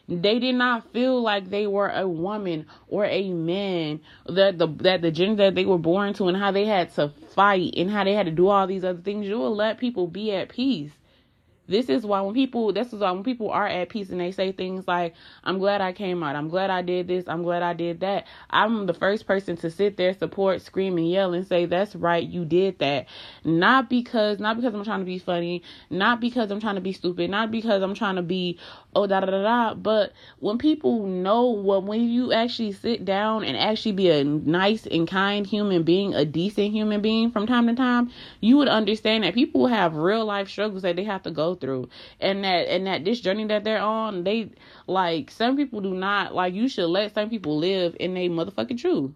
they 0.10 0.40
did 0.40 0.56
not 0.56 0.92
feel 0.92 1.22
like 1.22 1.50
they 1.50 1.68
were 1.68 1.90
a 1.90 2.08
woman 2.08 2.66
or 2.88 3.06
a 3.06 3.32
man 3.32 4.02
that 4.28 4.58
the 4.58 4.68
that 4.68 5.02
the 5.02 5.12
gender 5.12 5.46
that 5.46 5.56
they 5.56 5.66
were 5.66 5.78
born 5.78 6.14
to 6.16 6.28
and 6.28 6.38
how 6.38 6.52
they 6.52 6.66
had 6.66 6.94
to 6.96 7.10
fight 7.36 7.74
and 7.78 7.92
how 7.92 8.04
they 8.04 8.14
had 8.14 8.26
to 8.26 8.32
do 8.32 8.48
all 8.48 8.66
these 8.66 8.84
other 8.84 9.02
things. 9.02 9.28
You 9.28 9.38
will 9.38 9.56
let 9.56 9.78
people 9.78 10.08
be 10.08 10.34
at 10.34 10.50
peace. 10.50 10.92
This 11.70 11.88
is 11.88 12.04
why 12.04 12.22
when 12.22 12.34
people 12.34 12.74
this 12.74 12.92
is 12.92 13.00
why 13.00 13.12
when 13.12 13.24
people 13.24 13.52
are 13.52 13.68
at 13.68 13.90
peace 13.90 14.10
and 14.10 14.20
they 14.20 14.32
say 14.32 14.52
things 14.52 14.88
like, 14.88 15.14
I'm 15.44 15.60
glad 15.60 15.82
I 15.82 15.94
came 15.94 16.24
out, 16.24 16.36
I'm 16.36 16.50
glad 16.50 16.72
I 16.72 16.82
did 16.82 17.08
this, 17.08 17.26
I'm 17.28 17.44
glad 17.44 17.62
I 17.62 17.74
did 17.74 18.00
that. 18.00 18.26
I'm 18.50 18.88
the 18.88 18.94
first 18.96 19.28
person 19.28 19.56
to 19.58 19.70
sit 19.70 19.96
there, 19.96 20.16
support, 20.16 20.64
scream 20.64 20.98
and 20.98 21.08
yell 21.08 21.36
and 21.36 21.46
say, 21.46 21.68
That's 21.68 21.96
right, 21.96 22.28
you 22.28 22.44
did 22.44 22.80
that. 22.80 23.06
Not 23.44 23.88
because 23.88 24.40
not 24.40 24.56
because 24.56 24.74
I'm 24.74 24.84
trying 24.84 25.02
to 25.02 25.06
be 25.06 25.20
funny, 25.20 25.62
not 25.92 26.20
because 26.20 26.50
I'm 26.50 26.60
trying 26.60 26.76
to 26.76 26.82
be 26.82 26.94
stupid, 26.94 27.30
not 27.30 27.52
because 27.52 27.84
I'm 27.84 27.94
trying 27.94 28.16
to 28.16 28.24
be 28.24 28.58
oh 28.96 29.08
da 29.08 29.20
da 29.20 29.28
da 29.28 29.42
da. 29.42 29.74
But 29.74 30.14
when 30.40 30.58
people 30.58 31.06
know 31.06 31.46
what 31.46 31.84
when 31.84 32.10
you 32.10 32.34
actually 32.34 32.72
sit 32.72 33.06
down 33.06 33.44
and 33.44 33.58
actually 33.58 33.94
be 33.94 34.10
a 34.10 34.24
nice 34.24 34.86
and 34.86 35.08
kind 35.08 35.46
human 35.46 35.84
being, 35.84 36.14
a 36.16 36.26
decent 36.26 36.72
human 36.72 37.02
being 37.02 37.32
from 37.32 37.48
time 37.48 37.68
to 37.68 37.76
time, 37.76 38.12
you 38.42 38.58
would 38.58 38.68
understand 38.68 39.24
that 39.24 39.34
people 39.34 39.68
have 39.68 39.96
real 39.96 40.26
life 40.26 40.50
struggles 40.50 40.82
that 40.84 40.96
they 40.96 41.04
have 41.04 41.24
to 41.24 41.32
go 41.32 41.56
through. 41.56 41.90
And 42.20 42.44
that 42.44 42.68
and 42.68 42.88
that 42.88 43.06
this 43.06 43.20
journey 43.22 43.46
that 43.46 43.64
they're 43.64 43.82
on, 43.82 44.24
they 44.24 44.52
like 44.88 45.32
some 45.32 45.56
people 45.56 45.82
do 45.82 45.94
not 45.94 46.34
like 46.34 46.54
you 46.54 46.68
should 46.68 46.90
let 46.90 47.14
some 47.14 47.30
people 47.30 47.58
live 47.58 47.96
in 48.00 48.16
a 48.18 48.30
motherfucking 48.30 48.80
truth 48.80 49.12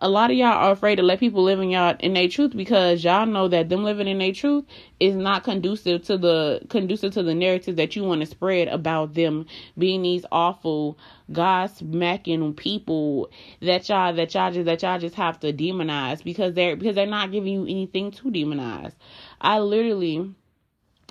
a 0.00 0.08
lot 0.08 0.30
of 0.30 0.36
y'all 0.36 0.46
are 0.48 0.70
afraid 0.70 0.96
to 0.96 1.02
let 1.02 1.18
people 1.18 1.42
live 1.42 1.58
in 1.58 1.70
y'all 1.70 1.96
in 1.98 2.14
their 2.14 2.28
truth 2.28 2.56
because 2.56 3.02
y'all 3.02 3.26
know 3.26 3.48
that 3.48 3.68
them 3.68 3.82
living 3.82 4.06
in 4.06 4.18
their 4.18 4.32
truth 4.32 4.64
is 5.00 5.16
not 5.16 5.42
conducive 5.42 6.02
to 6.02 6.16
the 6.16 6.60
conducive 6.68 7.12
to 7.12 7.22
the 7.22 7.34
narrative 7.34 7.76
that 7.76 7.96
you 7.96 8.04
want 8.04 8.20
to 8.20 8.26
spread 8.26 8.68
about 8.68 9.14
them 9.14 9.44
being 9.76 10.02
these 10.02 10.24
awful 10.30 10.96
God 11.32 11.66
smacking 11.70 12.54
people 12.54 13.30
that 13.60 13.88
y'all 13.88 14.14
that 14.14 14.34
y'all 14.34 14.52
just 14.52 14.66
that 14.66 14.82
y'all 14.82 15.00
just 15.00 15.16
have 15.16 15.40
to 15.40 15.52
demonize 15.52 16.22
because 16.22 16.54
they're 16.54 16.76
because 16.76 16.94
they're 16.94 17.06
not 17.06 17.32
giving 17.32 17.52
you 17.52 17.62
anything 17.62 18.12
to 18.12 18.30
demonize. 18.30 18.92
I 19.40 19.58
literally 19.58 20.32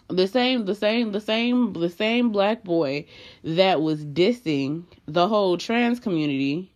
the 0.10 0.28
same 0.28 0.63
the 0.63 0.76
same 0.76 1.12
the 1.12 1.19
same 1.19 1.73
the 1.73 1.89
same 1.89 2.32
black 2.32 2.63
boy 2.63 3.06
that 3.43 3.82
was 3.82 4.06
dissing 4.06 4.84
the 5.06 5.28
whole 5.28 5.58
trans 5.58 6.00
community 6.00 6.71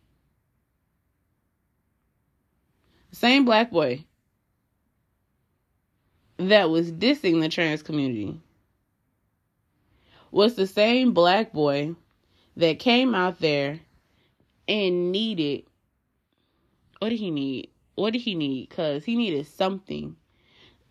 same 3.12 3.46
black 3.46 3.72
boy 3.72 4.04
that 6.38 6.70
was 6.70 6.92
dissing 6.92 7.42
the 7.42 7.50
trans 7.50 7.84
community 7.84 8.40
was 10.32 10.56
the 10.56 10.68
same 10.68 11.14
black 11.14 11.52
boy 11.52 11.96
that 12.58 12.80
came 12.80 13.14
out 13.14 13.40
there 13.40 13.80
and 14.68 15.12
needed 15.12 15.64
what 17.02 17.10
did 17.10 17.20
he 17.20 17.32
need? 17.32 17.72
What 17.96 18.14
did 18.14 18.20
he 18.20 18.36
need? 18.36 18.70
Cause 18.70 19.04
he 19.04 19.16
needed 19.16 19.48
something. 19.48 20.16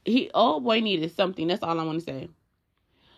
He 0.04 0.28
old 0.34 0.64
boy 0.64 0.80
needed 0.80 1.14
something. 1.14 1.46
That's 1.46 1.62
all 1.62 1.78
I 1.78 1.84
want 1.84 2.00
to 2.00 2.04
say. 2.04 2.28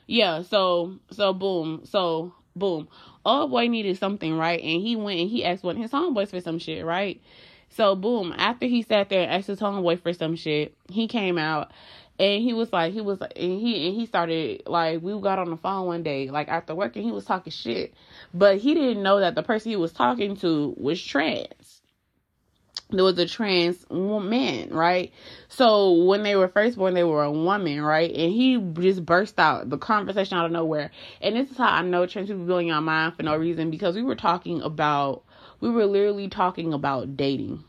Yeah. 0.07 0.43
So 0.43 0.99
so 1.11 1.33
boom. 1.33 1.87
So 1.87 2.35
boom. 2.55 2.89
Old 3.25 3.51
boy 3.51 3.69
needed 3.69 3.97
something 3.97 4.37
right, 4.37 4.61
and 4.61 4.83
he 4.83 4.95
went 4.95 5.21
and 5.21 5.31
he 5.31 5.43
asked 5.43 5.65
one 5.65 5.77
of 5.77 5.83
his 5.83 5.91
homeboys 5.91 6.29
for 6.29 6.41
some 6.43 6.59
shit 6.59 6.85
right. 6.85 7.23
So 7.75 7.95
boom. 7.95 8.35
After 8.37 8.67
he 8.67 8.83
sat 8.83 9.09
there 9.09 9.23
and 9.23 9.33
asked 9.33 9.47
his 9.47 9.61
homeboy 9.61 10.01
for 10.01 10.13
some 10.13 10.37
shit, 10.37 10.77
he 10.89 11.09
came 11.09 11.39
out 11.39 11.73
and 12.19 12.43
he 12.43 12.53
was 12.53 12.73
like 12.73 12.93
he 12.93 13.01
was 13.01 13.21
and 13.21 13.61
he 13.61 13.89
and 13.89 13.97
he 13.97 14.07
started 14.07 14.63
like 14.67 15.03
we 15.03 15.19
got 15.21 15.39
on 15.39 15.51
the 15.51 15.57
phone 15.57 15.87
one 15.87 16.03
day 16.03 16.29
like 16.29 16.49
after 16.49 16.75
work 16.75 16.95
and 16.95 17.05
he 17.05 17.11
was 17.11 17.25
talking 17.25 17.51
shit 17.51 17.95
but 18.35 18.59
he 18.59 18.75
didn't 18.75 19.03
know 19.03 19.19
that 19.21 19.35
the 19.35 19.43
person 19.43 19.71
he 19.71 19.77
was 19.77 19.93
talking 19.93 20.37
to 20.37 20.75
was 20.77 21.03
trans 21.03 21.83
there 22.93 23.05
was 23.05 23.19
a 23.19 23.27
trans 23.27 23.87
woman, 23.89 24.71
right? 24.71 25.13
So 25.49 25.93
when 26.05 26.23
they 26.23 26.37
were 26.37 26.49
first 26.49 26.77
born, 26.77 26.95
they 26.95 27.05
were 27.05 27.25
a 27.25 27.33
woman, 27.33 27.81
right? 27.81 28.11
And 28.11 28.33
he 28.33 28.59
just 28.81 29.05
burst 29.05 29.39
out 29.39 29.71
the 29.71 29.79
conversation 29.79 30.37
out 30.37 30.47
of 30.47 30.53
nowhere. 30.53 30.91
And 31.21 31.37
this 31.37 31.51
is 31.51 31.57
how 31.57 31.69
I 31.69 31.83
know 31.83 32.07
trans 32.07 32.29
people 32.29 32.45
be 32.45 32.71
on 32.71 32.85
mind 32.85 33.17
for 33.17 33.23
no 33.23 33.37
reason 33.37 33.71
because 33.71 33.95
we 33.95 34.03
were 34.03 34.15
talking 34.15 34.61
about, 34.61 35.25
we 35.63 35.71
were 35.71 35.87
literally 35.87 36.29
talking 36.29 36.75
about 36.75 37.17
dating. 37.17 37.63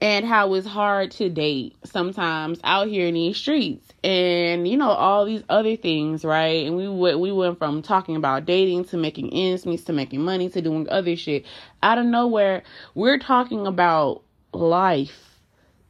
And 0.00 0.26
how 0.26 0.54
it's 0.54 0.66
hard 0.66 1.12
to 1.12 1.28
date 1.28 1.76
sometimes 1.84 2.58
out 2.64 2.88
here 2.88 3.06
in 3.06 3.14
these 3.14 3.36
streets. 3.36 3.86
And 4.02 4.66
you 4.66 4.76
know 4.76 4.88
all 4.88 5.26
these 5.26 5.44
other 5.48 5.76
things 5.76 6.24
right? 6.24 6.66
And 6.66 6.76
we 6.76 6.88
went 6.88 7.20
we 7.20 7.30
went 7.30 7.58
from 7.58 7.82
talking 7.82 8.16
about 8.16 8.46
dating 8.46 8.86
to 8.86 8.96
making 8.96 9.32
ends 9.32 9.64
meet 9.64 9.86
to 9.86 9.92
making 9.92 10.22
money 10.22 10.48
to 10.48 10.62
doing 10.62 10.88
other 10.88 11.14
shit. 11.14 11.44
Out 11.82 11.98
of 11.98 12.06
nowhere 12.06 12.64
we're 12.94 13.18
talking 13.18 13.66
about 13.66 14.22
life. 14.52 15.38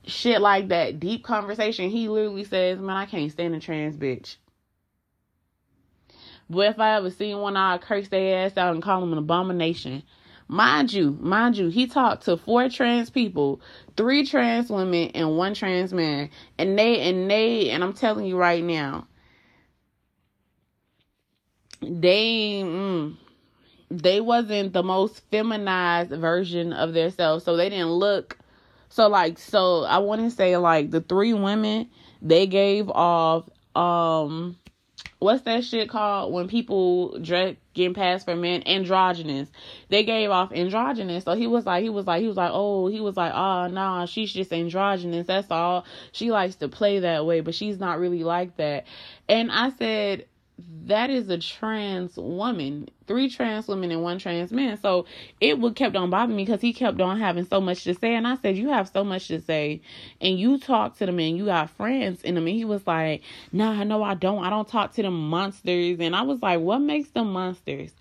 Shit 0.05 0.41
like 0.43 0.69
that. 0.69 0.99
Deep 1.01 1.25
conversation. 1.25 1.89
He 1.89 2.09
literally 2.09 2.45
says 2.45 2.81
man 2.81 2.97
i 2.97 3.07
can't 3.07 3.31
stand 3.31 3.55
a 3.55 3.61
trans 3.61 3.97
bitch 3.97 4.37
but 6.51 6.69
if 6.69 6.79
i 6.79 6.97
ever 6.97 7.11
see 7.11 7.35
one 7.35 7.57
i'll 7.57 7.79
curse 7.79 8.09
their 8.09 8.45
ass 8.45 8.57
out 8.57 8.75
and 8.75 8.83
call 8.83 9.01
them 9.01 9.13
an 9.13 9.19
abomination 9.19 10.03
Mind 10.53 10.93
you, 10.93 11.17
mind 11.19 11.57
you, 11.57 11.69
he 11.69 11.87
talked 11.87 12.27
to 12.27 12.37
four 12.37 12.69
trans 12.69 13.09
people, 13.09 13.63
three 13.97 14.27
trans 14.27 14.69
women, 14.69 15.11
and 15.15 15.39
one 15.39 15.55
trans 15.55 15.95
man. 15.95 16.29
And 16.59 16.79
they, 16.79 17.01
and 17.09 17.31
they, 17.31 17.71
and 17.71 17.83
I'm 17.83 17.95
telling 17.95 18.27
you 18.27 18.37
right 18.37 18.63
now, 18.63 19.07
they, 21.81 22.61
mm, 22.63 23.17
they 23.91 24.21
wasn't 24.21 24.75
the 24.75 24.83
most 24.83 25.23
feminized 25.31 26.11
version 26.11 26.75
of 26.75 26.93
themselves. 26.93 27.47
So 27.47 27.57
they 27.57 27.71
didn't 27.71 27.93
look, 27.93 28.37
so 28.91 29.09
like, 29.09 29.39
so 29.39 29.85
I 29.85 30.01
want 30.01 30.21
to 30.21 30.31
say 30.31 30.59
like 30.59 30.91
the 30.91 31.01
three 31.01 31.33
women, 31.33 31.89
they 32.21 32.47
gave 32.47 32.91
off, 32.91 33.49
um, 33.75 34.59
what's 35.23 35.43
that 35.43 35.65
shit 35.65 35.89
called 35.89 36.33
when 36.33 36.49
people 36.49 37.19
dress 37.21 37.57
getting 37.75 37.95
passed 37.95 38.27
for 38.27 38.37
men? 38.37 38.63
Androgynous. 38.67 39.49
They 39.89 40.05
gave 40.05 40.31
off 40.31 40.53
androgynous. 40.53 41.25
So 41.25 41.35
he 41.35 41.47
was 41.47 41.65
like 41.65 41.83
he 41.83 41.89
was 41.89 42.07
like 42.07 42.21
he 42.21 42.29
was 42.29 42.37
like 42.37 42.51
oh 42.53 42.89
he 42.89 43.01
was 43.01 43.17
like 43.17 43.33
oh 43.33 43.69
nah 43.69 44.07
she's 44.07 44.33
just 44.33 44.53
androgynous. 44.53 45.27
That's 45.27 45.51
all. 45.51 45.85
She 46.11 46.31
likes 46.31 46.57
to 46.57 46.69
play 46.69 47.01
that 47.01 47.25
way 47.25 47.41
but 47.41 47.55
she's 47.55 47.79
not 47.79 47.99
really 47.99 48.25
like 48.25 48.57
that. 48.57 48.87
And 49.29 49.51
i 49.51 49.71
said 49.71 50.27
that 50.85 51.11
is 51.11 51.29
a 51.29 51.39
trans 51.39 52.17
woman, 52.17 52.89
three 53.07 53.29
trans 53.29 53.69
women 53.69 53.91
and 53.91 54.03
one 54.03 54.19
trans 54.19 54.53
man. 54.53 54.79
So 54.81 55.07
it 55.41 55.59
would 55.59 55.77
kept 55.77 55.97
on 55.97 56.11
bothering 56.11 56.37
me 56.37 56.45
because 56.45 56.61
he 56.61 56.73
kept 56.73 57.01
on 57.01 57.19
having 57.19 57.47
so 57.47 57.61
much 57.61 57.85
to 57.85 57.95
say. 57.95 58.15
And 58.15 58.27
I 58.27 58.37
said, 58.37 58.57
You 58.57 58.69
have 58.69 58.89
so 58.89 59.05
much 59.05 59.29
to 59.29 59.41
say. 59.41 59.81
And 60.21 60.39
you 60.39 60.59
talk 60.59 60.97
to 60.99 61.07
them 61.07 61.19
and 61.19 61.37
you 61.37 61.47
got 61.47 61.71
friends 61.71 62.23
in 62.23 62.35
them. 62.35 62.47
And 62.47 62.57
he 62.57 62.65
was 62.65 62.87
like, 62.87 63.23
Nah, 63.53 63.85
no, 63.85 64.03
I 64.03 64.15
don't. 64.15 64.45
I 64.45 64.51
don't 64.51 64.69
talk 64.69 64.93
to 64.95 65.03
them 65.03 65.31
monsters. 65.31 65.99
And 66.01 66.15
I 66.15 66.23
was 66.23 66.43
like, 66.43 66.61
What 66.61 66.81
makes 66.81 67.11
them 67.11 67.33
monsters? 67.33 67.93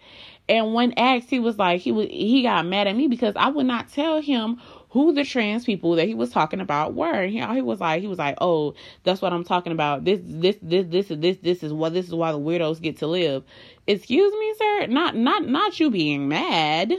And 0.50 0.74
when 0.74 0.94
asked, 0.98 1.30
he 1.30 1.40
was 1.40 1.58
like, 1.58 1.80
he 1.80 1.94
was 1.94 2.08
he 2.08 2.44
got 2.44 2.66
mad 2.66 2.88
at 2.88 2.96
me 2.96 3.08
because 3.08 3.36
I 3.38 3.48
would 3.48 3.68
not 3.68 3.90
tell 3.90 4.22
him 4.22 4.60
who 4.92 5.14
the 5.14 5.24
trans 5.24 5.64
people 5.64 5.96
that 5.96 6.06
he 6.06 6.14
was 6.14 6.32
talking 6.32 6.60
about 6.60 6.94
were. 6.94 7.26
He, 7.26 7.40
he 7.40 7.62
was 7.62 7.80
like, 7.80 8.02
he 8.02 8.08
was 8.08 8.20
like, 8.20 8.38
oh, 8.42 8.74
that's 9.04 9.22
what 9.22 9.32
I'm 9.32 9.46
talking 9.46 9.72
about. 9.72 10.04
This, 10.04 10.20
this, 10.24 10.58
this, 10.62 10.86
this, 10.90 11.08
this, 11.10 11.38
this 11.38 11.64
is 11.64 11.72
what 11.72 11.94
this 11.94 12.08
is 12.08 12.14
why 12.14 12.34
the 12.34 12.40
weirdos 12.40 12.82
get 12.82 12.98
to 12.98 13.08
live. 13.08 13.44
Excuse 13.88 14.34
me, 14.34 14.54
sir. 14.58 14.88
Not, 14.88 15.16
not, 15.16 15.48
not 15.48 15.80
you 15.80 15.92
being 15.92 16.28
mad. 16.28 16.94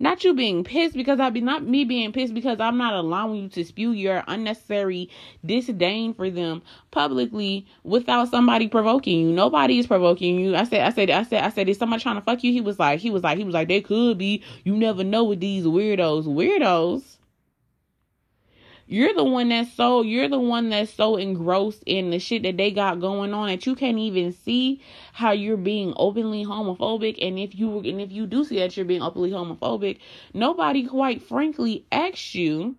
Not 0.00 0.22
you 0.22 0.32
being 0.32 0.62
pissed 0.62 0.94
because 0.94 1.18
I'd 1.18 1.34
be 1.34 1.40
not 1.40 1.64
me 1.64 1.84
being 1.84 2.12
pissed 2.12 2.32
because 2.32 2.60
I'm 2.60 2.78
not 2.78 2.94
allowing 2.94 3.42
you 3.42 3.48
to 3.50 3.64
spew 3.64 3.90
your 3.90 4.22
unnecessary 4.28 5.10
disdain 5.44 6.14
for 6.14 6.30
them 6.30 6.62
publicly 6.92 7.66
without 7.82 8.28
somebody 8.28 8.68
provoking 8.68 9.20
you. 9.20 9.32
Nobody 9.32 9.78
is 9.80 9.88
provoking 9.88 10.38
you. 10.38 10.54
I 10.54 10.64
said, 10.64 10.82
I 10.82 10.90
said, 10.90 11.10
I 11.10 11.24
said, 11.24 11.42
I 11.42 11.50
said, 11.50 11.68
is 11.68 11.78
somebody 11.78 12.02
trying 12.02 12.14
to 12.14 12.22
fuck 12.22 12.44
you? 12.44 12.52
He 12.52 12.60
was 12.60 12.78
like, 12.78 13.00
he 13.00 13.10
was 13.10 13.24
like, 13.24 13.38
he 13.38 13.44
was 13.44 13.54
like, 13.54 13.66
they 13.68 13.80
could 13.80 14.18
be. 14.18 14.44
You 14.62 14.76
never 14.76 15.02
know 15.02 15.24
with 15.24 15.40
these 15.40 15.64
weirdos. 15.64 16.26
Weirdos 16.26 17.17
you're 18.90 19.12
the 19.12 19.22
one 19.22 19.50
that's 19.50 19.70
so 19.74 20.00
you're 20.00 20.30
the 20.30 20.38
one 20.38 20.70
that's 20.70 20.92
so 20.92 21.16
engrossed 21.16 21.82
in 21.84 22.08
the 22.08 22.18
shit 22.18 22.42
that 22.42 22.56
they 22.56 22.70
got 22.70 23.00
going 23.00 23.34
on 23.34 23.48
that 23.48 23.66
you 23.66 23.74
can't 23.74 23.98
even 23.98 24.32
see 24.32 24.80
how 25.12 25.30
you're 25.30 25.58
being 25.58 25.92
openly 25.96 26.42
homophobic. 26.42 27.18
And 27.20 27.38
if 27.38 27.54
you 27.54 27.80
and 27.80 28.00
if 28.00 28.10
you 28.10 28.26
do 28.26 28.44
see 28.44 28.58
that 28.58 28.76
you're 28.76 28.86
being 28.86 29.02
openly 29.02 29.30
homophobic, 29.30 29.98
nobody 30.32 30.86
quite 30.86 31.22
frankly 31.22 31.84
asks 31.92 32.34
you 32.34 32.76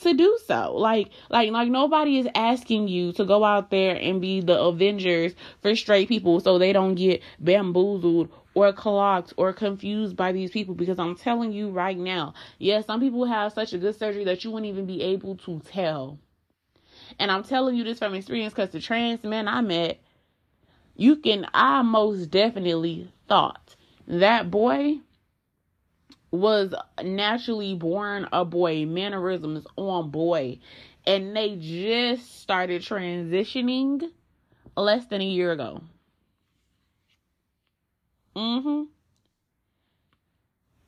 to 0.00 0.14
do 0.14 0.38
so. 0.46 0.74
Like 0.74 1.10
like 1.28 1.50
like 1.50 1.68
nobody 1.68 2.18
is 2.18 2.28
asking 2.34 2.88
you 2.88 3.12
to 3.12 3.26
go 3.26 3.44
out 3.44 3.70
there 3.70 3.94
and 3.94 4.22
be 4.22 4.40
the 4.40 4.58
Avengers 4.58 5.34
for 5.60 5.76
straight 5.76 6.08
people 6.08 6.40
so 6.40 6.58
they 6.58 6.72
don't 6.72 6.94
get 6.94 7.22
bamboozled 7.38 8.30
or 8.56 8.72
clogged 8.72 9.34
or 9.36 9.52
confused 9.52 10.16
by 10.16 10.32
these 10.32 10.50
people 10.50 10.74
because 10.74 10.98
I'm 10.98 11.14
telling 11.14 11.52
you 11.52 11.68
right 11.68 11.96
now, 11.96 12.32
yes, 12.58 12.86
some 12.86 13.00
people 13.00 13.26
have 13.26 13.52
such 13.52 13.74
a 13.74 13.78
good 13.78 13.98
surgery 13.98 14.24
that 14.24 14.42
you 14.44 14.50
wouldn't 14.50 14.72
even 14.72 14.86
be 14.86 15.02
able 15.02 15.36
to 15.44 15.60
tell. 15.60 16.18
And 17.18 17.30
I'm 17.30 17.44
telling 17.44 17.76
you 17.76 17.84
this 17.84 17.98
from 17.98 18.14
experience 18.14 18.54
because 18.54 18.70
the 18.70 18.80
trans 18.80 19.22
men 19.24 19.46
I 19.46 19.60
met, 19.60 20.00
you 20.96 21.16
can, 21.16 21.46
I 21.52 21.82
most 21.82 22.30
definitely 22.30 23.12
thought 23.28 23.76
that 24.08 24.50
boy 24.50 25.00
was 26.30 26.74
naturally 27.04 27.74
born 27.74 28.26
a 28.32 28.46
boy, 28.46 28.86
mannerisms 28.86 29.66
on 29.76 30.08
boy, 30.10 30.58
and 31.06 31.36
they 31.36 31.56
just 31.60 32.40
started 32.40 32.80
transitioning 32.80 34.02
less 34.78 35.04
than 35.08 35.20
a 35.20 35.26
year 35.26 35.52
ago. 35.52 35.82
Mm-hmm. 38.36 38.82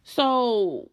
So 0.04 0.90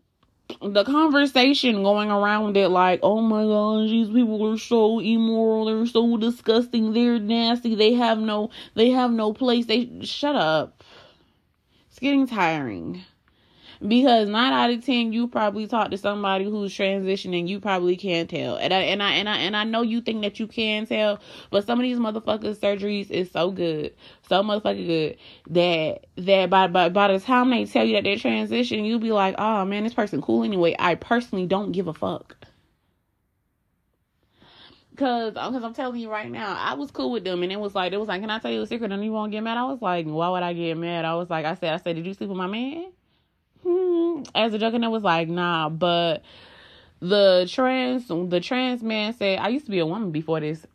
the 0.62 0.84
conversation 0.86 1.84
going 1.84 2.10
around 2.10 2.56
it 2.56 2.70
like, 2.70 3.02
oh 3.04 3.20
my 3.20 3.44
gosh, 3.44 3.90
these 3.90 4.08
people 4.08 4.54
are 4.54 4.58
so 4.58 5.00
immoral, 5.00 5.66
they're 5.66 5.86
so 5.86 6.16
disgusting, 6.18 6.94
they're 6.94 7.20
nasty, 7.20 7.76
they 7.76 7.94
have 7.94 8.20
no 8.20 8.52
they 8.74 8.92
have 8.92 9.12
no 9.12 9.34
place. 9.34 9.66
They 9.66 10.00
shut 10.04 10.36
up. 10.36 10.84
It's 11.90 12.00
getting 12.00 12.28
tiring 12.28 13.04
because 13.86 14.30
nine 14.30 14.54
out 14.54 14.70
of 14.70 14.86
ten 14.86 15.12
you 15.14 15.28
probably 15.28 15.68
talk 15.68 15.92
to 15.92 15.98
somebody 15.98 16.46
who's 16.46 16.74
transitioning 16.76 17.48
you 17.48 17.60
probably 17.60 17.96
can't 17.96 18.30
tell 18.30 18.56
and 18.58 18.74
I 18.74 18.80
and 18.82 19.02
I 19.02 19.12
and 19.14 19.30
I 19.30 19.38
and 19.38 19.56
I 19.56 19.64
know 19.64 19.82
you 19.82 20.02
think 20.02 20.22
that 20.22 20.40
you 20.40 20.48
can 20.48 20.86
tell 20.86 21.20
but 21.50 21.66
some 21.66 21.80
of 21.80 21.84
these 21.84 21.98
motherfuckers 21.98 22.58
surgeries 22.58 23.10
is 23.10 23.32
so 23.32 23.52
good 23.52 23.94
so 24.28 24.44
motherfucking 24.44 24.88
good 24.88 25.18
that 25.50 26.06
that 26.18 26.50
by 26.50 26.68
by 26.68 26.90
by 26.90 27.12
the 27.12 27.20
time 27.20 27.50
they 27.50 27.66
tell 27.66 27.86
you 27.86 27.96
that 27.96 28.04
they're 28.04 28.16
transitioning 28.16 28.86
you'll 28.86 29.00
be 29.00 29.12
like 29.12 29.36
oh 29.38 29.66
man 29.66 29.84
this 29.84 29.94
person 29.94 30.22
cool 30.22 30.44
anyway 30.44 30.76
I 30.80 30.96
personally 30.96 31.48
don't 31.48 31.72
give 31.72 31.88
a 31.88 31.94
fuck 31.94 32.36
Cause, 34.96 35.34
uh, 35.36 35.52
cause 35.52 35.64
I'm 35.64 35.74
telling 35.74 36.00
you 36.00 36.10
right 36.10 36.32
now, 36.32 36.56
I 36.58 36.74
was 36.76 36.90
cool 36.90 37.12
with 37.12 37.26
them, 37.26 37.44
and 37.44 37.52
it 37.52 37.60
was 37.60 37.76
like, 37.76 37.92
it 37.92 37.98
was 37.98 38.08
like, 38.08 38.22
can 38.22 38.30
I 38.30 38.40
tell 38.40 38.52
you 38.52 38.62
a 38.62 38.68
secret? 38.68 38.92
And 38.94 39.04
you 39.04 39.12
won't 39.12 39.32
get 39.32 39.42
mad. 39.42 39.58
I 39.58 39.66
was 39.66 39.82
like, 39.82 40.06
why 40.06 40.30
would 40.30 40.44
I 40.44 40.54
get 40.54 40.78
mad? 40.78 41.04
I 41.04 41.16
was 41.16 41.30
like, 41.30 41.46
I 41.46 41.56
said, 41.56 41.74
I 41.74 41.78
said, 41.78 41.98
did 41.98 42.06
you 42.06 42.14
sleep 42.14 42.30
with 42.30 42.38
my 42.38 42.48
man? 42.48 42.94
Hmm, 43.66 44.24
as 44.36 44.54
a 44.54 44.60
joke, 44.60 44.74
and 44.74 44.84
it 44.84 44.90
was 44.90 45.04
like, 45.04 45.28
nah, 45.28 45.70
but 45.70 46.24
the 47.00 47.48
trans 47.50 48.08
the 48.08 48.40
trans 48.40 48.82
man 48.84 49.14
said, 49.14 49.40
I 49.40 49.50
used 49.50 49.66
to 49.66 49.72
be 49.72 49.80
a 49.80 49.86
woman 49.86 50.12
before 50.12 50.40
this. 50.40 50.66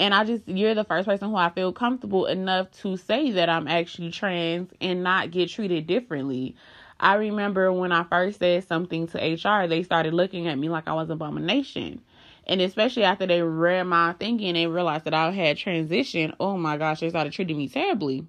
And 0.00 0.12
I 0.12 0.24
just 0.24 0.48
you're 0.48 0.74
the 0.74 0.84
first 0.84 1.06
person 1.06 1.30
who 1.30 1.36
I 1.36 1.50
feel 1.50 1.72
comfortable 1.72 2.26
enough 2.26 2.70
to 2.82 2.96
say 2.96 3.30
that 3.32 3.48
I'm 3.48 3.68
actually 3.68 4.10
trans 4.10 4.70
and 4.80 5.02
not 5.02 5.30
get 5.30 5.50
treated 5.50 5.86
differently. 5.86 6.56
I 6.98 7.14
remember 7.14 7.72
when 7.72 7.92
I 7.92 8.04
first 8.04 8.38
said 8.38 8.64
something 8.64 9.06
to 9.08 9.24
HR, 9.24 9.66
they 9.66 9.82
started 9.82 10.14
looking 10.14 10.48
at 10.48 10.58
me 10.58 10.68
like 10.68 10.88
I 10.88 10.94
was 10.94 11.08
an 11.08 11.12
abomination. 11.14 12.00
And 12.46 12.60
especially 12.60 13.04
after 13.04 13.26
they 13.26 13.42
read 13.42 13.84
my 13.84 14.12
thinking 14.14 14.56
and 14.56 14.74
realized 14.74 15.04
that 15.04 15.14
I 15.14 15.30
had 15.30 15.56
transitioned, 15.56 16.34
oh 16.38 16.56
my 16.56 16.76
gosh, 16.76 17.00
they 17.00 17.08
started 17.08 17.32
treating 17.32 17.56
me 17.56 17.68
terribly. 17.68 18.26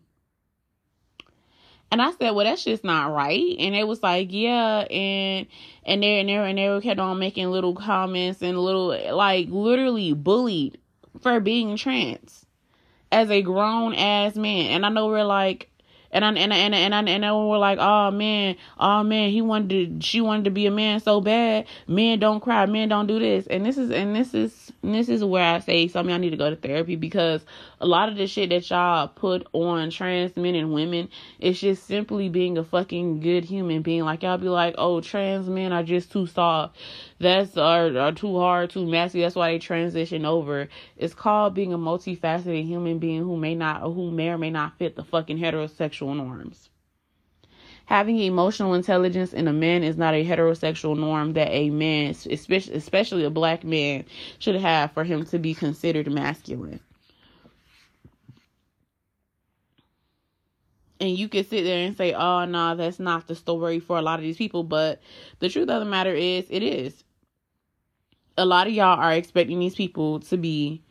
And 1.96 2.02
I 2.02 2.12
said, 2.12 2.32
well, 2.32 2.44
that's 2.44 2.66
just 2.66 2.84
not 2.84 3.14
right. 3.14 3.56
And 3.58 3.74
it 3.74 3.88
was 3.88 4.04
like, 4.04 4.28
yeah, 4.30 4.80
and 4.80 5.48
and 5.86 6.04
they 6.04 6.20
and 6.20 6.28
they 6.28 6.36
and 6.36 6.58
they 6.58 6.82
kept 6.82 7.00
on 7.00 7.20
making 7.20 7.50
little 7.52 7.74
comments 7.74 8.42
and 8.42 8.60
little 8.60 8.88
like 9.16 9.48
literally 9.50 10.12
bullied 10.12 10.78
for 11.22 11.40
being 11.40 11.78
trans 11.78 12.46
as 13.14 13.32
a 13.32 13.42
grown 13.42 13.94
ass 13.96 14.36
man. 14.36 14.72
And 14.72 14.86
I 14.86 14.90
know 14.90 15.08
we're 15.08 15.24
like 15.24 15.70
and 16.16 16.26
I 16.26 16.30
and 16.30 16.54
I, 16.54 16.58
and 16.58 16.74
I, 16.74 16.78
and 16.80 16.94
and, 16.94 17.10
and 17.10 17.24
then 17.24 17.34
we're 17.34 17.58
like, 17.58 17.78
oh 17.80 18.10
man, 18.12 18.56
oh 18.80 19.04
man, 19.04 19.30
he 19.30 19.42
wanted 19.42 20.02
to, 20.02 20.06
she 20.08 20.22
wanted 20.22 20.46
to 20.46 20.52
be 20.52 20.66
a 20.66 20.72
man 20.72 21.00
so 21.00 21.22
bad. 21.22 21.68
Men 21.88 22.20
don't 22.20 22.40
cry, 22.40 22.66
men 22.66 22.90
don't 22.90 23.08
do 23.08 23.20
this, 23.20 23.46
and 23.48 23.66
this 23.66 23.78
is 23.78 23.92
and 23.92 24.16
this 24.16 24.34
is 24.34 24.72
and 24.82 24.96
this 24.96 25.10
is 25.10 25.24
where 25.24 25.44
I 25.56 25.60
say 25.60 25.88
some 25.88 26.10
y'all 26.10 26.18
need 26.18 26.32
to 26.32 26.38
go 26.38 26.50
to 26.50 26.56
therapy 26.56 26.96
because 26.96 27.46
a 27.82 27.86
lot 27.86 28.10
of 28.10 28.16
the 28.16 28.28
shit 28.28 28.50
that 28.50 28.70
y'all 28.70 29.08
put 29.10 29.46
on 29.54 29.92
trans 29.92 30.36
men 30.38 30.56
and 30.56 30.74
women 30.74 31.10
it's 31.40 31.60
just 31.60 31.86
simply 31.86 32.30
being 32.30 32.58
a 32.58 32.64
fucking 32.64 33.20
good 33.20 33.46
human 33.46 33.82
being. 33.82 34.04
Like 34.04 34.24
y'all 34.24 34.38
be 34.38 34.50
like, 34.50 34.76
oh, 34.78 35.02
trans 35.02 35.48
men 35.50 35.74
are 35.74 35.84
just 35.84 36.12
too 36.12 36.28
soft. 36.28 36.78
That's 37.20 37.58
are, 37.58 37.98
are 37.98 38.12
too 38.14 38.38
hard, 38.40 38.72
too 38.72 38.86
messy. 38.86 39.22
That's 39.22 39.36
why 39.36 39.54
they 39.54 39.60
transition 39.60 40.26
over. 40.26 40.70
It's 40.98 41.14
called 41.16 41.56
being 41.56 41.74
a 41.74 41.78
multifaceted 41.80 42.66
human 42.66 43.00
being 43.00 43.24
who 43.24 43.38
may 43.38 43.56
not, 43.56 43.82
who 43.82 44.12
may 44.12 44.30
or 44.30 44.38
may 44.38 44.52
not 44.52 44.78
fit 44.78 44.96
the 44.96 45.04
fucking 45.04 45.40
heterosexual 45.40 46.16
norms. 46.16 46.70
Having 47.88 48.20
emotional 48.20 48.74
intelligence 48.76 49.34
in 49.34 49.48
a 49.48 49.54
man 49.54 49.84
is 49.84 49.98
not 49.98 50.16
a 50.16 50.26
heterosexual 50.26 50.98
norm 50.98 51.34
that 51.34 51.50
a 51.52 51.70
man, 51.72 52.16
especially 52.30 52.76
especially 52.76 53.24
a 53.26 53.32
black 53.32 53.64
man, 53.64 54.06
should 54.40 54.56
have 54.56 54.92
for 54.94 55.04
him 55.06 55.26
to 55.28 55.40
be 55.40 55.54
considered 55.56 56.12
masculine. 56.12 56.82
and 61.02 61.12
you 61.18 61.30
can 61.30 61.46
sit 61.46 61.64
there 61.66 61.86
and 61.88 61.98
say, 61.98 62.14
"Oh, 62.14 62.46
no, 62.46 62.76
that's 62.76 63.00
not 63.00 63.28
the 63.28 63.36
story 63.36 63.80
for 63.80 64.00
a 64.00 64.04
lot 64.04 64.20
of 64.20 64.24
these 64.24 64.38
people." 64.38 64.64
But 64.64 65.02
the 65.40 65.50
truth 65.50 65.70
of 65.70 65.82
the 65.82 65.86
matter 65.90 66.16
is, 66.16 66.48
it 66.52 66.64
is. 66.64 67.05
A 68.38 68.46
lot 68.46 68.68
of 68.68 68.74
y'all 68.74 69.00
are 69.00 69.14
expecting 69.14 69.60
these 69.60 69.76
people 69.76 70.20
to 70.22 70.38
be 70.38 70.82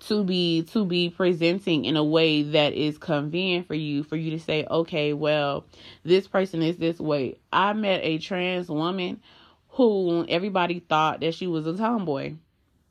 to 0.00 0.24
be 0.24 0.62
to 0.64 0.84
be 0.84 1.08
presenting 1.08 1.84
in 1.84 1.96
a 1.96 2.04
way 2.04 2.42
that 2.42 2.72
is 2.72 2.98
convenient 2.98 3.66
for 3.66 3.74
you 3.74 4.02
for 4.02 4.16
you 4.16 4.30
to 4.30 4.38
say 4.38 4.66
okay 4.68 5.12
well 5.12 5.64
this 6.04 6.26
person 6.26 6.62
is 6.62 6.76
this 6.76 6.98
way. 6.98 7.36
I 7.52 7.72
met 7.72 8.00
a 8.02 8.18
trans 8.18 8.68
woman 8.68 9.20
who 9.68 10.24
everybody 10.28 10.80
thought 10.80 11.20
that 11.20 11.34
she 11.34 11.46
was 11.46 11.66
a 11.66 11.76
tomboy. 11.76 12.34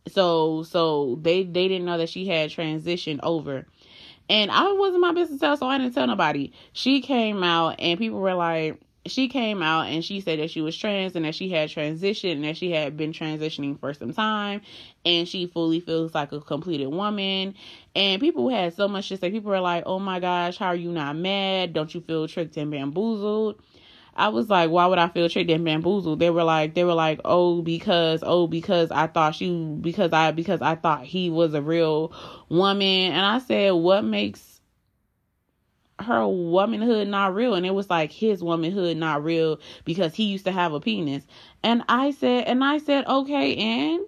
So 0.07 0.64
so 0.64 1.20
they 1.22 1.43
they 1.43 1.68
didn't 1.68 1.86
know 1.86 1.97
that 1.97 2.09
she 2.09 2.28
had 2.28 2.49
transitioned 2.49 3.20
over. 3.24 3.66
And 4.30 4.51
I 4.51 4.72
wasn't 4.74 5.01
my 5.01 5.14
business 5.14 5.41
tell, 5.41 5.57
so 5.57 5.68
I 5.68 5.78
didn't 5.78 5.93
tell 5.93 6.07
nobody. 6.07 6.51
She 6.72 7.01
came 7.01 7.43
out 7.43 7.76
and 7.80 7.99
people 7.99 8.20
were 8.20 8.34
like, 8.34 8.80
she 9.06 9.28
came 9.28 9.62
out 9.62 9.88
and 9.88 10.04
she 10.04 10.22
said 10.22 10.39
that 10.39 10.49
she 10.49 10.62
was 10.62 10.78
trans 10.78 11.16
and 11.16 11.26
that 11.26 11.36
she 11.36 11.49
had 11.49 11.70
transitioned 11.70 12.34
and 12.34 12.43
that 12.45 12.56
she 12.58 12.72
had 12.72 12.95
been 12.95 13.12
transitioning 13.12 13.78
for 13.80 13.93
some 13.93 14.14
time 14.14 14.62
and 15.06 15.28
she 15.28 15.47
fully 15.47 15.82
feels 15.82 16.16
like 16.16 16.32
a 16.32 16.39
completed 16.39 16.88
woman. 16.88 17.56
And 17.95 18.22
people 18.22 18.49
had 18.49 18.74
so 18.74 18.88
much 18.88 19.10
to 19.10 19.18
say. 19.18 19.30
People 19.30 19.51
were 19.51 19.60
like, 19.60 19.84
oh 19.86 19.99
my 19.99 20.20
gosh, 20.20 20.58
how 20.58 20.68
are 20.68 20.76
you 20.76 20.91
not 20.91 21.18
mad? 21.18 21.74
Don't 21.74 21.93
you 21.93 22.01
feel 22.01 22.28
tricked 22.28 22.56
and 22.56 22.72
bamboozled? 22.72 23.62
I 24.16 24.30
was 24.30 24.47
like, 24.49 24.70
why 24.70 24.86
would 24.86 24.99
I 24.99 25.10
feel 25.10 25.28
tricked 25.28 25.49
and 25.49 25.66
bamboozled? 25.66 26.20
They 26.20 26.30
were 26.30 26.43
like, 26.43 26.76
they 26.76 26.84
were 26.84 26.93
like, 26.93 27.20
oh, 27.26 27.62
because, 27.62 28.22
oh, 28.24 28.47
because 28.47 28.91
I 28.91 29.08
thought 29.08 29.36
she, 29.36 29.51
because 29.82 30.14
I, 30.14 30.32
because 30.32 30.62
I 30.62 30.76
thought 30.76 31.04
he 31.04 31.30
was 31.30 31.54
a 31.56 31.62
real 31.62 32.14
woman. 32.47 33.12
And 33.12 33.26
I 33.26 33.39
said, 33.39 33.72
what 33.72 34.04
makes 34.04 34.53
her 36.04 36.28
womanhood 36.28 37.08
not 37.08 37.34
real? 37.36 37.56
And 37.56 37.66
it 37.66 37.74
was 37.74 37.89
like 37.89 38.12
his 38.12 38.43
womanhood 38.43 38.97
not 38.97 39.24
real 39.24 39.60
because 39.86 40.14
he 40.14 40.26
used 40.26 40.45
to 40.45 40.51
have 40.51 40.74
a 40.74 40.80
penis. 40.80 41.26
And 41.64 41.84
I 41.89 42.12
said, 42.12 42.45
and 42.45 42.64
I 42.64 42.78
said, 42.78 43.08
okay, 43.08 43.56
and. 43.56 44.06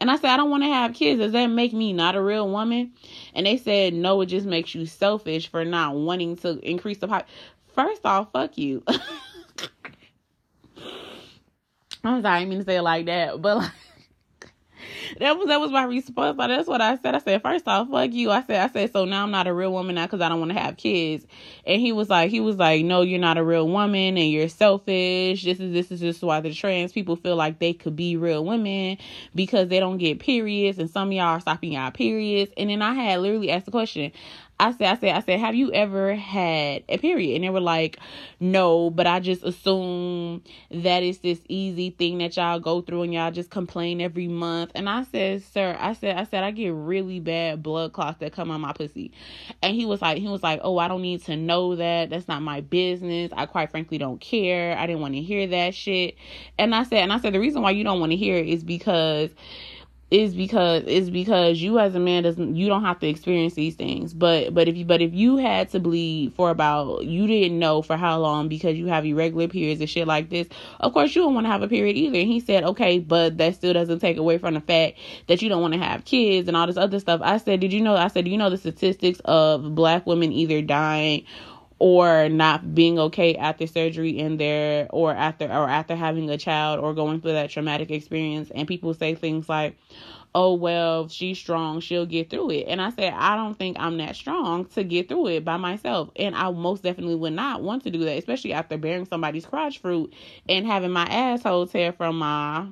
And 0.00 0.10
I 0.10 0.16
said, 0.16 0.30
I 0.30 0.36
don't 0.36 0.50
want 0.50 0.64
to 0.64 0.68
have 0.68 0.94
kids. 0.94 1.20
Does 1.20 1.30
that 1.30 1.46
make 1.46 1.72
me 1.72 1.92
not 1.92 2.16
a 2.16 2.22
real 2.22 2.50
woman? 2.50 2.92
And 3.34 3.46
they 3.46 3.56
said, 3.56 3.94
no, 3.94 4.20
it 4.20 4.26
just 4.26 4.46
makes 4.46 4.74
you 4.74 4.84
selfish 4.84 5.48
for 5.48 5.64
not 5.64 5.94
wanting 5.94 6.34
to 6.38 6.58
increase 6.68 6.98
the 6.98 7.06
pop. 7.06 7.28
First 7.74 8.04
off, 8.04 8.32
fuck 8.32 8.58
you. 8.58 8.82
I'm 12.04 12.20
sorry, 12.20 12.34
I 12.34 12.38
didn't 12.40 12.50
mean 12.50 12.58
to 12.58 12.64
say 12.64 12.76
it 12.76 12.82
like 12.82 13.06
that, 13.06 13.40
but 13.40 13.58
like 13.58 13.70
that 15.18 15.36
was 15.38 15.48
that 15.48 15.60
was 15.60 15.70
my 15.70 15.84
response. 15.84 16.36
That's 16.36 16.68
what 16.68 16.80
I 16.80 16.96
said. 16.96 17.14
I 17.14 17.18
said, 17.18 17.42
first 17.42 17.66
off, 17.68 17.88
fuck 17.88 18.12
you. 18.12 18.30
I 18.30 18.42
said, 18.42 18.60
I 18.60 18.72
said, 18.72 18.92
so 18.92 19.04
now 19.04 19.22
I'm 19.22 19.30
not 19.30 19.46
a 19.46 19.54
real 19.54 19.72
woman 19.72 19.94
now 19.94 20.06
because 20.06 20.20
I 20.20 20.28
don't 20.28 20.38
want 20.38 20.52
to 20.52 20.58
have 20.58 20.76
kids. 20.76 21.26
And 21.66 21.80
he 21.80 21.92
was 21.92 22.10
like, 22.10 22.30
he 22.30 22.40
was 22.40 22.56
like, 22.56 22.84
no, 22.84 23.02
you're 23.02 23.18
not 23.18 23.38
a 23.38 23.44
real 23.44 23.68
woman 23.68 24.16
and 24.16 24.30
you're 24.30 24.48
selfish. 24.48 25.44
This 25.44 25.60
is 25.60 25.72
this 25.72 25.90
is 25.90 26.00
just 26.00 26.22
why 26.22 26.40
the 26.40 26.52
trans 26.52 26.92
people 26.92 27.16
feel 27.16 27.36
like 27.36 27.58
they 27.58 27.72
could 27.72 27.96
be 27.96 28.16
real 28.16 28.44
women 28.44 28.98
because 29.34 29.68
they 29.68 29.80
don't 29.80 29.98
get 29.98 30.18
periods 30.20 30.78
and 30.78 30.90
some 30.90 31.08
of 31.08 31.12
y'all 31.12 31.26
are 31.26 31.40
stopping 31.40 31.72
y'all 31.72 31.90
periods. 31.90 32.52
And 32.56 32.70
then 32.70 32.82
I 32.82 32.94
had 32.94 33.20
literally 33.20 33.50
asked 33.50 33.66
the 33.66 33.72
question. 33.72 34.12
I 34.62 34.70
said, 34.70 34.86
I 34.86 35.00
said, 35.00 35.16
I 35.16 35.20
said, 35.22 35.40
have 35.40 35.56
you 35.56 35.72
ever 35.72 36.14
had 36.14 36.84
a 36.88 36.96
period? 36.96 37.34
And 37.34 37.42
they 37.42 37.50
were 37.50 37.58
like, 37.58 37.98
no, 38.38 38.90
but 38.90 39.08
I 39.08 39.18
just 39.18 39.42
assume 39.42 40.40
that 40.70 41.02
it's 41.02 41.18
this 41.18 41.40
easy 41.48 41.90
thing 41.90 42.18
that 42.18 42.36
y'all 42.36 42.60
go 42.60 42.80
through 42.80 43.02
and 43.02 43.12
y'all 43.12 43.32
just 43.32 43.50
complain 43.50 44.00
every 44.00 44.28
month. 44.28 44.70
And 44.76 44.88
I 44.88 45.02
said, 45.02 45.42
sir, 45.42 45.76
I 45.80 45.94
said, 45.94 46.16
I 46.16 46.22
said, 46.22 46.44
I 46.44 46.52
get 46.52 46.72
really 46.74 47.18
bad 47.18 47.60
blood 47.60 47.92
clots 47.92 48.20
that 48.20 48.32
come 48.32 48.52
on 48.52 48.60
my 48.60 48.72
pussy. 48.72 49.10
And 49.62 49.74
he 49.74 49.84
was 49.84 50.00
like, 50.00 50.18
he 50.18 50.28
was 50.28 50.44
like, 50.44 50.60
oh, 50.62 50.78
I 50.78 50.86
don't 50.86 51.02
need 51.02 51.24
to 51.24 51.36
know 51.36 51.74
that. 51.74 52.10
That's 52.10 52.28
not 52.28 52.42
my 52.42 52.60
business. 52.60 53.32
I 53.36 53.46
quite 53.46 53.72
frankly 53.72 53.98
don't 53.98 54.20
care. 54.20 54.78
I 54.78 54.86
didn't 54.86 55.02
want 55.02 55.14
to 55.14 55.20
hear 55.22 55.48
that 55.48 55.74
shit. 55.74 56.14
And 56.56 56.72
I 56.72 56.84
said, 56.84 56.98
and 56.98 57.12
I 57.12 57.18
said, 57.18 57.34
the 57.34 57.40
reason 57.40 57.62
why 57.62 57.72
you 57.72 57.82
don't 57.82 57.98
want 57.98 58.12
to 58.12 58.16
hear 58.16 58.36
it 58.36 58.46
is 58.46 58.62
because 58.62 59.30
is 60.12 60.34
because 60.34 60.82
is 60.84 61.08
because 61.10 61.62
you 61.62 61.78
as 61.78 61.94
a 61.94 61.98
man 61.98 62.22
doesn't 62.22 62.54
you 62.54 62.68
don't 62.68 62.84
have 62.84 62.98
to 63.00 63.08
experience 63.08 63.54
these 63.54 63.74
things. 63.74 64.12
But 64.12 64.52
but 64.52 64.68
if 64.68 64.76
you 64.76 64.84
but 64.84 65.00
if 65.00 65.14
you 65.14 65.38
had 65.38 65.70
to 65.70 65.80
bleed 65.80 66.34
for 66.34 66.50
about 66.50 67.06
you 67.06 67.26
didn't 67.26 67.58
know 67.58 67.80
for 67.80 67.96
how 67.96 68.18
long 68.18 68.46
because 68.46 68.76
you 68.76 68.88
have 68.88 69.06
irregular 69.06 69.48
periods 69.48 69.80
and 69.80 69.88
shit 69.88 70.06
like 70.06 70.28
this 70.28 70.48
of 70.80 70.92
course 70.92 71.16
you 71.16 71.22
don't 71.22 71.32
want 71.34 71.46
to 71.46 71.50
have 71.50 71.62
a 71.62 71.68
period 71.68 71.96
either. 71.96 72.18
And 72.18 72.28
he 72.28 72.40
said 72.40 72.62
okay 72.62 72.98
but 72.98 73.38
that 73.38 73.54
still 73.54 73.72
doesn't 73.72 74.00
take 74.00 74.18
away 74.18 74.36
from 74.36 74.52
the 74.52 74.60
fact 74.60 74.98
that 75.28 75.40
you 75.40 75.48
don't 75.48 75.62
want 75.62 75.72
to 75.72 75.80
have 75.80 76.04
kids 76.04 76.46
and 76.46 76.58
all 76.58 76.66
this 76.66 76.76
other 76.76 77.00
stuff. 77.00 77.22
I 77.24 77.38
said 77.38 77.60
did 77.60 77.72
you 77.72 77.80
know 77.80 77.96
i 77.96 78.08
said 78.08 78.26
do 78.26 78.30
you 78.30 78.36
know 78.36 78.50
the 78.50 78.58
statistics 78.58 79.20
of 79.24 79.74
black 79.74 80.06
women 80.06 80.30
either 80.30 80.60
dying 80.60 81.24
or 81.82 82.28
not 82.28 82.76
being 82.76 82.96
okay 82.96 83.34
after 83.34 83.66
surgery 83.66 84.16
in 84.16 84.36
there 84.36 84.86
or 84.90 85.12
after 85.12 85.46
or 85.46 85.68
after 85.68 85.96
having 85.96 86.30
a 86.30 86.38
child 86.38 86.78
or 86.78 86.94
going 86.94 87.20
through 87.20 87.32
that 87.32 87.50
traumatic 87.50 87.90
experience. 87.90 88.52
And 88.54 88.68
people 88.68 88.94
say 88.94 89.16
things 89.16 89.48
like 89.48 89.76
oh 90.32 90.54
well 90.54 91.08
she's 91.08 91.36
strong 91.38 91.80
she'll 91.80 92.06
get 92.06 92.30
through 92.30 92.50
it. 92.50 92.66
And 92.68 92.80
i 92.80 92.90
said 92.90 93.12
i 93.14 93.34
don't 93.34 93.58
think 93.58 93.78
i'm 93.80 93.96
that 93.96 94.14
strong 94.14 94.64
to 94.66 94.84
get 94.84 95.08
through 95.08 95.26
it 95.26 95.44
by 95.44 95.56
myself. 95.56 96.10
And 96.14 96.36
i 96.36 96.48
most 96.52 96.84
definitely 96.84 97.16
would 97.16 97.32
not 97.32 97.64
want 97.64 97.82
to 97.82 97.90
do 97.90 98.04
that 98.04 98.16
especially 98.16 98.52
after 98.52 98.78
bearing 98.78 99.04
somebody's 99.04 99.44
crotch 99.44 99.80
fruit 99.80 100.14
and 100.48 100.64
having 100.64 100.92
my 100.92 101.06
asshole 101.06 101.66
tear 101.66 101.92
from 101.92 102.18
my 102.18 102.68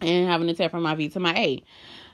and 0.00 0.28
having 0.28 0.48
to 0.48 0.54
tear 0.54 0.68
from 0.68 0.82
my 0.82 0.96
v 0.96 1.08
to 1.10 1.20
my 1.20 1.34
a 1.36 1.62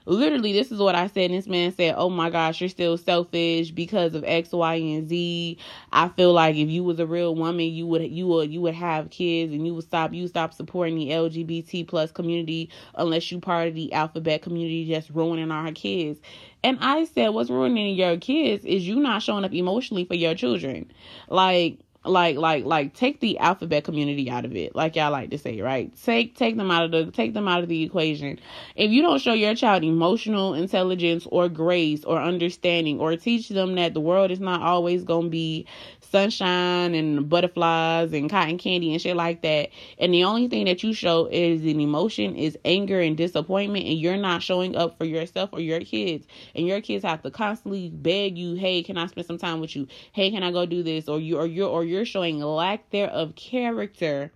literally 0.06 0.52
this 0.52 0.70
is 0.70 0.78
what 0.78 0.94
I 0.94 1.06
said. 1.06 1.30
And 1.30 1.38
this 1.38 1.46
man 1.46 1.72
said, 1.72 1.94
Oh 1.96 2.10
my 2.10 2.30
gosh, 2.30 2.60
you're 2.60 2.68
still 2.68 2.96
selfish 2.96 3.70
because 3.70 4.14
of 4.14 4.24
X, 4.24 4.52
Y, 4.52 4.74
and 4.74 5.08
Z. 5.08 5.58
I 5.92 6.08
feel 6.08 6.32
like 6.32 6.56
if 6.56 6.68
you 6.68 6.84
was 6.84 6.98
a 7.00 7.06
real 7.06 7.34
woman, 7.34 7.66
you 7.66 7.86
would 7.86 8.10
you 8.10 8.26
would 8.28 8.52
you 8.52 8.60
would 8.62 8.74
have 8.74 9.10
kids 9.10 9.52
and 9.52 9.66
you 9.66 9.74
would 9.74 9.84
stop 9.84 10.12
you 10.12 10.26
stop 10.28 10.54
supporting 10.54 10.96
the 10.96 11.08
LGBT 11.08 11.86
plus 11.86 12.12
community 12.12 12.70
unless 12.96 13.30
you 13.30 13.40
part 13.40 13.68
of 13.68 13.74
the 13.74 13.92
alphabet 13.92 14.42
community 14.42 14.86
just 14.86 15.10
ruining 15.10 15.50
our 15.50 15.72
kids. 15.72 16.20
And 16.62 16.78
I 16.80 17.04
said, 17.04 17.28
What's 17.28 17.50
ruining 17.50 17.94
your 17.94 18.16
kids 18.16 18.64
is 18.64 18.86
you 18.86 18.96
not 18.96 19.22
showing 19.22 19.44
up 19.44 19.52
emotionally 19.52 20.04
for 20.04 20.14
your 20.14 20.34
children. 20.34 20.90
Like 21.28 21.78
like 22.04 22.36
like 22.36 22.64
like 22.64 22.94
take 22.94 23.20
the 23.20 23.38
alphabet 23.38 23.84
community 23.84 24.30
out 24.30 24.44
of 24.44 24.54
it 24.54 24.74
like 24.76 24.96
y'all 24.96 25.10
like 25.10 25.30
to 25.30 25.38
say 25.38 25.60
right? 25.60 25.92
Take 26.02 26.36
take 26.36 26.56
them 26.56 26.70
out 26.70 26.84
of 26.84 26.90
the 26.90 27.10
take 27.10 27.34
them 27.34 27.48
out 27.48 27.62
of 27.62 27.68
the 27.68 27.82
equation. 27.82 28.38
If 28.76 28.90
you 28.90 29.02
don't 29.02 29.20
show 29.20 29.32
your 29.32 29.54
child 29.54 29.84
emotional 29.84 30.54
intelligence 30.54 31.26
or 31.30 31.48
grace 31.48 32.04
or 32.04 32.20
understanding 32.20 33.00
or 33.00 33.16
teach 33.16 33.48
them 33.48 33.74
that 33.76 33.94
the 33.94 34.00
world 34.00 34.30
is 34.30 34.40
not 34.40 34.60
always 34.62 35.04
going 35.04 35.24
to 35.24 35.30
be 35.30 35.66
sunshine 36.00 36.94
and 36.94 37.28
butterflies 37.28 38.12
and 38.12 38.30
cotton 38.30 38.58
candy 38.58 38.92
and 38.92 39.02
shit 39.02 39.16
like 39.16 39.42
that 39.42 39.70
and 39.98 40.14
the 40.14 40.22
only 40.22 40.46
thing 40.46 40.64
that 40.66 40.82
you 40.82 40.92
show 40.92 41.26
is 41.26 41.62
an 41.62 41.80
emotion 41.80 42.36
is 42.36 42.56
anger 42.64 43.00
and 43.00 43.16
disappointment 43.16 43.84
and 43.84 43.98
you're 43.98 44.16
not 44.16 44.42
showing 44.42 44.76
up 44.76 44.96
for 44.96 45.04
yourself 45.04 45.50
or 45.52 45.60
your 45.60 45.80
kids 45.80 46.26
and 46.54 46.66
your 46.68 46.80
kids 46.80 47.04
have 47.04 47.20
to 47.22 47.30
constantly 47.30 47.88
beg 47.88 48.38
you 48.38 48.54
hey 48.54 48.82
can 48.82 48.96
i 48.96 49.06
spend 49.06 49.26
some 49.26 49.38
time 49.38 49.60
with 49.60 49.74
you? 49.74 49.88
Hey 50.12 50.30
can 50.30 50.42
i 50.42 50.52
go 50.52 50.66
do 50.66 50.82
this? 50.82 51.08
or 51.08 51.18
you 51.20 51.38
or 51.38 51.46
you're 51.46 51.68
or 51.68 51.84
you're 51.84 51.93
you're 51.94 52.04
showing 52.04 52.40
lack 52.40 52.90
there 52.90 53.08
of 53.08 53.34
character 53.36 54.30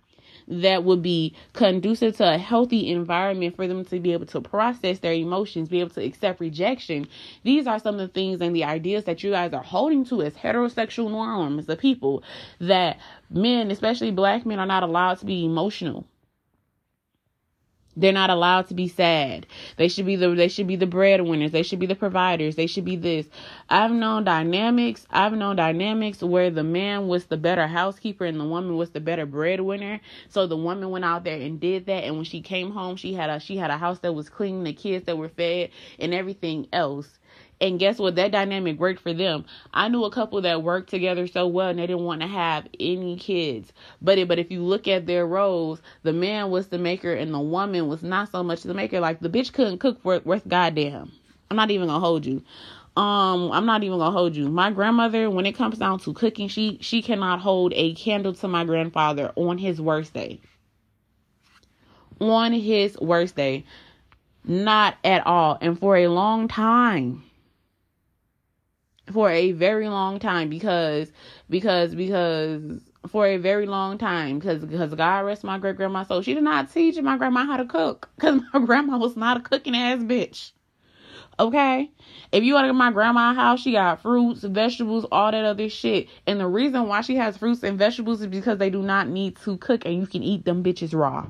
that 0.49 0.83
would 0.83 1.01
be 1.01 1.35
conducive 1.53 2.17
to 2.17 2.33
a 2.33 2.37
healthy 2.37 2.91
environment 2.91 3.55
for 3.55 3.67
them 3.67 3.85
to 3.85 3.99
be 3.99 4.13
able 4.13 4.25
to 4.25 4.41
process 4.41 4.99
their 4.99 5.13
emotions, 5.13 5.69
be 5.69 5.79
able 5.79 5.91
to 5.91 6.03
accept 6.03 6.39
rejection. 6.39 7.07
These 7.43 7.67
are 7.67 7.79
some 7.79 7.95
of 7.95 8.01
the 8.01 8.07
things 8.07 8.41
and 8.41 8.55
the 8.55 8.63
ideas 8.63 9.03
that 9.03 9.23
you 9.23 9.31
guys 9.31 9.53
are 9.53 9.63
holding 9.63 10.05
to 10.05 10.23
as 10.23 10.33
heterosexual 10.33 11.11
norms, 11.11 11.67
the 11.67 11.77
people 11.77 12.23
that 12.59 12.97
men, 13.29 13.69
especially 13.69 14.11
black 14.11 14.45
men, 14.45 14.59
are 14.59 14.65
not 14.65 14.83
allowed 14.83 15.19
to 15.19 15.25
be 15.25 15.45
emotional. 15.45 16.05
They're 17.97 18.13
not 18.13 18.29
allowed 18.29 18.67
to 18.69 18.73
be 18.73 18.87
sad. 18.87 19.45
They 19.77 19.87
should 19.87 20.05
be 20.05 20.15
the 20.15 20.29
they 20.29 20.47
should 20.47 20.67
be 20.67 20.77
the 20.77 20.87
breadwinners. 20.87 21.51
They 21.51 21.63
should 21.63 21.79
be 21.79 21.85
the 21.85 21.95
providers. 21.95 22.55
They 22.55 22.67
should 22.67 22.85
be 22.85 22.95
this. 22.95 23.27
I've 23.69 23.91
known 23.91 24.23
dynamics. 24.23 25.05
I've 25.11 25.33
known 25.33 25.57
dynamics 25.57 26.21
where 26.23 26.49
the 26.49 26.63
man 26.63 27.07
was 27.07 27.25
the 27.25 27.37
better 27.37 27.67
housekeeper 27.67 28.25
and 28.25 28.39
the 28.39 28.45
woman 28.45 28.77
was 28.77 28.91
the 28.91 29.01
better 29.01 29.25
breadwinner. 29.25 29.99
So 30.29 30.47
the 30.47 30.57
woman 30.57 30.89
went 30.91 31.05
out 31.05 31.23
there 31.23 31.41
and 31.41 31.59
did 31.59 31.85
that 31.87 32.05
and 32.05 32.15
when 32.15 32.25
she 32.25 32.41
came 32.41 32.71
home, 32.71 32.95
she 32.95 33.13
had 33.13 33.29
a 33.29 33.39
she 33.39 33.57
had 33.57 33.71
a 33.71 33.77
house 33.77 33.99
that 33.99 34.13
was 34.13 34.29
clean, 34.29 34.63
the 34.63 34.73
kids 34.73 35.05
that 35.05 35.17
were 35.17 35.29
fed 35.29 35.69
and 35.99 36.13
everything 36.13 36.67
else. 36.73 37.19
And 37.61 37.77
guess 37.77 37.99
what? 37.99 38.15
That 38.15 38.31
dynamic 38.31 38.79
worked 38.79 39.01
for 39.01 39.13
them. 39.13 39.43
I 39.73 39.89
knew 39.89 40.05
a 40.05 40.11
couple 40.11 40.41
that 40.41 40.63
worked 40.63 40.89
together 40.89 41.27
so 41.27 41.45
well 41.47 41.69
and 41.69 41.79
they 41.79 41.87
didn't 41.87 42.05
want 42.05 42.21
to 42.21 42.27
have 42.27 42.67
any 42.79 43.17
kids. 43.17 43.73
But 44.01 44.17
it, 44.17 44.29
but 44.29 44.39
if 44.39 44.49
you 44.49 44.61
look 44.61 44.87
at 44.87 45.05
their 45.05 45.27
roles, 45.27 45.81
the 46.03 46.13
man 46.13 46.51
was 46.51 46.67
the 46.67 46.77
maker 46.77 47.13
and 47.13 47.33
the 47.33 47.39
woman 47.39 47.87
was 47.87 48.01
not 48.01 48.31
so 48.31 48.43
much 48.43 48.63
the 48.63 48.73
maker. 48.73 49.01
Like 49.01 49.19
the 49.19 49.29
bitch 49.29 49.51
couldn't 49.51 49.79
cook 49.79 50.01
for 50.01 50.19
worth 50.19 50.47
goddamn. 50.47 51.11
I'm 51.51 51.57
not 51.57 51.71
even 51.71 51.87
gonna 51.87 51.99
hold 51.99 52.25
you. 52.25 52.43
Um, 52.95 53.51
I'm 53.51 53.65
not 53.65 53.83
even 53.83 53.97
gonna 53.97 54.11
hold 54.11 54.35
you. 54.35 54.47
My 54.47 54.71
grandmother, 54.71 55.29
when 55.29 55.45
it 55.45 55.53
comes 55.53 55.77
down 55.77 55.99
to 55.99 56.13
cooking, 56.13 56.47
she 56.47 56.77
she 56.81 57.01
cannot 57.01 57.39
hold 57.41 57.73
a 57.75 57.93
candle 57.95 58.33
to 58.35 58.47
my 58.47 58.63
grandfather 58.63 59.33
on 59.35 59.57
his 59.57 59.81
worst 59.81 60.13
day. 60.13 60.39
On 62.21 62.53
his 62.53 62.97
worst 62.99 63.35
day. 63.35 63.65
Not 64.45 64.95
at 65.03 65.27
all. 65.27 65.57
And 65.59 65.77
for 65.77 65.97
a 65.97 66.07
long 66.07 66.47
time 66.47 67.23
for 69.11 69.29
a 69.29 69.51
very 69.51 69.89
long 69.89 70.19
time 70.19 70.49
because 70.49 71.11
because 71.49 71.95
because 71.95 72.81
for 73.07 73.25
a 73.25 73.37
very 73.37 73.65
long 73.65 73.97
time 73.97 74.39
because 74.39 74.63
because 74.63 74.93
God 74.93 75.25
rest 75.25 75.43
my 75.43 75.57
great 75.57 75.77
grandma 75.77 76.03
soul. 76.03 76.21
She 76.21 76.33
did 76.33 76.43
not 76.43 76.71
teach 76.71 76.99
my 77.01 77.17
grandma 77.17 77.45
how 77.45 77.57
to 77.57 77.65
cook 77.65 78.09
because 78.15 78.41
my 78.53 78.59
grandma 78.65 78.97
was 78.97 79.15
not 79.15 79.37
a 79.37 79.41
cooking 79.41 79.75
ass 79.75 79.99
bitch. 79.99 80.51
Okay, 81.39 81.89
if 82.33 82.43
you 82.43 82.53
go 82.53 82.67
to 82.67 82.73
my 82.73 82.91
grandma's 82.91 83.37
house, 83.37 83.61
she 83.61 83.71
got 83.71 84.01
fruits, 84.01 84.43
vegetables, 84.43 85.05
all 85.09 85.31
that 85.31 85.45
other 85.45 85.69
shit. 85.69 86.09
And 86.27 86.37
the 86.37 86.47
reason 86.47 86.87
why 86.87 86.99
she 86.99 87.15
has 87.15 87.37
fruits 87.37 87.63
and 87.63 87.79
vegetables 87.79 88.19
is 88.19 88.27
because 88.27 88.57
they 88.57 88.69
do 88.69 88.81
not 88.81 89.07
need 89.07 89.37
to 89.37 89.57
cook 89.57 89.85
and 89.85 89.95
you 89.95 90.05
can 90.05 90.21
eat 90.21 90.43
them 90.43 90.63
bitches 90.63 90.93
raw. 90.93 91.29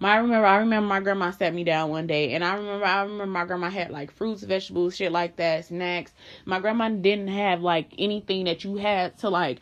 My 0.00 0.14
I 0.14 0.16
remember 0.16 0.46
I 0.46 0.58
remember 0.58 0.88
my 0.88 1.00
grandma 1.00 1.30
sat 1.30 1.54
me 1.54 1.64
down 1.64 1.90
one 1.90 2.06
day 2.06 2.34
and 2.34 2.44
I 2.44 2.54
remember 2.54 2.84
I 2.84 3.02
remember 3.02 3.26
my 3.26 3.44
grandma 3.44 3.70
had 3.70 3.90
like 3.90 4.10
fruits, 4.10 4.42
vegetables, 4.42 4.96
shit 4.96 5.12
like 5.12 5.36
that, 5.36 5.66
snacks. 5.66 6.12
My 6.44 6.60
grandma 6.60 6.88
didn't 6.88 7.28
have 7.28 7.62
like 7.62 7.92
anything 7.98 8.44
that 8.44 8.64
you 8.64 8.76
had 8.76 9.16
to 9.18 9.28
like 9.28 9.60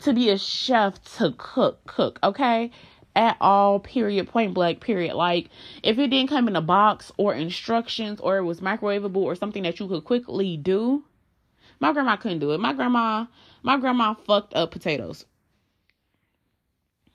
to 0.00 0.12
be 0.12 0.30
a 0.30 0.38
chef 0.38 1.02
to 1.16 1.34
cook, 1.36 1.84
cook, 1.86 2.18
okay? 2.22 2.70
At 3.16 3.36
all, 3.40 3.78
period, 3.78 4.28
point 4.28 4.54
blank, 4.54 4.80
period. 4.80 5.14
Like, 5.14 5.48
if 5.82 5.98
it 5.98 6.08
didn't 6.08 6.30
come 6.30 6.48
in 6.48 6.56
a 6.56 6.60
box 6.60 7.12
or 7.16 7.32
instructions 7.32 8.20
or 8.20 8.38
it 8.38 8.44
was 8.44 8.60
microwavable 8.60 9.16
or 9.16 9.36
something 9.36 9.62
that 9.62 9.78
you 9.78 9.86
could 9.86 10.04
quickly 10.04 10.56
do, 10.56 11.04
my 11.80 11.92
grandma 11.92 12.16
couldn't 12.16 12.40
do 12.40 12.50
it. 12.50 12.60
My 12.60 12.72
grandma, 12.72 13.26
my 13.62 13.76
grandma 13.76 14.14
fucked 14.14 14.54
up 14.54 14.72
potatoes. 14.72 15.26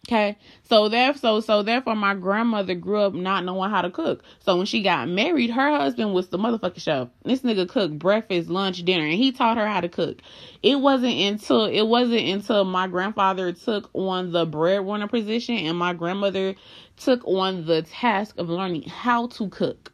Okay. 0.09 0.37
So 0.63 0.89
there 0.89 1.13
so 1.13 1.39
so 1.39 1.61
therefore 1.61 1.93
my 1.93 2.15
grandmother 2.15 2.73
grew 2.73 2.99
up 3.01 3.13
not 3.13 3.45
knowing 3.45 3.69
how 3.69 3.83
to 3.83 3.91
cook. 3.91 4.23
So 4.39 4.57
when 4.57 4.65
she 4.65 4.81
got 4.81 5.07
married, 5.07 5.51
her 5.51 5.69
husband 5.69 6.15
was 6.15 6.29
the 6.29 6.39
motherfucking 6.39 6.81
chef. 6.81 7.09
This 7.23 7.41
nigga 7.41 7.69
cooked 7.69 7.99
breakfast, 7.99 8.49
lunch, 8.49 8.83
dinner, 8.83 9.03
and 9.03 9.13
he 9.13 9.31
taught 9.31 9.57
her 9.57 9.67
how 9.67 9.81
to 9.81 9.87
cook. 9.87 10.23
It 10.63 10.79
wasn't 10.79 11.13
until 11.13 11.65
it 11.65 11.83
wasn't 11.83 12.27
until 12.27 12.65
my 12.65 12.87
grandfather 12.87 13.51
took 13.51 13.91
on 13.93 14.31
the 14.31 14.47
breadwinner 14.47 15.07
position 15.07 15.57
and 15.57 15.77
my 15.77 15.93
grandmother 15.93 16.55
took 16.97 17.23
on 17.27 17.67
the 17.67 17.83
task 17.83 18.35
of 18.39 18.49
learning 18.49 18.89
how 18.89 19.27
to 19.27 19.47
cook 19.49 19.93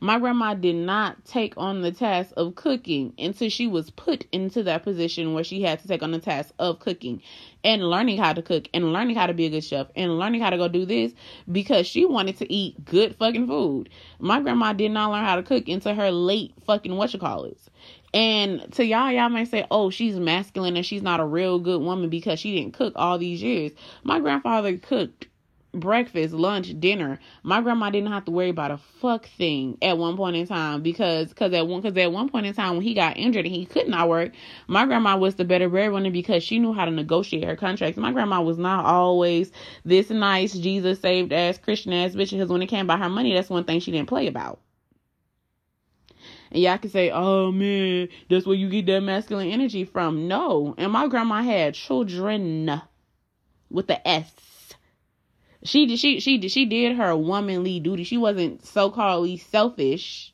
my 0.00 0.18
grandma 0.18 0.54
did 0.54 0.76
not 0.76 1.24
take 1.26 1.54
on 1.58 1.82
the 1.82 1.92
task 1.92 2.32
of 2.36 2.54
cooking 2.54 3.12
until 3.18 3.50
she 3.50 3.66
was 3.66 3.90
put 3.90 4.26
into 4.32 4.62
that 4.62 4.82
position 4.82 5.34
where 5.34 5.44
she 5.44 5.62
had 5.62 5.78
to 5.80 5.88
take 5.88 6.02
on 6.02 6.10
the 6.10 6.18
task 6.18 6.54
of 6.58 6.80
cooking 6.80 7.20
and 7.62 7.88
learning 7.88 8.16
how 8.16 8.32
to 8.32 8.40
cook 8.40 8.66
and 8.72 8.92
learning 8.92 9.14
how 9.14 9.26
to 9.26 9.34
be 9.34 9.46
a 9.46 9.50
good 9.50 9.62
chef 9.62 9.88
and 9.94 10.18
learning 10.18 10.40
how 10.40 10.50
to 10.50 10.56
go 10.56 10.68
do 10.68 10.86
this 10.86 11.12
because 11.52 11.86
she 11.86 12.06
wanted 12.06 12.36
to 12.38 12.50
eat 12.50 12.82
good 12.84 13.14
fucking 13.16 13.46
food. 13.46 13.90
My 14.18 14.40
grandma 14.40 14.72
did 14.72 14.90
not 14.90 15.10
learn 15.12 15.24
how 15.24 15.36
to 15.36 15.42
cook 15.42 15.68
until 15.68 15.94
her 15.94 16.10
late 16.10 16.54
fucking 16.66 16.96
what 16.96 17.12
you 17.12 17.18
call 17.18 17.44
it. 17.44 17.58
And 18.12 18.72
to 18.72 18.84
y'all, 18.84 19.12
y'all 19.12 19.28
may 19.28 19.44
say, 19.44 19.66
oh, 19.70 19.90
she's 19.90 20.18
masculine 20.18 20.76
and 20.76 20.84
she's 20.84 21.02
not 21.02 21.20
a 21.20 21.24
real 21.24 21.58
good 21.58 21.80
woman 21.80 22.08
because 22.08 22.40
she 22.40 22.56
didn't 22.56 22.74
cook 22.74 22.94
all 22.96 23.18
these 23.18 23.42
years. 23.42 23.72
My 24.02 24.18
grandfather 24.18 24.76
cooked 24.78 25.26
breakfast, 25.72 26.34
lunch, 26.34 26.78
dinner. 26.80 27.18
My 27.42 27.60
grandma 27.60 27.90
didn't 27.90 28.10
have 28.10 28.24
to 28.24 28.30
worry 28.30 28.48
about 28.48 28.70
a 28.70 28.78
fuck 29.00 29.26
thing 29.26 29.78
at 29.82 29.98
one 29.98 30.16
point 30.16 30.36
in 30.36 30.46
time 30.46 30.82
because 30.82 31.28
because 31.28 31.52
at 31.52 31.66
one 31.66 31.80
because 31.80 31.96
at 31.96 32.12
one 32.12 32.28
point 32.28 32.46
in 32.46 32.54
time 32.54 32.74
when 32.74 32.82
he 32.82 32.94
got 32.94 33.16
injured 33.16 33.46
and 33.46 33.54
he 33.54 33.66
could 33.66 33.88
not 33.88 34.08
work, 34.08 34.32
my 34.66 34.86
grandma 34.86 35.16
was 35.16 35.36
the 35.36 35.44
better 35.44 35.68
breadwinner 35.68 36.10
because 36.10 36.42
she 36.42 36.58
knew 36.58 36.72
how 36.72 36.84
to 36.84 36.90
negotiate 36.90 37.44
her 37.44 37.56
contracts. 37.56 37.98
My 37.98 38.12
grandma 38.12 38.40
was 38.40 38.58
not 38.58 38.84
always 38.84 39.52
this 39.84 40.10
nice 40.10 40.52
Jesus 40.52 41.00
saved 41.00 41.32
ass 41.32 41.58
Christian 41.58 41.92
ass 41.92 42.12
bitch 42.12 42.30
because 42.30 42.48
when 42.48 42.62
it 42.62 42.66
came 42.66 42.86
by 42.86 42.96
her 42.96 43.08
money, 43.08 43.32
that's 43.32 43.50
one 43.50 43.64
thing 43.64 43.80
she 43.80 43.92
didn't 43.92 44.08
play 44.08 44.26
about. 44.26 44.60
And 46.52 46.62
y'all 46.62 46.78
can 46.78 46.90
say, 46.90 47.10
oh 47.10 47.52
man, 47.52 48.08
that's 48.28 48.44
where 48.44 48.56
you 48.56 48.68
get 48.68 48.86
that 48.86 49.02
masculine 49.02 49.50
energy 49.50 49.84
from. 49.84 50.26
No. 50.26 50.74
And 50.78 50.92
my 50.92 51.06
grandma 51.06 51.42
had 51.42 51.74
children 51.74 52.82
with 53.70 53.86
the 53.86 54.06
S 54.06 54.32
she 55.62 55.86
did 55.86 55.98
she 55.98 56.20
she 56.20 56.38
did 56.38 56.50
she 56.50 56.64
did 56.64 56.96
her 56.96 57.16
womanly 57.16 57.80
duty. 57.80 58.04
She 58.04 58.16
wasn't 58.16 58.64
so 58.64 58.90
called 58.90 59.38
selfish 59.40 60.32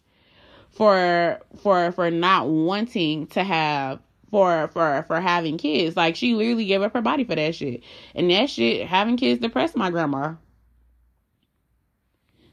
for 0.71 1.41
for 1.63 1.93
for 1.93 2.11
not 2.11 2.49
wanting 2.49 3.27
to 3.29 3.43
have 3.43 4.01
for 4.31 4.69
for 4.69 5.05
for 5.07 5.21
having 5.21 5.59
kids. 5.59 5.97
Like 5.97 6.17
she 6.17 6.35
literally 6.35 6.67
gave 6.67 6.83
up 6.83 6.93
her 6.95 7.03
body 7.03 7.25
for 7.25 7.35
that 7.35 7.55
shit. 7.55 7.83
And 8.15 8.31
that 8.31 8.51
shit 8.51 8.87
having 8.87 9.17
kids 9.17 9.41
depressed 9.41 9.77
my 9.77 9.91
grandma. 9.91 10.35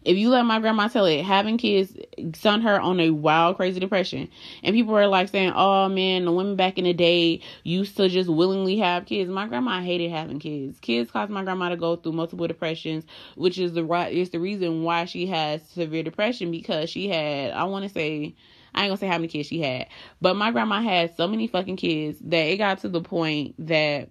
If 0.05 0.17
you 0.17 0.29
let 0.29 0.45
my 0.45 0.59
grandma 0.59 0.87
tell 0.87 1.05
it, 1.05 1.23
having 1.23 1.57
kids 1.57 1.95
sent 2.35 2.63
her 2.63 2.79
on 2.79 2.99
a 2.99 3.11
wild, 3.11 3.55
crazy 3.55 3.79
depression. 3.79 4.29
And 4.63 4.73
people 4.73 4.93
were 4.93 5.07
like 5.07 5.29
saying, 5.29 5.53
oh 5.55 5.89
man, 5.89 6.25
the 6.25 6.31
women 6.31 6.55
back 6.55 6.77
in 6.77 6.83
the 6.83 6.93
day 6.93 7.41
used 7.63 7.95
to 7.97 8.09
just 8.09 8.29
willingly 8.29 8.77
have 8.77 9.05
kids. 9.05 9.29
My 9.29 9.47
grandma 9.47 9.81
hated 9.81 10.11
having 10.11 10.39
kids. 10.39 10.79
Kids 10.79 11.11
caused 11.11 11.31
my 11.31 11.43
grandma 11.43 11.69
to 11.69 11.77
go 11.77 11.95
through 11.95 12.13
multiple 12.13 12.47
depressions, 12.47 13.05
which 13.35 13.57
is 13.57 13.73
the 13.73 13.85
right 13.85 14.13
is 14.13 14.31
the 14.31 14.39
reason 14.39 14.83
why 14.83 15.05
she 15.05 15.25
has 15.27 15.61
severe 15.69 16.03
depression 16.03 16.51
because 16.51 16.89
she 16.89 17.07
had, 17.07 17.51
I 17.51 17.63
want 17.63 17.83
to 17.83 17.89
say, 17.89 18.35
I 18.75 18.83
ain't 18.83 18.89
gonna 18.89 18.97
say 18.97 19.07
how 19.07 19.17
many 19.17 19.27
kids 19.27 19.47
she 19.47 19.61
had, 19.61 19.87
but 20.19 20.35
my 20.35 20.51
grandma 20.51 20.81
had 20.81 21.15
so 21.15 21.27
many 21.27 21.47
fucking 21.47 21.77
kids 21.77 22.17
that 22.21 22.47
it 22.47 22.57
got 22.57 22.79
to 22.79 22.89
the 22.89 23.01
point 23.01 23.55
that 23.67 24.09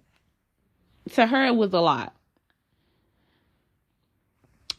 to 1.11 1.25
her 1.27 1.45
it 1.45 1.55
was 1.55 1.73
a 1.73 1.81
lot 1.81 2.15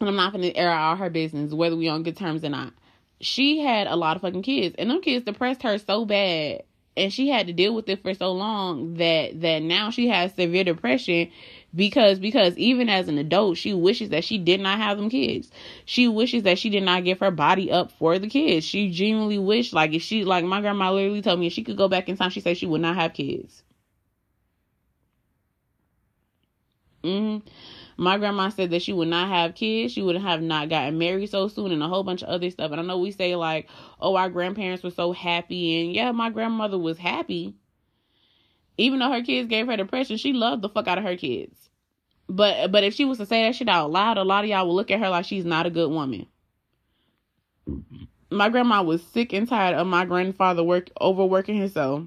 and 0.01 0.09
I'm 0.09 0.16
not 0.16 0.32
gonna 0.32 0.53
air 0.55 0.70
out 0.70 0.99
her 0.99 1.11
business, 1.11 1.53
whether 1.53 1.76
we 1.76 1.88
on 1.88 2.03
good 2.03 2.16
terms 2.16 2.45
or 2.45 2.51
not. 2.51 2.72
She 3.20 3.61
had 3.61 3.86
a 3.86 3.97
lot 3.97 4.16
of 4.16 4.22
fucking 4.22 4.42
kids, 4.42 4.74
and 4.78 4.90
them 4.90 5.01
kids 5.01 5.24
depressed 5.24 5.62
her 5.62 5.78
so 5.78 6.05
bad, 6.05 6.62
and 6.97 7.12
she 7.12 7.28
had 7.28 7.47
to 7.47 7.53
deal 7.53 7.74
with 7.74 7.88
it 7.88 8.03
for 8.03 8.14
so 8.14 8.32
long 8.32 8.95
that 8.95 9.40
that 9.40 9.62
now 9.62 9.90
she 9.90 10.09
has 10.09 10.34
severe 10.34 10.64
depression 10.64 11.30
because 11.74 12.18
because 12.18 12.57
even 12.57 12.88
as 12.88 13.09
an 13.09 13.18
adult 13.18 13.57
she 13.57 13.72
wishes 13.74 14.11
that 14.11 14.24
she 14.24 14.38
did 14.38 14.61
not 14.61 14.78
have 14.78 14.97
them 14.97 15.11
kids 15.11 15.51
she 15.84 16.07
wishes 16.07 16.45
that 16.45 16.59
she 16.59 16.70
did 16.70 16.82
not 16.82 17.05
give 17.05 17.18
her 17.20 17.30
body 17.30 17.70
up 17.70 17.90
for 17.92 18.18
the 18.18 18.28
kids 18.28 18.64
she 18.64 18.90
genuinely 18.90 19.38
wished 19.38 19.72
like 19.72 19.92
if 19.92 20.03
she 20.03 20.24
like 20.24 20.45
my 20.45 20.61
grandma 20.61 20.92
literally 20.92 21.22
told 21.22 21.40
me 21.40 21.47
if 21.47 21.53
she 21.53 21.64
could 21.64 21.76
go 21.76 21.88
back 21.88 22.09
in 22.09 22.16
time 22.16 22.30
she 22.30 22.40
said 22.40 22.57
she 22.57 22.66
would 22.66 22.80
not 22.80 22.95
have 22.97 23.12
kids 23.12 23.62
mm-hmm. 27.03 27.47
My 27.97 28.18
grandma 28.18 28.49
said 28.51 28.70
that 28.70 28.82
she 28.82 28.92
would 28.92 29.09
not 29.09 29.28
have 29.28 29.55
kids. 29.55 29.92
She 29.92 30.03
would 30.03 30.16
have 30.16 30.42
not 30.42 30.68
gotten 30.68 30.99
married 30.99 31.30
so 31.30 31.49
soon 31.49 31.72
and 31.72 31.82
a 31.82 31.88
whole 31.88 32.05
bunch 32.05 32.22
of 32.22 32.28
other 32.28 32.51
stuff. 32.51 32.72
And 32.72 32.80
I 32.80 32.84
know 32.84 32.99
we 32.99 33.11
say 33.12 33.36
like, 33.36 33.68
oh, 34.01 34.16
our 34.16 34.30
grandparents 34.30 34.82
were 34.84 34.90
so 34.90 35.12
happy. 35.12 35.80
And 35.82 35.92
yeah, 35.95 36.12
my 36.12 36.30
grandmother 36.30 36.78
was 36.78 36.99
happy. 36.99 37.55
Even 38.78 39.01
though 39.01 39.11
her 39.12 39.22
kids 39.22 39.49
gave 39.49 39.66
her 39.66 39.76
depression, 39.76 40.16
she 40.16 40.32
loved 40.32 40.62
the 40.62 40.68
fuck 40.68 40.88
out 40.88 40.99
of 40.99 41.05
her 41.05 41.16
kids. 41.16 41.70
But 42.28 42.72
but 42.72 42.84
if 42.84 42.95
she 42.95 43.05
was 43.05 43.18
to 43.18 43.26
say 43.26 43.42
that 43.45 43.55
shit 43.57 43.68
out 43.68 43.90
loud, 43.90 44.18
a 44.18 44.24
lot 44.24 44.45
of 44.45 44.51
y'all 44.51 44.66
will 44.66 44.74
look 44.76 44.90
at 44.90 45.01
her 45.01 45.11
like 45.11 45.26
she's 45.26 45.45
not 45.45 45.66
a 45.66 45.70
good 45.70 45.90
woman. 45.90 46.26
My 48.30 48.49
grandma 48.51 48.82
was 48.82 49.03
sick 49.03 49.32
and 49.32 49.49
tired 49.49 49.74
of 49.76 49.86
my 49.86 50.05
grandfather 50.05 50.62
work 50.64 50.90
overworking 51.01 51.57
himself 51.57 52.05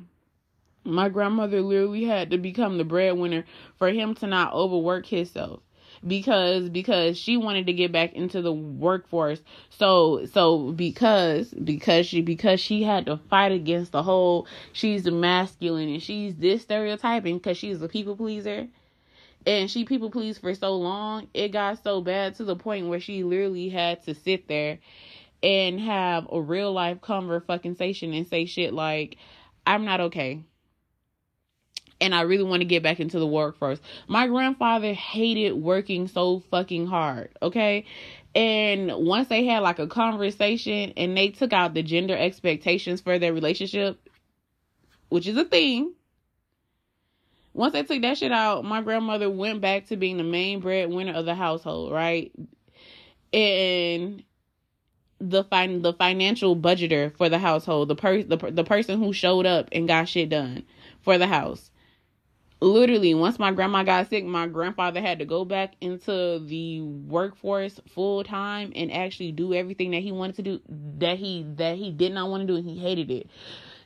My 0.84 1.10
grandmother 1.10 1.62
literally 1.62 2.06
had 2.06 2.32
to 2.32 2.38
become 2.40 2.78
the 2.78 2.84
breadwinner 2.86 3.46
for 3.78 3.90
him 3.90 4.16
to 4.16 4.28
not 4.28 4.54
overwork 4.54 5.06
himself 5.08 5.62
because 6.06 6.70
because 6.70 7.18
she 7.18 7.38
wanted 7.38 7.68
to 7.68 7.74
get 7.74 7.92
back 7.92 8.14
into 8.14 8.42
the 8.42 8.54
workforce. 8.54 9.42
So 9.70 10.26
so 10.26 10.72
because 10.72 11.50
because 11.52 12.06
she 12.06 12.22
because 12.22 12.60
she 12.60 12.84
had 12.84 13.06
to 13.06 13.18
fight 13.30 13.52
against 13.52 13.92
the 13.92 14.04
whole 14.04 14.48
she's 14.74 15.06
masculine 15.06 15.90
and 15.90 16.04
she's 16.04 16.36
this 16.36 16.64
stereotyping 16.64 17.38
because 17.38 17.58
she's 17.58 17.82
a 17.82 17.88
people 17.88 18.16
pleaser. 18.16 18.68
And 19.46 19.72
she 19.72 19.86
people 19.86 20.12
pleased 20.12 20.42
for 20.42 20.54
so 20.54 20.76
long 20.76 21.28
it 21.34 21.50
got 21.50 21.82
so 21.84 22.02
bad 22.02 22.36
to 22.36 22.44
the 22.44 22.56
point 22.56 22.88
where 22.88 23.00
she 23.00 23.24
literally 23.24 23.70
had 23.70 24.04
to 24.04 24.14
sit 24.14 24.48
there 24.48 24.80
and 25.44 25.80
have 25.80 26.28
a 26.32 26.42
real 26.42 26.74
life 26.74 27.02
conversation 27.02 28.14
and 28.14 28.28
say 28.28 28.46
shit 28.46 28.74
like 28.74 29.18
i'm 29.66 29.86
not 29.86 30.02
okay 30.02 30.42
and 32.00 32.14
I 32.14 32.22
really 32.22 32.44
want 32.44 32.62
to 32.62 32.66
get 32.66 32.84
back 32.84 33.00
into 33.00 33.20
the 33.20 33.28
workforce. 33.28 33.80
My 34.08 34.28
grandfather 34.28 34.94
hated 34.94 35.54
working 35.54 36.08
so 36.08 36.42
fucking 36.52 36.88
hard, 36.88 37.30
okay? 37.42 37.86
And 38.36 38.92
once 38.96 39.30
they 39.30 39.46
had 39.46 39.60
like 39.60 39.80
a 39.80 39.88
conversation 39.88 40.94
and 40.96 41.18
they 41.18 41.30
took 41.30 41.54
out 41.54 41.74
the 41.74 41.84
gender 41.84 42.16
expectations 42.16 43.02
for 43.02 43.18
their 43.18 43.34
relationship, 43.34 44.00
which 45.10 45.28
is 45.28 45.38
a 45.38 45.46
thing. 45.46 45.94
Once 47.54 47.74
they 47.74 47.82
took 47.82 48.02
that 48.04 48.18
shit 48.20 48.32
out, 48.32 48.64
my 48.64 48.82
grandmother 48.82 49.30
went 49.30 49.62
back 49.62 49.88
to 49.88 49.98
being 49.98 50.18
the 50.18 50.24
main 50.24 50.60
breadwinner 50.60 51.14
of 51.14 51.26
the 51.26 51.34
household, 51.34 51.92
right? 51.92 52.32
And 53.34 54.24
the 55.20 55.44
fin- 55.46 55.82
the 55.82 55.94
financial 55.94 56.56
budgeter 56.56 57.18
for 57.18 57.30
the 57.30 57.40
household, 57.40 57.88
the 57.88 57.96
per- 57.96 58.22
the, 58.22 58.38
the 58.38 58.64
person 58.64 59.00
who 59.00 59.12
showed 59.12 59.48
up 59.48 59.70
and 59.72 59.88
got 59.88 60.08
shit 60.08 60.30
done 60.30 60.64
for 61.02 61.18
the 61.18 61.26
house 61.26 61.72
literally 62.60 63.14
once 63.14 63.38
my 63.38 63.52
grandma 63.52 63.84
got 63.84 64.10
sick 64.10 64.26
my 64.26 64.48
grandfather 64.48 65.00
had 65.00 65.20
to 65.20 65.26
go 65.26 65.46
back 65.46 65.74
into 65.80 66.40
the 66.48 66.82
workforce 66.82 67.80
full 67.88 68.24
time 68.24 68.72
and 68.76 68.92
actually 68.92 69.32
do 69.32 69.54
everything 69.54 69.92
that 69.92 70.02
he 70.02 70.12
wanted 70.12 70.36
to 70.36 70.42
do 70.42 70.62
that 70.98 71.18
he 71.20 71.46
that 71.56 71.78
he 71.78 71.92
did 71.92 72.12
not 72.12 72.30
want 72.30 72.42
to 72.42 72.48
do 72.48 72.56
and 72.56 72.68
he 72.68 72.78
hated 72.78 73.12
it 73.12 73.28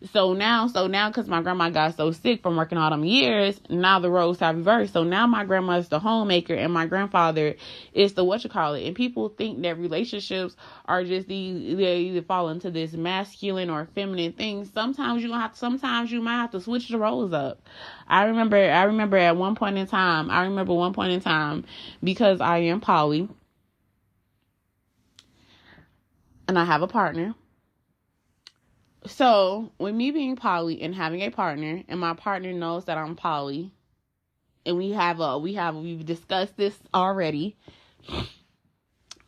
so 0.04 0.34
now, 0.34 0.66
so 0.68 0.88
now, 0.88 1.10
because 1.10 1.28
my 1.28 1.42
grandma 1.44 1.70
got 1.70 1.96
so 1.96 2.12
sick 2.12 2.42
from 2.42 2.58
working 2.58 2.78
all 2.78 2.90
them 2.90 3.06
years, 3.06 3.62
now 3.70 4.00
the 4.00 4.10
roles 4.10 4.40
have 4.40 4.58
reversed. 4.58 4.94
So 4.94 5.04
now 5.04 5.28
my 5.28 5.46
grandma's 5.46 5.90
the 5.90 6.00
homemaker 6.00 6.56
and 6.56 6.74
my 6.74 6.88
grandfather 6.88 7.56
is 7.94 8.14
the 8.14 8.24
what 8.24 8.44
you 8.44 8.50
call 8.50 8.74
it. 8.74 8.88
And 8.88 8.96
people 8.96 9.30
think 9.30 9.62
that 9.62 9.78
relationships 9.78 10.56
are 10.86 11.04
just 11.04 11.28
the 11.28 11.76
they 11.76 11.98
either 12.00 12.24
fall 12.24 12.50
into 12.50 12.72
this 12.72 12.94
masculine 12.94 13.70
or 13.70 13.88
feminine 13.94 14.34
thing. 14.34 14.66
Sometimes 14.66 15.22
you 15.22 15.34
have, 15.34 15.56
sometimes 15.56 16.12
you 16.12 16.20
might 16.22 16.38
have 16.38 16.52
to 16.52 16.62
switch 16.62 16.90
the 16.90 16.98
roles 16.98 17.32
up. 17.32 17.62
I 18.08 18.24
remember, 18.24 18.58
I 18.58 18.84
remember 18.84 19.18
at 19.18 19.38
one 19.38 19.56
point 19.56 19.78
in 19.78 19.86
time, 19.86 20.32
I 20.32 20.44
remember 20.46 20.74
one 20.74 20.94
point 20.94 21.12
in 21.12 21.22
time 21.22 21.64
because 22.04 22.42
I 22.42 22.58
am 22.60 22.82
poly 22.82 23.30
and 26.48 26.58
I 26.58 26.66
have 26.66 26.82
a 26.82 26.88
partner 26.88 27.36
so, 29.06 29.72
with 29.80 29.96
me 29.96 30.12
being 30.12 30.36
poly 30.36 30.82
and 30.82 30.94
having 30.94 31.22
a 31.22 31.32
partner, 31.32 31.84
and 31.88 32.00
my 32.00 32.14
partner 32.14 32.54
knows 32.54 32.86
that 32.86 33.00
I'm 33.00 33.16
poly, 33.16 33.72
and 34.66 34.78
we 34.78 34.92
have 34.92 35.20
a 35.20 35.40
we 35.40 35.56
have 35.56 35.76
we've 35.76 36.06
discussed 36.06 36.56
this 36.56 36.78
already. 36.94 37.58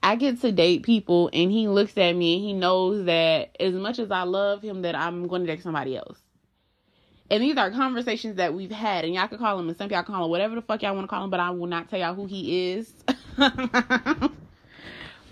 I 0.04 0.16
get 0.16 0.42
to 0.42 0.52
date 0.52 0.84
people, 0.84 1.30
and 1.34 1.52
he 1.52 1.68
looks 1.68 1.98
at 1.98 2.14
me 2.14 2.36
and 2.36 2.44
he 2.44 2.54
knows 2.54 3.06
that 3.06 3.56
as 3.60 3.74
much 3.74 3.98
as 3.98 4.12
I 4.12 4.24
love 4.24 4.62
him, 4.62 4.84
that 4.84 4.96
I'm 4.96 5.28
going 5.28 5.46
to 5.46 5.48
date 5.48 5.64
somebody 5.64 5.98
else. 5.98 6.20
And 7.32 7.42
these 7.42 7.58
are 7.58 7.72
conversations 7.72 8.36
that 8.36 8.54
we've 8.54 8.70
had, 8.70 9.06
and 9.06 9.16
y'all 9.16 9.28
can 9.28 9.40
call 9.40 9.58
him, 9.58 9.70
and 9.70 9.78
some 9.78 9.90
y'all 9.90 10.04
call 10.04 10.26
him 10.26 10.30
whatever 10.30 10.54
the 10.54 10.62
fuck 10.62 10.84
y'all 10.84 10.94
want 10.94 11.06
to 11.06 11.08
call 11.08 11.24
him, 11.24 11.30
but 11.32 11.40
I 11.40 11.50
will 11.50 11.68
not 11.68 11.90
tell 11.90 12.00
y'all 12.00 12.14
who 12.14 12.28
he 12.28 12.74
is. 12.74 12.94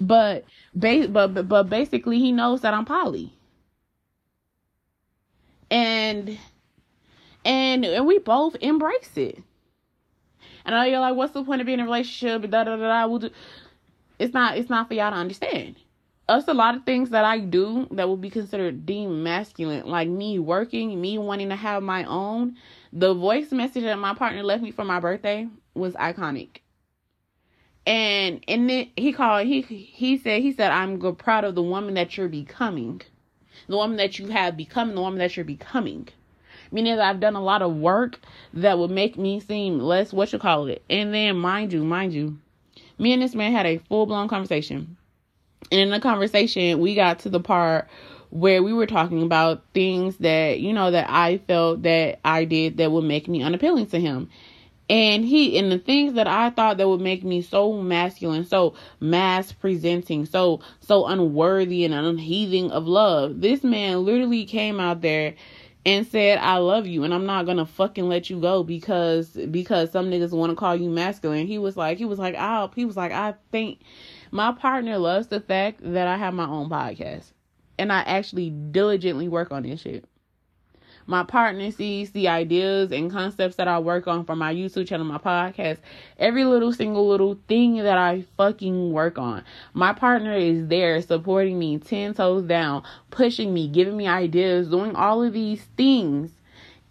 but, 0.02 0.46
ba- 0.74 1.08
but, 1.10 1.48
but 1.48 1.64
basically, 1.70 2.18
he 2.18 2.32
knows 2.32 2.62
that 2.62 2.74
I'm 2.74 2.86
poly 2.86 3.34
and 5.72 6.38
and 7.43 7.86
and 7.86 8.05
we 8.05 8.19
both 8.19 8.55
embrace 8.61 9.15
it. 9.15 9.41
And 10.63 10.76
I 10.76 10.84
know 10.84 10.91
you're 10.91 10.99
like, 10.99 11.15
what's 11.15 11.34
the 11.34 11.43
point 11.43 11.61
of 11.61 11.65
being 11.65 11.80
in 11.80 11.86
a 11.86 11.86
relationship? 11.86 12.43
Da 12.51 12.63
da 12.65 12.76
da 12.76 12.88
da. 12.88 13.07
We'll 13.07 13.19
do. 13.19 13.30
It's 14.19 14.34
not. 14.34 14.57
It's 14.57 14.69
not 14.69 14.88
for 14.88 14.93
y'all 14.93 15.09
to 15.09 15.17
understand. 15.17 15.78
Us 16.30 16.47
a 16.47 16.53
lot 16.53 16.76
of 16.76 16.86
things 16.86 17.09
that 17.09 17.26
I 17.26 17.39
do 17.39 17.88
that 17.91 18.07
will 18.07 18.15
be 18.15 18.30
considered 18.30 18.86
deemed 18.86 19.24
masculine, 19.24 19.88
like 19.88 20.07
me 20.07 20.39
working, 20.39 21.01
me 21.01 21.17
wanting 21.17 21.49
to 21.49 21.55
have 21.55 21.82
my 21.82 22.03
own. 22.03 22.57
The 22.93 23.13
voice 23.13 23.51
message 23.51 23.84
that 23.84 23.97
my 23.97 24.13
partner 24.13 24.43
left 24.43 24.61
me 24.61 24.72
for 24.72 24.86
my 24.86 24.99
birthday 24.99 25.47
was 25.74 25.93
iconic. 25.95 26.57
And 27.88 28.43
and 28.47 28.69
then 28.69 28.91
he 28.95 29.13
called. 29.13 29.47
He 29.47 29.61
he 29.61 30.19
said 30.19 30.41
he 30.41 30.51
said 30.51 30.72
I'm 30.72 30.99
proud 31.15 31.43
of 31.43 31.55
the 31.55 31.63
woman 31.63 31.95
that 31.95 32.15
you're 32.15 32.30
becoming 32.30 33.01
the 33.72 33.78
woman 33.78 33.97
that 33.97 34.19
you 34.19 34.28
have 34.28 34.55
become, 34.57 34.93
the 34.93 35.01
woman 35.01 35.19
that 35.19 35.36
you're 35.36 35.45
becoming. 35.45 36.07
Meaning 36.72 36.95
that 36.95 37.09
I've 37.09 37.19
done 37.19 37.36
a 37.36 37.43
lot 37.43 37.61
of 37.61 37.76
work 37.76 38.19
that 38.53 38.78
would 38.78 38.91
make 38.91 39.17
me 39.17 39.39
seem 39.39 39.80
less 39.80 40.13
what 40.13 40.32
you 40.32 40.39
call 40.39 40.67
it. 40.67 40.84
And 40.89 41.13
then 41.13 41.38
mind 41.38 41.74
you, 41.74 41.84
mind 41.84 42.13
you, 42.13 42.38
me 42.97 43.13
and 43.13 43.22
this 43.22 43.36
man 43.36 43.51
had 43.51 43.65
a 43.65 43.80
full 43.89 44.05
blown 44.05 44.28
conversation. 44.28 44.95
And 45.72 45.82
in 45.82 45.89
the 45.89 45.99
conversation, 45.99 46.80
we 46.80 46.95
got 46.95 47.19
to 47.19 47.30
the 47.30 47.39
part 47.39 47.88
where 48.30 48.63
we 48.63 48.72
were 48.72 48.88
talking 48.88 49.22
about 49.22 49.63
things 49.74 50.17
that, 50.17 50.59
you 50.59 50.72
know, 50.72 50.91
that 50.91 51.09
I 51.09 51.39
felt 51.39 51.84
that 51.84 52.19
I 52.24 52.45
did 52.45 52.78
that 52.78 52.91
would 52.91 53.03
make 53.03 53.28
me 53.28 53.43
unappealing 53.43 53.88
to 53.88 53.99
him. 53.99 54.30
And 54.92 55.24
he 55.24 55.58
and 55.58 55.72
the 55.72 55.80
things 55.80 56.16
that 56.16 56.28
I 56.28 56.50
thought 56.50 56.76
that 56.76 56.89
would 56.89 57.00
make 57.00 57.24
me 57.24 57.42
so 57.42 57.82
masculine, 57.82 58.44
so 58.44 58.74
mass 59.00 59.54
presenting, 59.54 60.26
so 60.26 60.60
so 60.82 61.08
unworthy 61.08 61.86
and 61.86 61.94
unheathing 61.94 62.72
of 62.72 62.88
love. 62.88 63.39
This 63.39 63.64
man 63.64 64.04
literally 64.04 64.44
came 64.44 64.82
out 64.82 65.00
there 65.00 65.36
and 65.86 66.06
said, 66.06 66.39
I 66.39 66.58
love 66.58 66.88
you 66.88 67.06
and 67.06 67.14
I'm 67.14 67.26
not 67.26 67.46
gonna 67.46 67.66
fucking 67.66 68.10
let 68.10 68.30
you 68.30 68.42
go 68.42 68.64
because 68.64 69.30
because 69.30 69.94
some 69.94 70.12
niggas 70.12 70.32
wanna 70.32 70.56
call 70.56 70.76
you 70.76 70.89
masculine. 70.89 71.48
He 71.48 71.58
was 71.58 71.78
like 71.78 71.98
he 71.98 72.04
was 72.04 72.20
like, 72.20 72.36
oh 72.38 72.70
he 72.76 72.84
was 72.84 72.98
like, 72.98 73.14
I 73.14 73.36
think 73.50 73.80
my 74.30 74.52
partner 74.52 74.98
loves 74.98 75.28
the 75.28 75.39
fact 75.39 75.80
that 75.84 76.10
I 76.10 76.18
have 76.18 76.34
my 76.34 76.48
own 76.48 76.70
podcast. 76.70 77.32
And 77.80 77.94
I 77.94 78.02
actually 78.02 78.50
diligently 78.50 79.30
work 79.30 79.54
on 79.54 79.64
this 79.64 79.80
shit 79.80 80.04
my 81.12 81.24
partner 81.24 81.70
sees 81.72 82.12
the 82.12 82.30
ideas 82.30 82.93
and 82.93 83.12
concepts 83.12 83.57
that 83.57 83.68
I 83.68 83.80
work 83.80 84.07
on 84.07 84.24
for 84.24 84.34
my 84.34 84.53
YouTube 84.53 84.88
channel, 84.88 85.05
my 85.05 85.18
podcast, 85.18 85.80
every 86.18 86.45
little 86.45 86.72
single 86.72 87.05
little 87.05 87.38
thing 87.49 87.76
that 87.76 87.97
I 87.97 88.24
fucking 88.38 88.93
work 88.93 89.18
on. 89.18 89.43
My 89.74 89.91
partner 89.91 90.34
is 90.34 90.70
there 90.70 91.01
supporting 91.01 91.59
me 91.59 91.80
10 91.80 92.14
toes 92.14 92.45
down, 92.45 92.84
pushing 93.09 93.53
me, 93.53 93.68
giving 93.68 93.97
me 93.97 94.07
ideas, 94.07 94.70
doing 94.70 94.95
all 94.95 95.22
of 95.22 95.34
these 95.34 95.62
things 95.76 96.32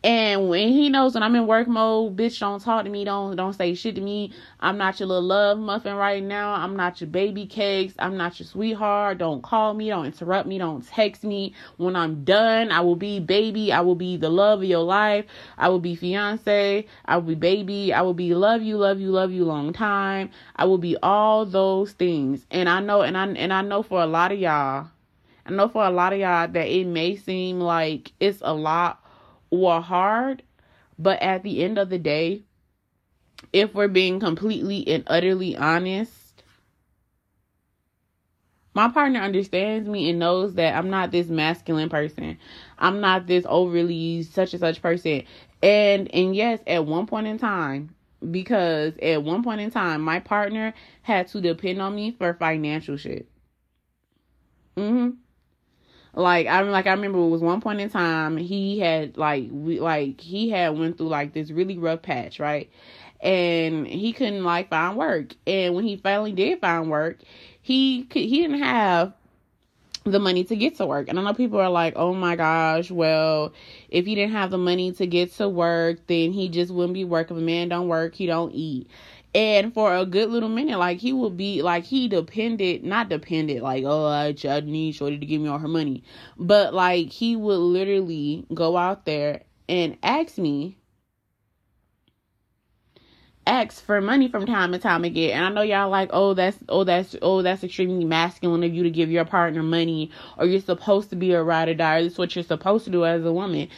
and 0.02 0.48
when 0.48 0.70
he 0.70 0.88
knows 0.88 1.12
when 1.12 1.22
I'm 1.22 1.36
in 1.36 1.46
work 1.46 1.68
mode, 1.68 2.16
bitch, 2.16 2.40
don't 2.40 2.58
talk 2.58 2.84
to 2.84 2.90
me, 2.90 3.04
don't 3.04 3.36
don't 3.36 3.52
say 3.52 3.74
shit 3.74 3.96
to 3.96 4.00
me. 4.00 4.32
I'm 4.58 4.78
not 4.78 4.98
your 4.98 5.08
little 5.08 5.22
love 5.22 5.58
muffin 5.58 5.94
right 5.94 6.22
now. 6.22 6.54
I'm 6.54 6.74
not 6.74 7.02
your 7.02 7.10
baby 7.10 7.44
cakes. 7.44 7.92
I'm 7.98 8.16
not 8.16 8.40
your 8.40 8.46
sweetheart. 8.46 9.18
Don't 9.18 9.42
call 9.42 9.74
me, 9.74 9.90
don't 9.90 10.06
interrupt 10.06 10.48
me, 10.48 10.56
don't 10.56 10.86
text 10.86 11.22
me. 11.22 11.54
When 11.76 11.96
I'm 11.96 12.24
done, 12.24 12.72
I 12.72 12.80
will 12.80 12.96
be 12.96 13.20
baby. 13.20 13.72
I 13.72 13.82
will 13.82 13.94
be 13.94 14.16
the 14.16 14.30
love 14.30 14.60
of 14.60 14.68
your 14.68 14.84
life. 14.84 15.26
I 15.58 15.68
will 15.68 15.80
be 15.80 15.94
fiance. 15.94 16.86
I 17.04 17.16
will 17.16 17.24
be 17.24 17.34
baby. 17.34 17.92
I 17.92 18.00
will 18.00 18.14
be 18.14 18.34
love 18.34 18.62
you, 18.62 18.78
love 18.78 19.00
you, 19.00 19.10
love 19.10 19.30
you 19.30 19.44
long 19.44 19.74
time. 19.74 20.30
I 20.56 20.64
will 20.64 20.78
be 20.78 20.96
all 21.02 21.44
those 21.44 21.92
things. 21.92 22.46
And 22.50 22.70
I 22.70 22.80
know 22.80 23.02
and 23.02 23.18
I 23.18 23.26
and 23.26 23.52
I 23.52 23.60
know 23.60 23.82
for 23.82 24.00
a 24.00 24.06
lot 24.06 24.32
of 24.32 24.38
y'all, 24.38 24.88
I 25.44 25.50
know 25.50 25.68
for 25.68 25.84
a 25.84 25.90
lot 25.90 26.14
of 26.14 26.20
y'all 26.20 26.48
that 26.48 26.68
it 26.68 26.86
may 26.86 27.16
seem 27.16 27.60
like 27.60 28.12
it's 28.18 28.40
a 28.40 28.54
lot 28.54 28.99
or 29.50 29.80
hard, 29.80 30.42
but 30.98 31.20
at 31.22 31.42
the 31.42 31.62
end 31.62 31.78
of 31.78 31.90
the 31.90 31.98
day, 31.98 32.44
if 33.52 33.74
we're 33.74 33.88
being 33.88 34.20
completely 34.20 34.86
and 34.86 35.04
utterly 35.06 35.56
honest, 35.56 36.42
my 38.74 38.88
partner 38.88 39.20
understands 39.20 39.88
me 39.88 40.10
and 40.10 40.18
knows 40.18 40.54
that 40.54 40.76
I'm 40.76 40.90
not 40.90 41.10
this 41.10 41.28
masculine 41.28 41.88
person. 41.88 42.38
I'm 42.78 43.00
not 43.00 43.26
this 43.26 43.44
overly 43.48 44.22
such 44.22 44.52
and 44.52 44.60
such 44.60 44.80
person. 44.80 45.24
And 45.62 46.12
and 46.14 46.34
yes, 46.34 46.60
at 46.66 46.86
one 46.86 47.06
point 47.06 47.26
in 47.26 47.38
time, 47.38 47.94
because 48.30 48.94
at 49.02 49.22
one 49.22 49.42
point 49.42 49.60
in 49.60 49.70
time 49.70 50.02
my 50.02 50.20
partner 50.20 50.72
had 51.02 51.28
to 51.28 51.40
depend 51.40 51.82
on 51.82 51.94
me 51.94 52.12
for 52.12 52.34
financial 52.34 52.96
shit. 52.96 53.28
Mhm. 54.76 55.16
Like 56.14 56.46
I 56.46 56.60
like 56.62 56.86
I 56.86 56.92
remember 56.92 57.18
it 57.18 57.28
was 57.28 57.42
one 57.42 57.60
point 57.60 57.80
in 57.80 57.88
time 57.90 58.36
he 58.36 58.80
had 58.80 59.16
like 59.16 59.48
we 59.50 59.80
like 59.80 60.20
he 60.20 60.50
had 60.50 60.78
went 60.78 60.98
through 60.98 61.08
like 61.08 61.32
this 61.32 61.50
really 61.50 61.78
rough 61.78 62.02
patch, 62.02 62.40
right? 62.40 62.70
And 63.20 63.86
he 63.86 64.12
couldn't 64.12 64.44
like 64.44 64.70
find 64.70 64.96
work. 64.96 65.34
And 65.46 65.74
when 65.74 65.84
he 65.84 65.96
finally 65.96 66.32
did 66.32 66.60
find 66.60 66.90
work, 66.90 67.18
he 67.62 68.04
could 68.04 68.22
he 68.22 68.42
didn't 68.42 68.62
have 68.62 69.12
the 70.04 70.18
money 70.18 70.44
to 70.44 70.56
get 70.56 70.76
to 70.76 70.86
work. 70.86 71.08
And 71.08 71.18
I 71.18 71.22
know 71.22 71.34
people 71.34 71.60
are 71.60 71.70
like, 71.70 71.92
oh 71.96 72.14
my 72.14 72.34
gosh, 72.34 72.90
well, 72.90 73.52
if 73.90 74.06
he 74.06 74.14
didn't 74.14 74.32
have 74.32 74.50
the 74.50 74.58
money 74.58 74.92
to 74.92 75.06
get 75.06 75.32
to 75.34 75.48
work, 75.48 76.06
then 76.06 76.32
he 76.32 76.48
just 76.48 76.72
wouldn't 76.72 76.94
be 76.94 77.04
working. 77.04 77.36
If 77.36 77.42
a 77.42 77.44
man 77.44 77.68
don't 77.68 77.88
work, 77.88 78.14
he 78.14 78.26
don't 78.26 78.52
eat. 78.52 78.88
And 79.34 79.72
for 79.72 79.94
a 79.94 80.04
good 80.04 80.30
little 80.30 80.48
minute, 80.48 80.78
like 80.78 80.98
he 80.98 81.12
would 81.12 81.36
be 81.36 81.62
like 81.62 81.84
he 81.84 82.08
depended, 82.08 82.82
not 82.82 83.08
depended, 83.08 83.62
like 83.62 83.84
oh 83.86 84.06
I, 84.06 84.34
I 84.48 84.60
need 84.60 84.92
Shorty 84.96 85.18
to 85.18 85.26
give 85.26 85.40
me 85.40 85.48
all 85.48 85.58
her 85.58 85.68
money, 85.68 86.02
but 86.36 86.74
like 86.74 87.10
he 87.10 87.36
would 87.36 87.58
literally 87.58 88.44
go 88.52 88.76
out 88.76 89.04
there 89.04 89.42
and 89.68 89.96
ask 90.02 90.36
me 90.36 90.76
ask 93.46 93.84
for 93.84 94.00
money 94.00 94.28
from 94.28 94.46
time 94.46 94.72
to 94.72 94.78
time 94.78 95.04
again. 95.04 95.30
And 95.36 95.44
I 95.44 95.48
know 95.48 95.62
y'all 95.62 95.90
like, 95.90 96.10
oh, 96.12 96.34
that's 96.34 96.58
oh 96.68 96.84
that's 96.84 97.16
oh 97.22 97.42
that's 97.42 97.64
extremely 97.64 98.04
masculine 98.04 98.62
of 98.64 98.72
you 98.72 98.82
to 98.84 98.90
give 98.90 99.10
your 99.10 99.24
partner 99.24 99.62
money, 99.62 100.10
or 100.38 100.46
you're 100.46 100.60
supposed 100.60 101.10
to 101.10 101.16
be 101.16 101.32
a 101.32 101.42
ride 101.42 101.68
or 101.68 101.74
die. 101.74 102.02
This 102.02 102.12
is 102.12 102.18
what 102.18 102.34
you're 102.34 102.44
supposed 102.44 102.84
to 102.84 102.90
do 102.90 103.04
as 103.04 103.24
a 103.24 103.32
woman. 103.32 103.68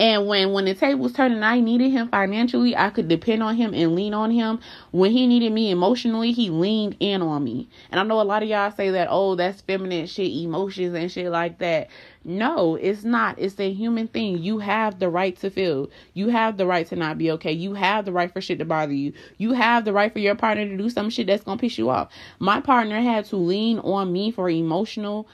And 0.00 0.26
when 0.26 0.52
when 0.52 0.64
the 0.64 0.74
table 0.74 1.02
was 1.02 1.12
turning, 1.12 1.42
I 1.42 1.60
needed 1.60 1.90
him 1.90 2.08
financially. 2.08 2.74
I 2.74 2.88
could 2.88 3.06
depend 3.06 3.42
on 3.42 3.54
him 3.54 3.74
and 3.74 3.94
lean 3.94 4.14
on 4.14 4.30
him. 4.30 4.58
When 4.92 5.10
he 5.10 5.26
needed 5.26 5.52
me 5.52 5.70
emotionally, 5.70 6.32
he 6.32 6.48
leaned 6.48 6.96
in 7.00 7.20
on 7.20 7.44
me. 7.44 7.68
And 7.90 8.00
I 8.00 8.02
know 8.04 8.18
a 8.18 8.22
lot 8.22 8.42
of 8.42 8.48
y'all 8.48 8.70
say 8.70 8.88
that, 8.92 9.08
oh, 9.10 9.34
that's 9.34 9.60
feminine 9.60 10.06
shit, 10.06 10.32
emotions 10.32 10.94
and 10.94 11.12
shit 11.12 11.30
like 11.30 11.58
that. 11.58 11.90
No, 12.24 12.76
it's 12.76 13.04
not. 13.04 13.38
It's 13.38 13.60
a 13.60 13.70
human 13.70 14.08
thing. 14.08 14.38
You 14.38 14.60
have 14.60 15.00
the 15.00 15.10
right 15.10 15.36
to 15.40 15.50
feel. 15.50 15.90
You 16.14 16.30
have 16.30 16.56
the 16.56 16.64
right 16.64 16.86
to 16.86 16.96
not 16.96 17.18
be 17.18 17.30
okay. 17.32 17.52
You 17.52 17.74
have 17.74 18.06
the 18.06 18.12
right 18.12 18.32
for 18.32 18.40
shit 18.40 18.58
to 18.60 18.64
bother 18.64 18.94
you. 18.94 19.12
You 19.36 19.52
have 19.52 19.84
the 19.84 19.92
right 19.92 20.10
for 20.10 20.18
your 20.18 20.34
partner 20.34 20.66
to 20.66 20.78
do 20.78 20.88
some 20.88 21.10
shit 21.10 21.26
that's 21.26 21.44
gonna 21.44 21.60
piss 21.60 21.76
you 21.76 21.90
off. 21.90 22.10
My 22.38 22.62
partner 22.62 23.02
had 23.02 23.26
to 23.26 23.36
lean 23.36 23.78
on 23.80 24.10
me 24.10 24.30
for 24.30 24.48
emotional 24.48 25.28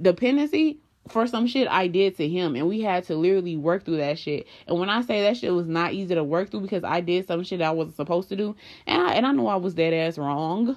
dependency 0.00 0.78
for 1.08 1.26
some 1.26 1.46
shit 1.46 1.68
I 1.68 1.86
did 1.86 2.16
to 2.16 2.28
him 2.28 2.54
and 2.56 2.68
we 2.68 2.80
had 2.80 3.04
to 3.04 3.16
literally 3.16 3.56
work 3.56 3.84
through 3.84 3.98
that 3.98 4.18
shit. 4.18 4.46
And 4.66 4.78
when 4.78 4.90
I 4.90 5.02
say 5.02 5.22
that 5.22 5.36
shit 5.36 5.52
was 5.52 5.66
not 5.66 5.92
easy 5.92 6.14
to 6.14 6.24
work 6.24 6.50
through 6.50 6.60
because 6.60 6.84
I 6.84 7.00
did 7.00 7.26
some 7.26 7.44
shit 7.44 7.60
I 7.60 7.70
wasn't 7.70 7.96
supposed 7.96 8.28
to 8.30 8.36
do 8.36 8.56
and 8.86 9.02
I 9.02 9.12
and 9.12 9.26
I 9.26 9.32
know 9.32 9.46
I 9.46 9.56
was 9.56 9.74
dead 9.74 9.94
ass 9.94 10.18
wrong. 10.18 10.76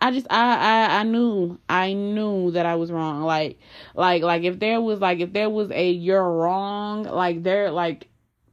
I 0.00 0.10
just 0.10 0.26
I, 0.28 0.56
I 0.56 1.00
I 1.00 1.02
knew 1.04 1.58
I 1.68 1.94
knew 1.94 2.50
that 2.52 2.66
I 2.66 2.74
was 2.76 2.92
wrong. 2.92 3.22
Like 3.22 3.58
like 3.94 4.22
like 4.22 4.42
if 4.44 4.58
there 4.58 4.80
was 4.80 5.00
like 5.00 5.20
if 5.20 5.32
there 5.32 5.48
was 5.48 5.70
a 5.70 5.90
you're 5.90 6.30
wrong, 6.30 7.04
like 7.04 7.42
there 7.42 7.70
like 7.70 8.08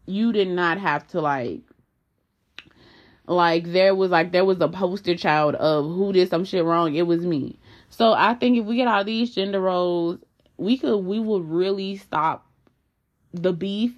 you 0.05 0.31
did 0.31 0.47
not 0.47 0.79
have 0.79 1.05
to 1.09 1.21
like 1.21 1.61
like 3.27 3.71
there 3.71 3.95
was 3.95 4.11
like 4.11 4.31
there 4.31 4.45
was 4.45 4.59
a 4.61 4.67
poster 4.67 5.15
child 5.15 5.55
of 5.55 5.85
who 5.85 6.13
did 6.13 6.29
some 6.29 6.45
shit 6.45 6.63
wrong. 6.63 6.95
It 6.95 7.07
was 7.07 7.25
me. 7.25 7.59
So 7.93 8.13
I 8.13 8.33
think 8.33 8.57
if 8.57 8.65
we 8.65 8.75
get 8.75 8.87
out 8.87 9.05
these 9.05 9.35
gender 9.35 9.61
roles, 9.61 10.17
we 10.57 10.79
could 10.79 10.97
we 10.97 11.19
would 11.19 11.47
really 11.47 11.97
stop 11.97 12.49
the 13.31 13.53
beef 13.53 13.93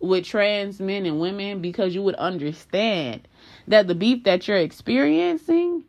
with 0.00 0.26
trans 0.26 0.80
men 0.80 1.06
and 1.06 1.18
women 1.18 1.62
because 1.62 1.94
you 1.94 2.02
would 2.02 2.14
understand 2.16 3.26
that 3.68 3.86
the 3.86 3.94
beef 3.94 4.24
that 4.24 4.46
you're 4.46 4.58
experiencing 4.58 5.84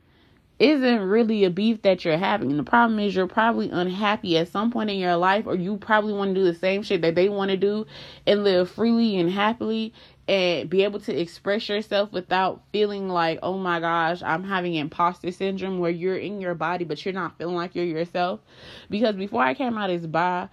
isn't 0.58 1.02
really 1.02 1.44
a 1.44 1.50
beef 1.50 1.82
that 1.82 2.06
you're 2.06 2.18
having. 2.18 2.56
The 2.56 2.64
problem 2.64 2.98
is 2.98 3.14
you're 3.14 3.28
probably 3.28 3.70
unhappy 3.70 4.38
at 4.38 4.48
some 4.48 4.72
point 4.72 4.90
in 4.90 4.98
your 4.98 5.18
life, 5.18 5.46
or 5.48 5.56
you 5.56 5.76
probably 5.76 6.14
want 6.14 6.34
to 6.34 6.40
do 6.40 6.46
the 6.46 6.58
same 6.58 6.82
shit 6.82 7.02
that 7.02 7.16
they 7.16 7.28
want 7.28 7.52
to 7.52 7.58
do 7.58 7.86
and 8.26 8.46
live 8.46 8.72
freely 8.72 9.18
and 9.18 9.30
happily 9.30 9.94
and 10.28 10.70
be 10.70 10.84
able 10.84 11.00
to 11.00 11.18
express 11.18 11.70
yourself 11.70 12.12
without 12.12 12.62
feeling 12.72 13.08
like, 13.08 13.40
oh 13.42 13.58
my 13.58 13.80
gosh, 13.80 14.22
I'm 14.22 14.44
having 14.44 14.76
imposter 14.76 15.32
syndrome 15.32 15.80
where 15.80 15.92
you're 15.92 16.18
in 16.18 16.42
your 16.42 16.56
body 16.56 16.86
but 16.86 17.04
you're 17.06 17.14
not 17.14 17.38
feeling 17.38 17.56
like 17.56 17.76
you're 17.76 17.86
yourself. 17.86 18.42
Because 18.90 19.16
before 19.16 19.42
I 19.42 19.54
came 19.54 19.78
out 19.78 19.90
as 19.90 20.06
bi, 20.06 20.50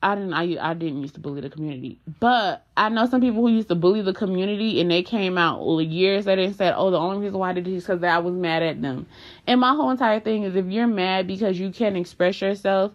I 0.00 0.14
didn't 0.14 0.32
I 0.32 0.56
I 0.60 0.74
didn't 0.74 1.02
used 1.02 1.14
to 1.14 1.20
bully 1.20 1.40
the 1.40 1.50
community. 1.50 1.98
But 2.20 2.64
I 2.76 2.88
know 2.88 3.04
some 3.06 3.20
people 3.20 3.42
who 3.42 3.48
used 3.48 3.68
to 3.68 3.74
bully 3.74 4.00
the 4.00 4.14
community 4.14 4.80
and 4.80 4.90
they 4.90 5.02
came 5.02 5.36
out 5.36 5.60
years 5.80 6.24
later 6.24 6.42
and 6.42 6.54
said, 6.54 6.74
Oh, 6.76 6.90
the 6.90 6.98
only 6.98 7.18
reason 7.18 7.38
why 7.38 7.50
I 7.50 7.52
did 7.54 7.64
this 7.64 7.74
is 7.74 7.86
because 7.86 8.02
I 8.04 8.18
was 8.18 8.34
mad 8.34 8.62
at 8.62 8.80
them. 8.80 9.06
And 9.46 9.60
my 9.60 9.74
whole 9.74 9.90
entire 9.90 10.20
thing 10.20 10.44
is 10.44 10.54
if 10.54 10.66
you're 10.66 10.86
mad 10.86 11.26
because 11.26 11.58
you 11.58 11.70
can't 11.72 11.96
express 11.96 12.40
yourself, 12.40 12.92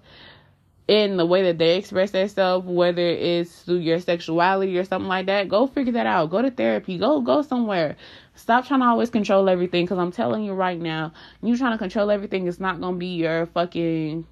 in 0.87 1.15
the 1.17 1.25
way 1.25 1.43
that 1.43 1.57
they 1.57 1.77
express 1.77 2.11
themselves, 2.11 2.67
whether 2.67 3.01
it's 3.01 3.63
through 3.63 3.77
your 3.77 3.99
sexuality 3.99 4.77
or 4.77 4.83
something 4.83 5.07
like 5.07 5.27
that, 5.27 5.47
go 5.47 5.67
figure 5.67 5.93
that 5.93 6.05
out. 6.05 6.29
Go 6.29 6.41
to 6.41 6.51
therapy. 6.51 6.97
Go 6.97 7.21
go 7.21 7.41
somewhere. 7.41 7.95
Stop 8.35 8.67
trying 8.67 8.81
to 8.81 8.87
always 8.87 9.09
control 9.09 9.47
everything. 9.47 9.85
Because 9.85 9.97
I'm 9.97 10.11
telling 10.11 10.43
you 10.43 10.53
right 10.53 10.79
now, 10.79 11.13
you 11.41 11.57
trying 11.57 11.71
to 11.71 11.77
control 11.77 12.11
everything 12.11 12.47
is 12.47 12.59
not 12.59 12.81
gonna 12.81 12.97
be 12.97 13.15
your 13.15 13.45
fucking. 13.47 14.27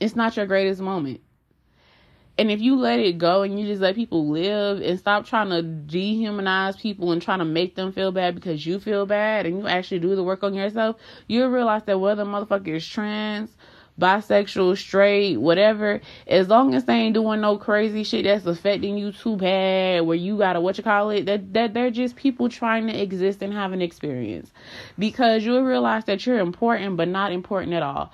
It's 0.00 0.16
not 0.16 0.36
your 0.36 0.46
greatest 0.46 0.80
moment. 0.80 1.20
And 2.40 2.50
if 2.50 2.62
you 2.62 2.74
let 2.76 2.98
it 2.98 3.18
go 3.18 3.42
and 3.42 3.60
you 3.60 3.66
just 3.66 3.82
let 3.82 3.94
people 3.94 4.26
live 4.30 4.80
and 4.80 4.98
stop 4.98 5.26
trying 5.26 5.50
to 5.50 5.62
dehumanize 5.62 6.80
people 6.80 7.12
and 7.12 7.20
trying 7.20 7.40
to 7.40 7.44
make 7.44 7.74
them 7.74 7.92
feel 7.92 8.12
bad 8.12 8.34
because 8.34 8.64
you 8.64 8.80
feel 8.80 9.04
bad 9.04 9.44
and 9.44 9.58
you 9.58 9.66
actually 9.66 9.98
do 9.98 10.16
the 10.16 10.24
work 10.24 10.42
on 10.42 10.54
yourself, 10.54 10.96
you'll 11.26 11.50
realize 11.50 11.82
that 11.84 12.00
whether 12.00 12.24
motherfucker 12.24 12.76
is 12.76 12.88
trans, 12.88 13.50
bisexual, 14.00 14.78
straight, 14.78 15.36
whatever, 15.36 16.00
as 16.26 16.48
long 16.48 16.74
as 16.74 16.86
they 16.86 16.94
ain't 16.94 17.12
doing 17.12 17.42
no 17.42 17.58
crazy 17.58 18.04
shit 18.04 18.24
that's 18.24 18.46
affecting 18.46 18.96
you 18.96 19.12
too 19.12 19.36
bad, 19.36 20.06
where 20.06 20.16
you 20.16 20.38
gotta 20.38 20.62
what 20.62 20.78
you 20.78 20.82
call 20.82 21.10
it, 21.10 21.26
that 21.26 21.52
that 21.52 21.74
they're 21.74 21.90
just 21.90 22.16
people 22.16 22.48
trying 22.48 22.86
to 22.86 22.98
exist 22.98 23.42
and 23.42 23.52
have 23.52 23.72
an 23.72 23.82
experience. 23.82 24.50
Because 24.98 25.44
you'll 25.44 25.62
realize 25.62 26.06
that 26.06 26.24
you're 26.24 26.38
important 26.38 26.96
but 26.96 27.08
not 27.08 27.32
important 27.32 27.74
at 27.74 27.82
all. 27.82 28.10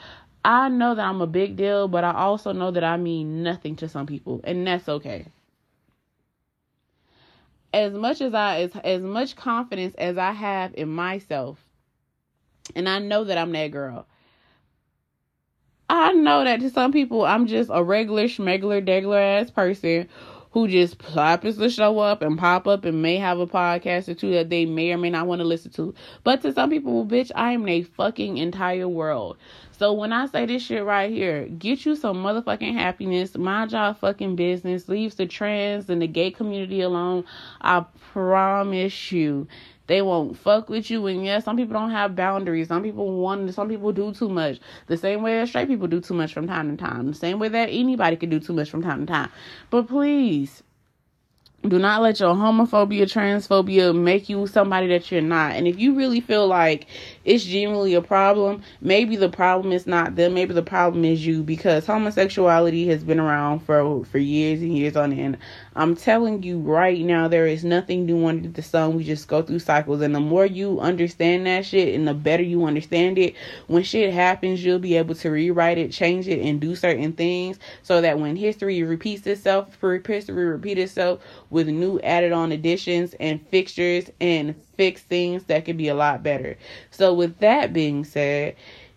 I 0.47 0.69
know 0.69 0.95
that 0.95 1.05
I'm 1.05 1.21
a 1.21 1.27
big 1.27 1.57
deal, 1.57 1.89
but 1.89 2.05
I 2.05 2.13
also 2.13 2.53
know 2.53 2.71
that 2.71 2.85
I 2.85 2.97
mean 2.97 3.43
nothing 3.43 3.75
to 3.77 3.89
some 3.89 4.07
people, 4.07 4.41
and 4.45 4.65
that's 4.65 4.89
okay. 4.89 5.27
As 7.75 7.93
much 7.93 8.21
as 8.21 8.33
I 8.33 8.61
as 8.61 8.77
as 8.85 9.03
much 9.03 9.35
confidence 9.35 9.97
as 9.97 10.17
I 10.17 10.31
have 10.31 10.73
in 10.75 10.89
myself, 10.89 11.59
and 12.77 12.89
I 12.89 13.01
know 13.01 13.25
that 13.25 13.37
I'm 13.37 13.51
that 13.53 13.73
girl. 13.73 14.07
I 15.91 16.13
know 16.13 16.45
that 16.45 16.61
to 16.61 16.71
some 16.71 16.93
people 16.93 17.25
I'm 17.25 17.49
just 17.49 17.69
a 17.73 17.83
regular 17.83 18.27
schmegler 18.27 18.87
degler 18.87 19.41
ass 19.41 19.51
person 19.51 20.09
who 20.53 20.69
just 20.69 21.03
happens 21.03 21.59
to 21.59 21.69
show 21.69 21.99
up 21.99 22.23
and 22.23 22.39
pop 22.39 22.69
up 22.69 22.85
and 22.85 23.03
may 23.03 23.17
have 23.17 23.41
a 23.41 23.47
podcast 23.47 24.09
or 24.09 24.15
two 24.15 24.31
that 24.31 24.49
they 24.49 24.65
may 24.65 24.93
or 24.93 24.97
may 24.97 25.11
not 25.11 25.27
want 25.27 25.41
to 25.41 25.45
listen 25.45 25.71
to. 25.73 25.93
But 26.25 26.41
to 26.43 26.53
some 26.53 26.71
people, 26.71 27.05
bitch, 27.05 27.31
I 27.35 27.53
am 27.53 27.69
a 27.69 27.83
fucking 27.83 28.39
entire 28.39 28.89
world. 28.89 29.37
So 29.79 29.93
when 29.93 30.11
I 30.11 30.27
say 30.27 30.47
this 30.47 30.63
shit 30.63 30.85
right 30.85 31.11
here, 31.11 31.47
get 31.49 31.85
you 31.85 31.97
some 31.97 32.17
motherfucking 32.17 32.73
happiness, 32.73 33.37
mind 33.37 33.73
y'all 33.73 33.93
fucking 33.93 34.35
business, 34.35 34.89
leaves 34.89 35.17
the 35.17 35.27
trans 35.27 35.91
and 35.91 36.01
the 36.01 36.07
gay 36.07 36.31
community 36.31 36.81
alone. 36.81 37.25
I 37.61 37.85
promise 38.13 39.13
you. 39.13 39.47
They 39.87 40.03
won't 40.03 40.37
fuck 40.37 40.69
with 40.69 40.91
you. 40.91 41.07
And 41.07 41.25
yeah, 41.25 41.41
some 41.41 41.57
people 41.57 41.75
don't 41.75 41.91
have 41.91 42.17
boundaries. 42.17 42.69
Some 42.69 42.83
people 42.83 43.21
want, 43.21 43.53
some 43.55 43.69
people 43.69 43.93
do 43.93 44.13
too 44.13 44.31
much. 44.31 44.59
The 44.87 44.97
same 44.97 45.23
way 45.23 45.39
that 45.39 45.49
straight 45.49 45.69
people 45.69 45.87
do 45.87 46.01
too 46.01 46.15
much 46.15 46.33
from 46.33 46.47
time 46.47 46.75
to 46.75 46.83
time. 46.83 47.07
The 47.07 47.15
same 47.15 47.39
way 47.39 47.49
that 47.49 47.69
anybody 47.69 48.17
can 48.17 48.31
do 48.31 48.41
too 48.41 48.55
much 48.55 48.71
from 48.71 48.83
time 48.83 49.07
to 49.07 49.13
time. 49.13 49.31
But 49.71 49.89
please, 49.89 50.63
do 51.69 51.79
not 51.79 52.03
let 52.03 52.21
your 52.21 52.35
homophobia, 52.35 53.03
transphobia 53.03 53.95
make 53.95 54.29
you 54.29 54.47
somebody 54.47 54.87
that 54.89 55.11
you're 55.11 55.21
not. 55.21 55.53
And 55.53 55.67
if 55.67 55.79
you 55.79 55.95
really 55.95 56.21
feel 56.21 56.47
like 56.47 56.87
it's 57.27 57.45
genuinely 57.45 57.95
a 57.95 58.01
problem, 58.01 58.63
maybe 58.81 59.17
the 59.17 59.29
problem 59.29 59.73
is 59.73 59.85
not 59.85 60.15
them, 60.15 60.35
maybe 60.35 60.55
the 60.55 60.63
problem 60.63 61.05
is 61.05 61.27
you 61.27 61.43
because 61.43 61.85
homosexuality 61.85 62.87
has 62.87 63.03
been 63.03 63.19
around 63.19 63.61
for 63.61 64.05
for 64.05 64.19
years 64.19 64.63
and 64.63 64.79
years 64.79 64.97
on 64.97 65.13
end. 65.13 65.37
I'm 65.75 65.97
telling 65.97 66.45
you 66.45 66.61
right 66.61 67.01
now, 67.01 67.27
there 67.27 67.49
is 67.49 67.65
nothing 67.65 68.07
new 68.07 68.25
under 68.27 68.49
the 68.49 68.63
sun. 68.63 68.95
We 68.95 69.03
just 69.03 69.27
go 69.27 69.43
through 69.43 69.59
cycles, 69.59 70.03
and 70.03 70.15
the 70.15 70.21
more 70.21 70.47
you 70.47 70.81
understand 70.81 71.47
that 71.47 71.67
shit, 71.67 71.97
and 71.97 72.07
the 72.07 72.15
better 72.15 72.45
you 72.45 72.65
understand 72.65 73.19
it, 73.19 73.35
when 73.67 73.83
shit 73.83 74.15
happens, 74.15 74.65
you'll 74.65 74.79
be 74.79 74.97
able 74.97 75.17
to 75.17 75.29
rewrite 75.31 75.79
it, 75.79 75.91
change 75.91 76.29
it, 76.29 76.41
and 76.41 76.61
do 76.61 76.77
certain 76.77 77.13
things 77.13 77.59
so 77.83 78.01
that 78.01 78.21
when 78.21 78.37
history 78.37 78.85
repeats 78.85 79.27
itself, 79.27 79.77
history 79.81 80.47
repeat 80.47 80.79
itself 80.79 81.21
with 81.51 81.67
new 81.67 81.99
added 82.01 82.31
on 82.31 82.53
additions 82.53 83.15
and 83.19 83.45
fixtures 83.49 84.11
and 84.21 84.55
fix 84.77 85.03
things 85.03 85.45
that 85.45 85.65
could 85.65 85.77
be 85.77 85.89
a 85.89 85.95
lot 85.95 86.23
better. 86.23 86.57
So, 86.91 87.15
with 87.15 87.39
that 87.39 87.73
being 87.73 88.05
said, 88.05 88.57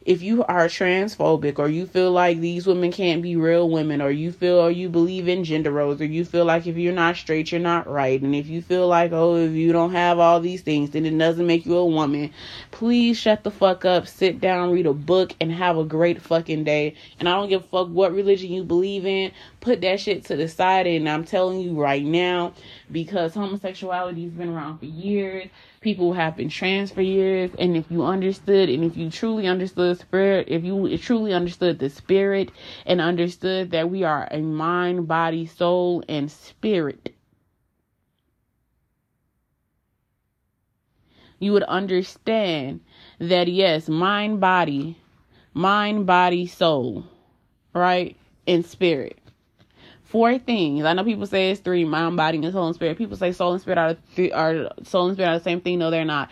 if 0.10 0.24
you 0.24 0.44
are 0.46 0.66
transphobic 0.66 1.60
or 1.60 1.68
you 1.68 1.86
feel 1.86 2.12
like 2.12 2.40
these 2.40 2.66
women 2.66 2.92
can't 2.92 3.22
be 3.22 3.36
real 3.36 3.70
women 3.70 4.02
or 4.02 4.10
you 4.10 4.32
feel 4.32 4.58
or 4.58 4.72
you 4.72 4.90
believe 4.90 5.28
in 5.28 5.44
gender 5.44 5.72
roles 5.72 6.00
or 6.00 6.06
you 6.06 6.24
feel 6.24 6.46
like 6.46 6.66
if 6.66 6.78
you're 6.78 6.94
not 6.94 7.18
straight 7.18 7.52
you're 7.52 7.60
not 7.60 7.86
right 7.88 8.22
and 8.22 8.34
if 8.34 8.48
you 8.48 8.62
feel 8.62 8.88
like 8.88 9.12
oh 9.12 9.36
if 9.36 9.52
you 9.52 9.74
don't 9.74 9.92
have 9.92 10.18
all 10.18 10.40
these 10.40 10.62
things 10.62 10.90
then 10.92 11.06
it 11.06 11.16
doesn't 11.18 11.46
make 11.46 11.66
you 11.66 11.76
a 11.76 11.86
woman 11.86 12.32
please 12.72 13.18
shut 13.18 13.44
the 13.44 13.52
fuck 13.52 13.84
up 13.84 14.08
sit 14.08 14.40
down 14.40 14.72
read 14.72 14.88
a 14.88 14.94
book 14.94 15.36
and 15.42 15.52
have 15.52 15.78
a 15.78 15.84
great 15.84 16.22
fucking 16.22 16.64
day 16.64 16.96
and 17.20 17.28
i 17.28 17.34
don't 17.34 17.50
give 17.50 17.64
a 17.64 17.68
fuck 17.68 17.88
what 17.90 18.14
religion 18.14 18.52
you 18.52 18.64
believe 18.64 19.06
in 19.06 19.32
put 19.62 19.82
that 19.82 20.00
shit 20.00 20.26
to 20.26 20.36
the 20.36 20.48
side 20.48 20.88
and 20.88 21.08
i'm 21.10 21.24
telling 21.24 21.60
you 21.60 21.74
right 21.80 22.04
now 22.04 22.54
because 22.92 23.34
homosexuality 23.34 24.24
has 24.24 24.34
been 24.34 24.50
around 24.50 24.78
for 24.78 24.86
years 24.86 25.50
people 25.82 26.14
have 26.14 26.36
been 26.36 26.50
trans 26.50 26.92
for 26.92 27.02
years. 27.02 27.52
And 27.58 27.76
if 27.76 27.90
you 27.90 28.04
understood, 28.04 28.70
and 28.70 28.84
if 28.84 28.98
you 28.98 29.10
truly 29.10 29.48
understood 29.48 29.98
spirit, 30.00 30.48
if 30.50 30.64
you 30.64 30.98
truly 30.98 31.34
understood 31.34 31.80
the 31.80 31.90
spirit 31.90 32.52
and 32.86 33.02
understood 33.02 33.72
that 33.72 33.90
we 33.90 34.04
are 34.04 34.28
a 34.32 34.40
mind, 34.40 35.08
body, 35.08 35.46
soul, 35.46 36.04
and 36.10 36.30
spirit, 36.30 37.14
you 41.40 41.54
would 41.54 41.64
understand 41.64 42.82
that 43.20 43.48
yes, 43.48 43.88
mind, 43.88 44.42
body, 44.42 44.98
mind, 45.54 46.06
body, 46.06 46.46
soul, 46.46 47.06
right? 47.74 48.18
And 48.46 48.66
spirit 48.66 49.19
four 50.10 50.40
things. 50.40 50.86
I 50.86 50.94
know 50.94 51.04
people 51.04 51.26
say 51.28 51.52
it's 51.52 51.62
three: 51.62 51.86
mind, 51.86 52.18
body, 52.18 52.38
and 52.38 52.52
soul 52.52 52.68
and 52.68 52.76
spirit. 52.76 52.98
People 52.98 53.18
say 53.18 53.32
soul 53.32 53.54
and 53.54 53.62
spirit 53.62 53.78
are 53.78 53.96
three, 54.16 54.32
are 54.32 54.70
soul 54.84 55.08
and 55.08 55.16
spirit 55.16 55.30
are 55.30 55.38
the 55.38 55.44
same 55.44 55.62
thing. 55.62 55.80
No, 55.80 55.92
they're 55.92 56.06
not. 56.06 56.30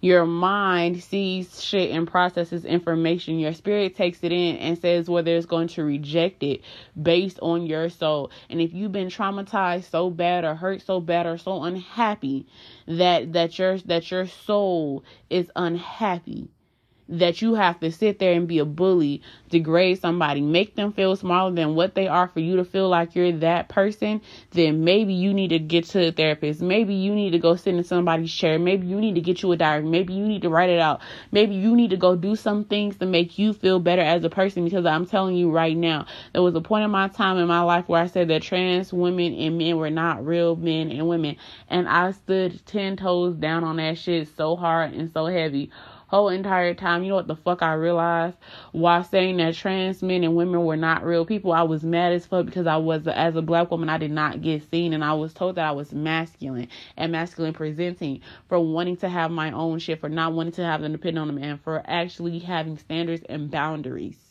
Your 0.00 0.26
mind 0.26 1.02
sees 1.02 1.62
shit 1.62 1.90
and 1.90 2.08
processes 2.08 2.64
information. 2.64 3.38
Your 3.38 3.52
spirit 3.52 3.94
takes 3.94 4.22
it 4.22 4.32
in 4.32 4.56
and 4.56 4.78
says 4.78 5.08
whether 5.08 5.36
it's 5.36 5.46
going 5.46 5.68
to 5.68 5.84
reject 5.84 6.42
it 6.42 6.62
based 7.00 7.38
on 7.40 7.66
your 7.66 7.88
soul. 7.88 8.30
And 8.48 8.60
if 8.60 8.72
you've 8.72 8.92
been 8.92 9.08
traumatized 9.08 9.90
so 9.90 10.10
bad 10.10 10.44
or 10.44 10.54
hurt 10.54 10.82
so 10.82 11.00
bad 11.00 11.26
or 11.26 11.38
so 11.38 11.62
unhappy 11.62 12.46
that 12.88 13.32
that 13.34 13.58
your 13.58 13.78
that 13.80 14.10
your 14.10 14.26
soul 14.26 15.04
is 15.28 15.50
unhappy 15.54 16.48
that 17.10 17.42
you 17.42 17.54
have 17.54 17.80
to 17.80 17.90
sit 17.90 18.18
there 18.18 18.32
and 18.32 18.46
be 18.46 18.60
a 18.60 18.64
bully, 18.64 19.20
degrade 19.48 20.00
somebody, 20.00 20.40
make 20.40 20.76
them 20.76 20.92
feel 20.92 21.16
smaller 21.16 21.52
than 21.52 21.74
what 21.74 21.94
they 21.94 22.06
are 22.06 22.28
for 22.28 22.40
you 22.40 22.56
to 22.56 22.64
feel 22.64 22.88
like 22.88 23.14
you're 23.14 23.32
that 23.32 23.68
person, 23.68 24.20
then 24.52 24.84
maybe 24.84 25.12
you 25.12 25.34
need 25.34 25.48
to 25.48 25.58
get 25.58 25.84
to 25.84 26.08
a 26.08 26.12
therapist. 26.12 26.60
Maybe 26.62 26.94
you 26.94 27.14
need 27.14 27.30
to 27.30 27.38
go 27.38 27.56
sit 27.56 27.74
in 27.74 27.82
somebody's 27.82 28.32
chair. 28.32 28.58
Maybe 28.58 28.86
you 28.86 29.00
need 29.00 29.16
to 29.16 29.20
get 29.20 29.42
you 29.42 29.50
a 29.52 29.56
diary. 29.56 29.82
Maybe 29.82 30.14
you 30.14 30.26
need 30.26 30.42
to 30.42 30.48
write 30.48 30.70
it 30.70 30.78
out. 30.78 31.00
Maybe 31.32 31.54
you 31.56 31.74
need 31.74 31.90
to 31.90 31.96
go 31.96 32.14
do 32.14 32.36
some 32.36 32.64
things 32.64 32.96
to 32.98 33.06
make 33.06 33.38
you 33.38 33.52
feel 33.52 33.80
better 33.80 34.02
as 34.02 34.22
a 34.22 34.30
person 34.30 34.64
because 34.64 34.86
I'm 34.86 35.06
telling 35.06 35.36
you 35.36 35.50
right 35.50 35.76
now, 35.76 36.06
there 36.32 36.42
was 36.42 36.54
a 36.54 36.60
point 36.60 36.84
in 36.84 36.90
my 36.90 37.08
time 37.08 37.38
in 37.38 37.48
my 37.48 37.62
life 37.62 37.88
where 37.88 38.02
I 38.02 38.06
said 38.06 38.28
that 38.28 38.42
trans 38.42 38.92
women 38.92 39.34
and 39.34 39.58
men 39.58 39.76
were 39.76 39.90
not 39.90 40.24
real 40.24 40.54
men 40.54 40.92
and 40.92 41.08
women. 41.08 41.36
And 41.68 41.88
I 41.88 42.12
stood 42.12 42.64
10 42.66 42.98
toes 42.98 43.34
down 43.34 43.64
on 43.64 43.76
that 43.76 43.98
shit 43.98 44.28
so 44.36 44.54
hard 44.54 44.92
and 44.92 45.12
so 45.12 45.26
heavy 45.26 45.70
whole 46.10 46.28
entire 46.28 46.74
time, 46.74 47.04
you 47.04 47.10
know 47.10 47.14
what 47.14 47.28
the 47.28 47.36
fuck 47.36 47.62
I 47.62 47.74
realized? 47.74 48.36
While 48.72 49.04
saying 49.04 49.36
that 49.36 49.54
trans 49.54 50.02
men 50.02 50.24
and 50.24 50.34
women 50.34 50.64
were 50.64 50.76
not 50.76 51.04
real 51.04 51.24
people, 51.24 51.52
I 51.52 51.62
was 51.62 51.84
mad 51.84 52.12
as 52.12 52.26
fuck 52.26 52.46
because 52.46 52.66
I 52.66 52.78
was, 52.78 53.06
as 53.06 53.36
a 53.36 53.42
black 53.42 53.70
woman, 53.70 53.88
I 53.88 53.98
did 53.98 54.10
not 54.10 54.42
get 54.42 54.68
seen 54.70 54.92
and 54.92 55.04
I 55.04 55.12
was 55.12 55.32
told 55.32 55.54
that 55.54 55.68
I 55.68 55.70
was 55.70 55.92
masculine 55.92 56.68
and 56.96 57.12
masculine 57.12 57.54
presenting 57.54 58.22
for 58.48 58.58
wanting 58.58 58.96
to 58.98 59.08
have 59.08 59.30
my 59.30 59.52
own 59.52 59.78
shit, 59.78 60.00
for 60.00 60.08
not 60.08 60.32
wanting 60.32 60.52
to 60.54 60.64
have 60.64 60.82
them 60.82 60.92
depend 60.92 61.18
on 61.18 61.30
a 61.30 61.32
man, 61.32 61.58
for 61.58 61.80
actually 61.86 62.40
having 62.40 62.76
standards 62.76 63.22
and 63.28 63.50
boundaries. 63.50 64.29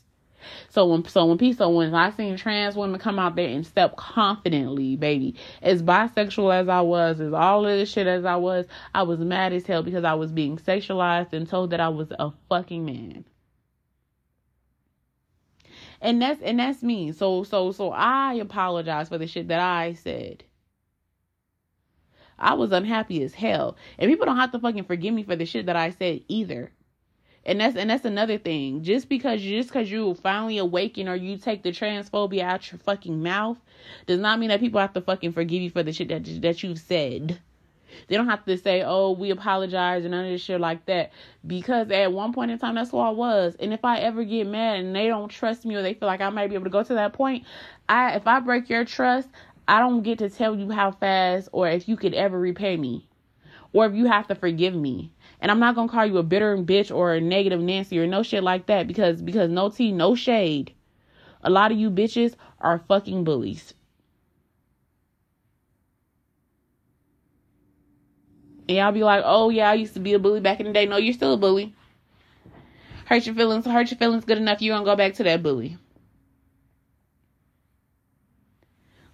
So 0.69 0.85
when 0.85 1.05
so 1.05 1.25
when 1.25 1.37
people 1.37 1.75
when 1.75 1.93
I 1.93 2.11
seen 2.11 2.37
trans 2.37 2.75
women 2.75 2.99
come 2.99 3.19
out 3.19 3.35
there 3.35 3.49
and 3.49 3.65
step 3.65 3.95
confidently, 3.95 4.95
baby, 4.95 5.35
as 5.61 5.83
bisexual 5.83 6.53
as 6.53 6.67
I 6.69 6.81
was, 6.81 7.19
as 7.19 7.33
all 7.33 7.65
of 7.65 7.71
this 7.71 7.91
shit 7.91 8.07
as 8.07 8.25
I 8.25 8.35
was, 8.35 8.65
I 8.93 9.03
was 9.03 9.19
mad 9.19 9.53
as 9.53 9.65
hell 9.65 9.83
because 9.83 10.03
I 10.03 10.13
was 10.13 10.31
being 10.31 10.57
sexualized 10.57 11.33
and 11.33 11.47
told 11.47 11.71
that 11.71 11.79
I 11.79 11.89
was 11.89 12.11
a 12.17 12.31
fucking 12.49 12.85
man. 12.85 13.25
And 16.01 16.21
that's 16.21 16.41
and 16.41 16.59
that's 16.59 16.81
me. 16.81 17.11
So 17.11 17.43
so 17.43 17.71
so 17.71 17.91
I 17.91 18.35
apologize 18.35 19.09
for 19.09 19.17
the 19.17 19.27
shit 19.27 19.49
that 19.49 19.59
I 19.59 19.93
said. 19.93 20.43
I 22.37 22.53
was 22.53 22.71
unhappy 22.71 23.21
as 23.23 23.33
hell. 23.33 23.75
And 23.97 24.09
people 24.09 24.25
don't 24.25 24.37
have 24.37 24.53
to 24.53 24.59
fucking 24.59 24.85
forgive 24.85 25.13
me 25.13 25.23
for 25.23 25.35
the 25.35 25.45
shit 25.45 25.65
that 25.65 25.75
I 25.75 25.89
said 25.89 26.21
either. 26.29 26.71
And 27.45 27.61
that's 27.61 27.75
and 27.75 27.89
that's 27.89 28.05
another 28.05 28.37
thing. 28.37 28.83
Just 28.83 29.09
because 29.09 29.41
you 29.41 29.57
just 29.57 29.69
because 29.69 29.89
you 29.89 30.13
finally 30.15 30.57
awaken 30.57 31.07
or 31.07 31.15
you 31.15 31.37
take 31.37 31.63
the 31.63 31.71
transphobia 31.71 32.41
out 32.41 32.71
your 32.71 32.79
fucking 32.79 33.23
mouth 33.23 33.57
does 34.05 34.19
not 34.19 34.39
mean 34.39 34.49
that 34.49 34.59
people 34.59 34.81
have 34.81 34.93
to 34.93 35.01
fucking 35.01 35.31
forgive 35.31 35.61
you 35.61 35.69
for 35.69 35.83
the 35.83 35.93
shit 35.93 36.09
that 36.09 36.41
that 36.41 36.63
you've 36.63 36.79
said. 36.79 37.39
They 38.07 38.15
don't 38.15 38.29
have 38.29 38.45
to 38.45 38.57
say, 38.57 38.83
"Oh, 38.83 39.11
we 39.11 39.31
apologize" 39.31 40.03
and 40.03 40.11
none 40.11 40.25
of 40.25 40.31
this 40.31 40.41
shit 40.41 40.59
like 40.59 40.85
that. 40.85 41.11
Because 41.45 41.89
at 41.91 42.13
one 42.13 42.33
point 42.33 42.51
in 42.51 42.59
time, 42.59 42.75
that's 42.75 42.91
who 42.91 42.99
I 42.99 43.09
was. 43.09 43.55
And 43.59 43.73
if 43.73 43.83
I 43.83 43.99
ever 43.99 44.23
get 44.23 44.47
mad 44.47 44.79
and 44.79 44.95
they 44.95 45.07
don't 45.07 45.29
trust 45.29 45.65
me 45.65 45.75
or 45.75 45.81
they 45.81 45.93
feel 45.93 46.07
like 46.07 46.21
I 46.21 46.29
might 46.29 46.47
be 46.47 46.55
able 46.55 46.65
to 46.65 46.69
go 46.69 46.83
to 46.83 46.93
that 46.95 47.13
point, 47.13 47.45
I 47.87 48.15
if 48.15 48.27
I 48.27 48.39
break 48.39 48.69
your 48.69 48.85
trust, 48.85 49.29
I 49.67 49.79
don't 49.79 50.03
get 50.03 50.19
to 50.19 50.29
tell 50.29 50.55
you 50.57 50.71
how 50.71 50.91
fast 50.91 51.49
or 51.51 51.67
if 51.69 51.87
you 51.87 51.95
could 51.95 52.13
ever 52.13 52.39
repay 52.39 52.77
me, 52.77 53.07
or 53.73 53.85
if 53.85 53.93
you 53.93 54.05
have 54.05 54.27
to 54.27 54.35
forgive 54.35 54.75
me. 54.75 55.11
And 55.41 55.51
I'm 55.51 55.59
not 55.59 55.75
gonna 55.75 55.91
call 55.91 56.05
you 56.05 56.17
a 56.17 56.23
bitter 56.23 56.57
bitch 56.57 56.93
or 56.93 57.13
a 57.13 57.21
negative 57.21 57.61
Nancy 57.61 57.99
or 57.99 58.07
no 58.07 58.23
shit 58.23 58.43
like 58.43 58.65
that 58.65 58.87
because 58.87 59.21
because 59.21 59.49
no 59.49 59.69
tea, 59.69 59.91
no 59.91 60.15
shade. 60.15 60.73
A 61.41 61.49
lot 61.49 61.71
of 61.71 61.77
you 61.77 61.89
bitches 61.89 62.35
are 62.59 62.83
fucking 62.87 63.23
bullies. 63.23 63.73
And 68.67 68.77
y'all 68.77 68.91
be 68.91 69.03
like, 69.03 69.23
oh 69.25 69.49
yeah, 69.49 69.69
I 69.69 69.75
used 69.75 69.93
to 69.93 69.99
be 69.99 70.13
a 70.13 70.19
bully 70.19 70.41
back 70.41 70.59
in 70.59 70.67
the 70.67 70.73
day. 70.73 70.85
No, 70.85 70.97
you're 70.97 71.13
still 71.13 71.33
a 71.33 71.37
bully. 71.37 71.73
Hurt 73.05 73.25
your 73.25 73.33
feelings, 73.33 73.65
hurt 73.65 73.89
your 73.89 73.97
feelings 73.97 74.25
good 74.25 74.37
enough, 74.37 74.61
you 74.61 74.71
don't 74.71 74.83
go 74.83 74.95
back 74.95 75.15
to 75.15 75.23
that 75.23 75.41
bully. 75.41 75.77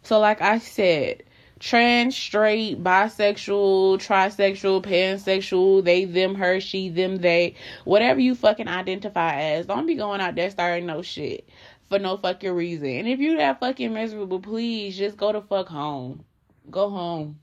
So 0.01 0.19
like 0.19 0.41
I 0.41 0.59
said, 0.59 1.23
trans, 1.65 2.15
straight, 2.15 2.83
bisexual, 2.83 3.97
trisexual, 3.97 4.83
pansexual, 4.83 5.83
they, 5.83 6.05
them, 6.05 6.35
her, 6.35 6.61
she, 6.61 6.89
them, 6.89 7.17
they, 7.17 7.55
whatever 7.85 8.19
you 8.19 8.35
fucking 8.35 8.67
identify 8.67 9.41
as. 9.41 9.65
Don't 9.65 9.87
be 9.87 9.95
going 9.95 10.21
out 10.21 10.35
there 10.35 10.51
starting 10.51 10.85
no 10.85 11.01
shit 11.01 11.49
for 11.89 11.97
no 11.97 12.17
fucking 12.17 12.51
reason. 12.51 12.89
And 12.89 13.07
if 13.07 13.19
you 13.19 13.37
that 13.37 13.59
fucking 13.59 13.91
miserable, 13.91 14.39
please 14.39 14.95
just 14.95 15.17
go 15.17 15.31
to 15.31 15.41
fuck 15.41 15.67
home. 15.67 16.23
Go 16.69 16.91
home. 16.91 17.39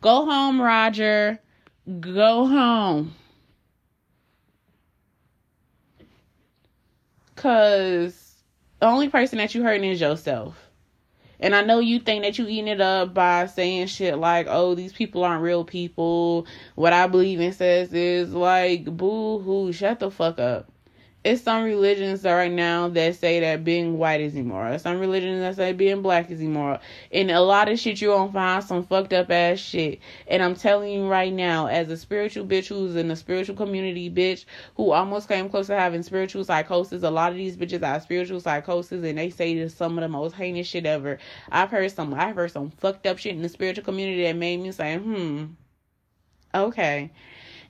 Go 0.00 0.24
home, 0.24 0.58
Roger. 0.58 1.38
Go 2.00 2.46
home. 2.46 3.14
Cause 7.34 8.34
the 8.80 8.86
only 8.86 9.10
person 9.10 9.36
that 9.36 9.54
you 9.54 9.62
hurting 9.62 9.90
is 9.90 10.00
yourself. 10.00 10.65
And 11.40 11.54
I 11.54 11.62
know 11.62 11.80
you 11.80 11.98
think 11.98 12.24
that 12.24 12.38
you 12.38 12.46
eating 12.46 12.68
it 12.68 12.80
up 12.80 13.14
by 13.14 13.46
saying 13.46 13.88
shit 13.88 14.18
like, 14.18 14.46
oh, 14.48 14.74
these 14.74 14.92
people 14.92 15.24
aren't 15.24 15.42
real 15.42 15.64
people. 15.64 16.46
What 16.74 16.92
I 16.92 17.06
believe 17.06 17.40
in 17.40 17.52
says 17.52 17.92
is 17.92 18.32
like, 18.32 18.84
boo 18.84 19.40
hoo, 19.40 19.72
shut 19.72 20.00
the 20.00 20.10
fuck 20.10 20.38
up 20.38 20.70
it's 21.26 21.42
some 21.42 21.64
religions 21.64 22.22
right 22.22 22.52
now 22.52 22.86
that 22.88 23.16
say 23.16 23.40
that 23.40 23.64
being 23.64 23.98
white 23.98 24.20
is 24.20 24.36
immoral. 24.36 24.78
Some 24.78 25.00
religions 25.00 25.40
that 25.40 25.56
say 25.56 25.72
being 25.72 26.00
black 26.00 26.30
is 26.30 26.40
immoral. 26.40 26.78
And 27.10 27.32
a 27.32 27.40
lot 27.40 27.68
of 27.68 27.80
shit 27.80 28.00
you 28.00 28.10
won't 28.10 28.32
find 28.32 28.62
some 28.62 28.84
fucked 28.84 29.12
up 29.12 29.28
ass 29.28 29.58
shit. 29.58 29.98
And 30.28 30.40
I'm 30.40 30.54
telling 30.54 30.92
you 30.92 31.08
right 31.08 31.32
now, 31.32 31.66
as 31.66 31.90
a 31.90 31.96
spiritual 31.96 32.46
bitch 32.46 32.68
who's 32.68 32.94
in 32.94 33.08
the 33.08 33.16
spiritual 33.16 33.56
community 33.56 34.08
bitch 34.08 34.44
who 34.76 34.92
almost 34.92 35.26
came 35.26 35.48
close 35.48 35.66
to 35.66 35.76
having 35.76 36.04
spiritual 36.04 36.44
psychosis, 36.44 37.02
a 37.02 37.10
lot 37.10 37.32
of 37.32 37.38
these 37.38 37.56
bitches 37.56 37.82
have 37.82 38.04
spiritual 38.04 38.38
psychosis 38.38 39.04
and 39.04 39.18
they 39.18 39.30
say 39.30 39.66
some 39.66 39.98
of 39.98 40.02
the 40.02 40.08
most 40.08 40.36
heinous 40.36 40.68
shit 40.68 40.86
ever. 40.86 41.18
I've 41.50 41.70
heard 41.70 41.90
some 41.90 42.14
I've 42.14 42.36
heard 42.36 42.52
some 42.52 42.70
fucked 42.70 43.04
up 43.04 43.18
shit 43.18 43.34
in 43.34 43.42
the 43.42 43.48
spiritual 43.48 43.82
community 43.82 44.22
that 44.22 44.36
made 44.36 44.60
me 44.60 44.70
say, 44.70 44.96
hmm, 44.96 45.46
okay. 46.54 47.10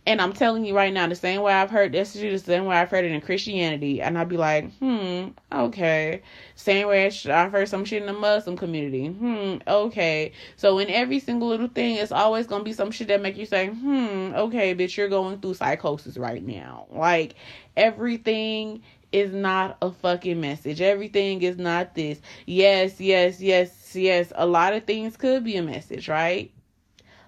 And 0.06 0.20
I'm 0.20 0.32
telling 0.32 0.64
you 0.64 0.76
right 0.76 0.92
now, 0.92 1.08
the 1.08 1.16
same 1.16 1.42
way 1.42 1.52
I've 1.52 1.70
heard 1.70 1.90
this 1.90 2.14
is 2.14 2.44
the 2.44 2.52
same 2.52 2.66
way 2.66 2.76
I've 2.76 2.90
heard 2.90 3.04
it 3.04 3.10
in 3.10 3.20
Christianity. 3.20 4.00
And 4.00 4.16
I'd 4.16 4.28
be 4.28 4.36
like, 4.36 4.72
hmm, 4.78 5.30
okay. 5.50 6.22
Same 6.54 6.86
way 6.86 7.06
I've 7.06 7.50
heard 7.50 7.68
some 7.68 7.84
shit 7.84 8.02
in 8.02 8.06
the 8.06 8.12
Muslim 8.12 8.56
community. 8.56 9.08
Hmm, 9.08 9.56
okay. 9.66 10.30
So 10.56 10.78
in 10.78 10.88
every 10.90 11.18
single 11.18 11.48
little 11.48 11.66
thing, 11.66 11.96
it's 11.96 12.12
always 12.12 12.46
to 12.46 12.62
be 12.62 12.72
some 12.72 12.92
shit 12.92 13.08
that 13.08 13.20
make 13.20 13.36
you 13.36 13.46
say, 13.46 13.66
hmm, 13.66 14.32
okay, 14.36 14.76
bitch, 14.76 14.96
you're 14.96 15.08
going 15.08 15.40
through 15.40 15.54
psychosis 15.54 16.16
right 16.16 16.44
now. 16.44 16.86
Like, 16.88 17.34
everything 17.76 18.82
is 19.10 19.32
not 19.32 19.76
a 19.82 19.90
fucking 19.90 20.40
message. 20.40 20.80
Everything 20.80 21.42
is 21.42 21.58
not 21.58 21.96
this. 21.96 22.20
Yes, 22.46 23.00
yes, 23.00 23.40
yes, 23.40 23.96
yes. 23.96 24.32
A 24.36 24.46
lot 24.46 24.72
of 24.72 24.84
things 24.84 25.16
could 25.16 25.42
be 25.42 25.56
a 25.56 25.62
message, 25.62 26.08
right? 26.08 26.52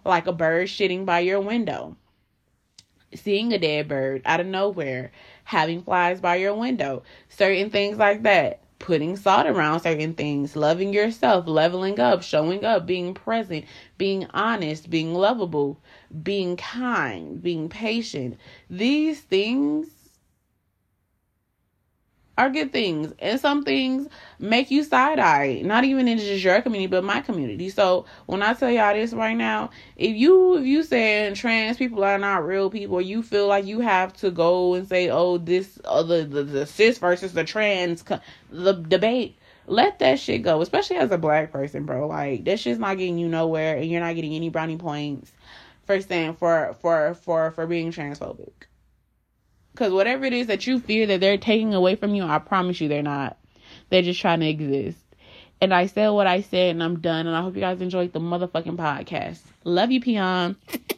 Like 0.05 0.29
a 0.29 0.33
bird 0.33 0.69
shitting 0.69 1.05
by 1.05 1.21
your 1.21 1.41
window 1.41 1.97
seeing 3.15 3.53
a 3.53 3.59
dead 3.59 3.89
bird 3.89 4.23
out 4.25 4.41
of 4.41 4.47
nowhere, 4.47 5.13
having 5.45 5.83
flies 5.83 6.21
by 6.21 6.37
your 6.37 6.55
window, 6.55 7.03
certain 7.29 7.71
things 7.71 7.99
like 7.99 8.23
that. 8.23 8.61
Putting 8.79 9.17
salt 9.17 9.49
around 9.49 9.81
certain 9.81 10.15
things, 10.15 10.55
loving 10.55 10.93
yourself, 10.93 11.49
leveling 11.49 11.99
up, 11.99 12.23
showing 12.23 12.65
up, 12.65 12.87
being 12.87 13.13
present, 13.13 13.65
being 13.99 14.27
honest, 14.33 14.89
being 14.89 15.15
lovable, 15.15 15.81
being 16.23 16.57
kind, 16.57 17.43
being 17.43 17.69
patient. 17.69 18.39
These 18.71 19.21
things 19.21 19.89
are 22.39 22.49
good 22.49 22.73
things, 22.73 23.13
and 23.19 23.41
some 23.41 23.65
things 23.65 24.09
make 24.39 24.71
you 24.71 24.85
side 24.85 25.19
eye. 25.19 25.61
Not 25.65 25.83
even 25.85 26.07
in 26.07 26.19
just 26.19 26.43
your 26.43 26.63
community, 26.63 26.87
but 26.87 27.03
my 27.03 27.21
community. 27.21 27.69
So 27.69 28.07
when 28.27 28.43
I 28.43 28.55
tell 28.55 28.71
y'all 28.71 28.95
this 28.95 29.13
right 29.13 29.37
now, 29.37 29.71
if 29.97 30.17
you 30.17 30.57
if 30.57 30.65
you 30.65 30.85
saying 30.85 31.35
trans 31.35 31.77
people 31.77 32.05
are 32.05 32.17
not 32.17 32.47
real 32.47 32.71
people, 32.71 33.01
you 33.01 33.25
feel 33.25 33.49
like 33.49 33.67
you 33.67 33.81
have 33.81 34.13
to 34.19 34.31
go 34.31 34.75
and 34.75 34.89
say, 34.89 35.11
oh, 35.11 35.39
this 35.39 35.81
uh, 35.85 36.05
the, 36.05 36.25
the 36.25 36.45
the 36.45 36.67
cis 36.67 36.99
versus 36.99 37.33
the 37.33 37.45
trans 37.45 38.05
the 38.51 38.73
debate. 38.73 39.37
Let 39.67 39.99
that 39.99 40.19
shit 40.19 40.43
go, 40.43 40.63
especially 40.63 40.97
as 40.97 41.11
a 41.11 41.19
black 41.19 41.53
person, 41.53 41.85
bro. 41.85 42.07
Like 42.07 42.45
that 42.45 42.61
shit's 42.61 42.79
not 42.79 42.97
getting 42.99 43.19
you 43.19 43.29
nowhere, 43.29 43.77
and 43.77 43.91
you're 43.91 44.01
not 44.01 44.15
getting 44.15 44.33
any 44.33 44.49
brownie 44.49 44.79
points 44.79 45.33
for 45.87 46.01
saying 46.01 46.37
for 46.37 46.77
for 46.81 47.15
for 47.15 47.51
for 47.51 47.67
being 47.67 47.91
transphobic. 47.91 48.68
Because 49.79 49.93
whatever 49.93 50.25
it 50.25 50.33
is 50.33 50.49
that 50.49 50.67
you 50.67 50.81
fear 50.81 51.07
that 51.07 51.21
they're 51.21 51.39
taking 51.39 51.73
away 51.73 51.95
from 51.95 52.13
you, 52.13 52.25
I 52.25 52.41
promise 52.41 52.81
you 52.81 52.89
they're 52.89 53.01
not. 53.01 53.37
They're 53.91 54.03
just 54.03 54.21
trying 54.21 54.41
to 54.41 54.49
exist. 54.49 54.99
And 55.61 55.73
I 55.73 55.87
said 55.87 56.09
what 56.09 56.27
I 56.27 56.41
said, 56.41 56.71
and 56.71 56.83
I'm 56.83 56.99
done. 56.99 57.29
And 57.29 57.37
I 57.37 57.43
hope 57.43 57.55
you 57.55 57.61
guys 57.61 57.81
enjoyed 57.81 58.13
the 58.13 58.19
motherfucking 58.19 58.75
podcast. 58.75 59.39
Love 59.63 59.93
you, 59.93 60.01
Peon. 60.01 60.57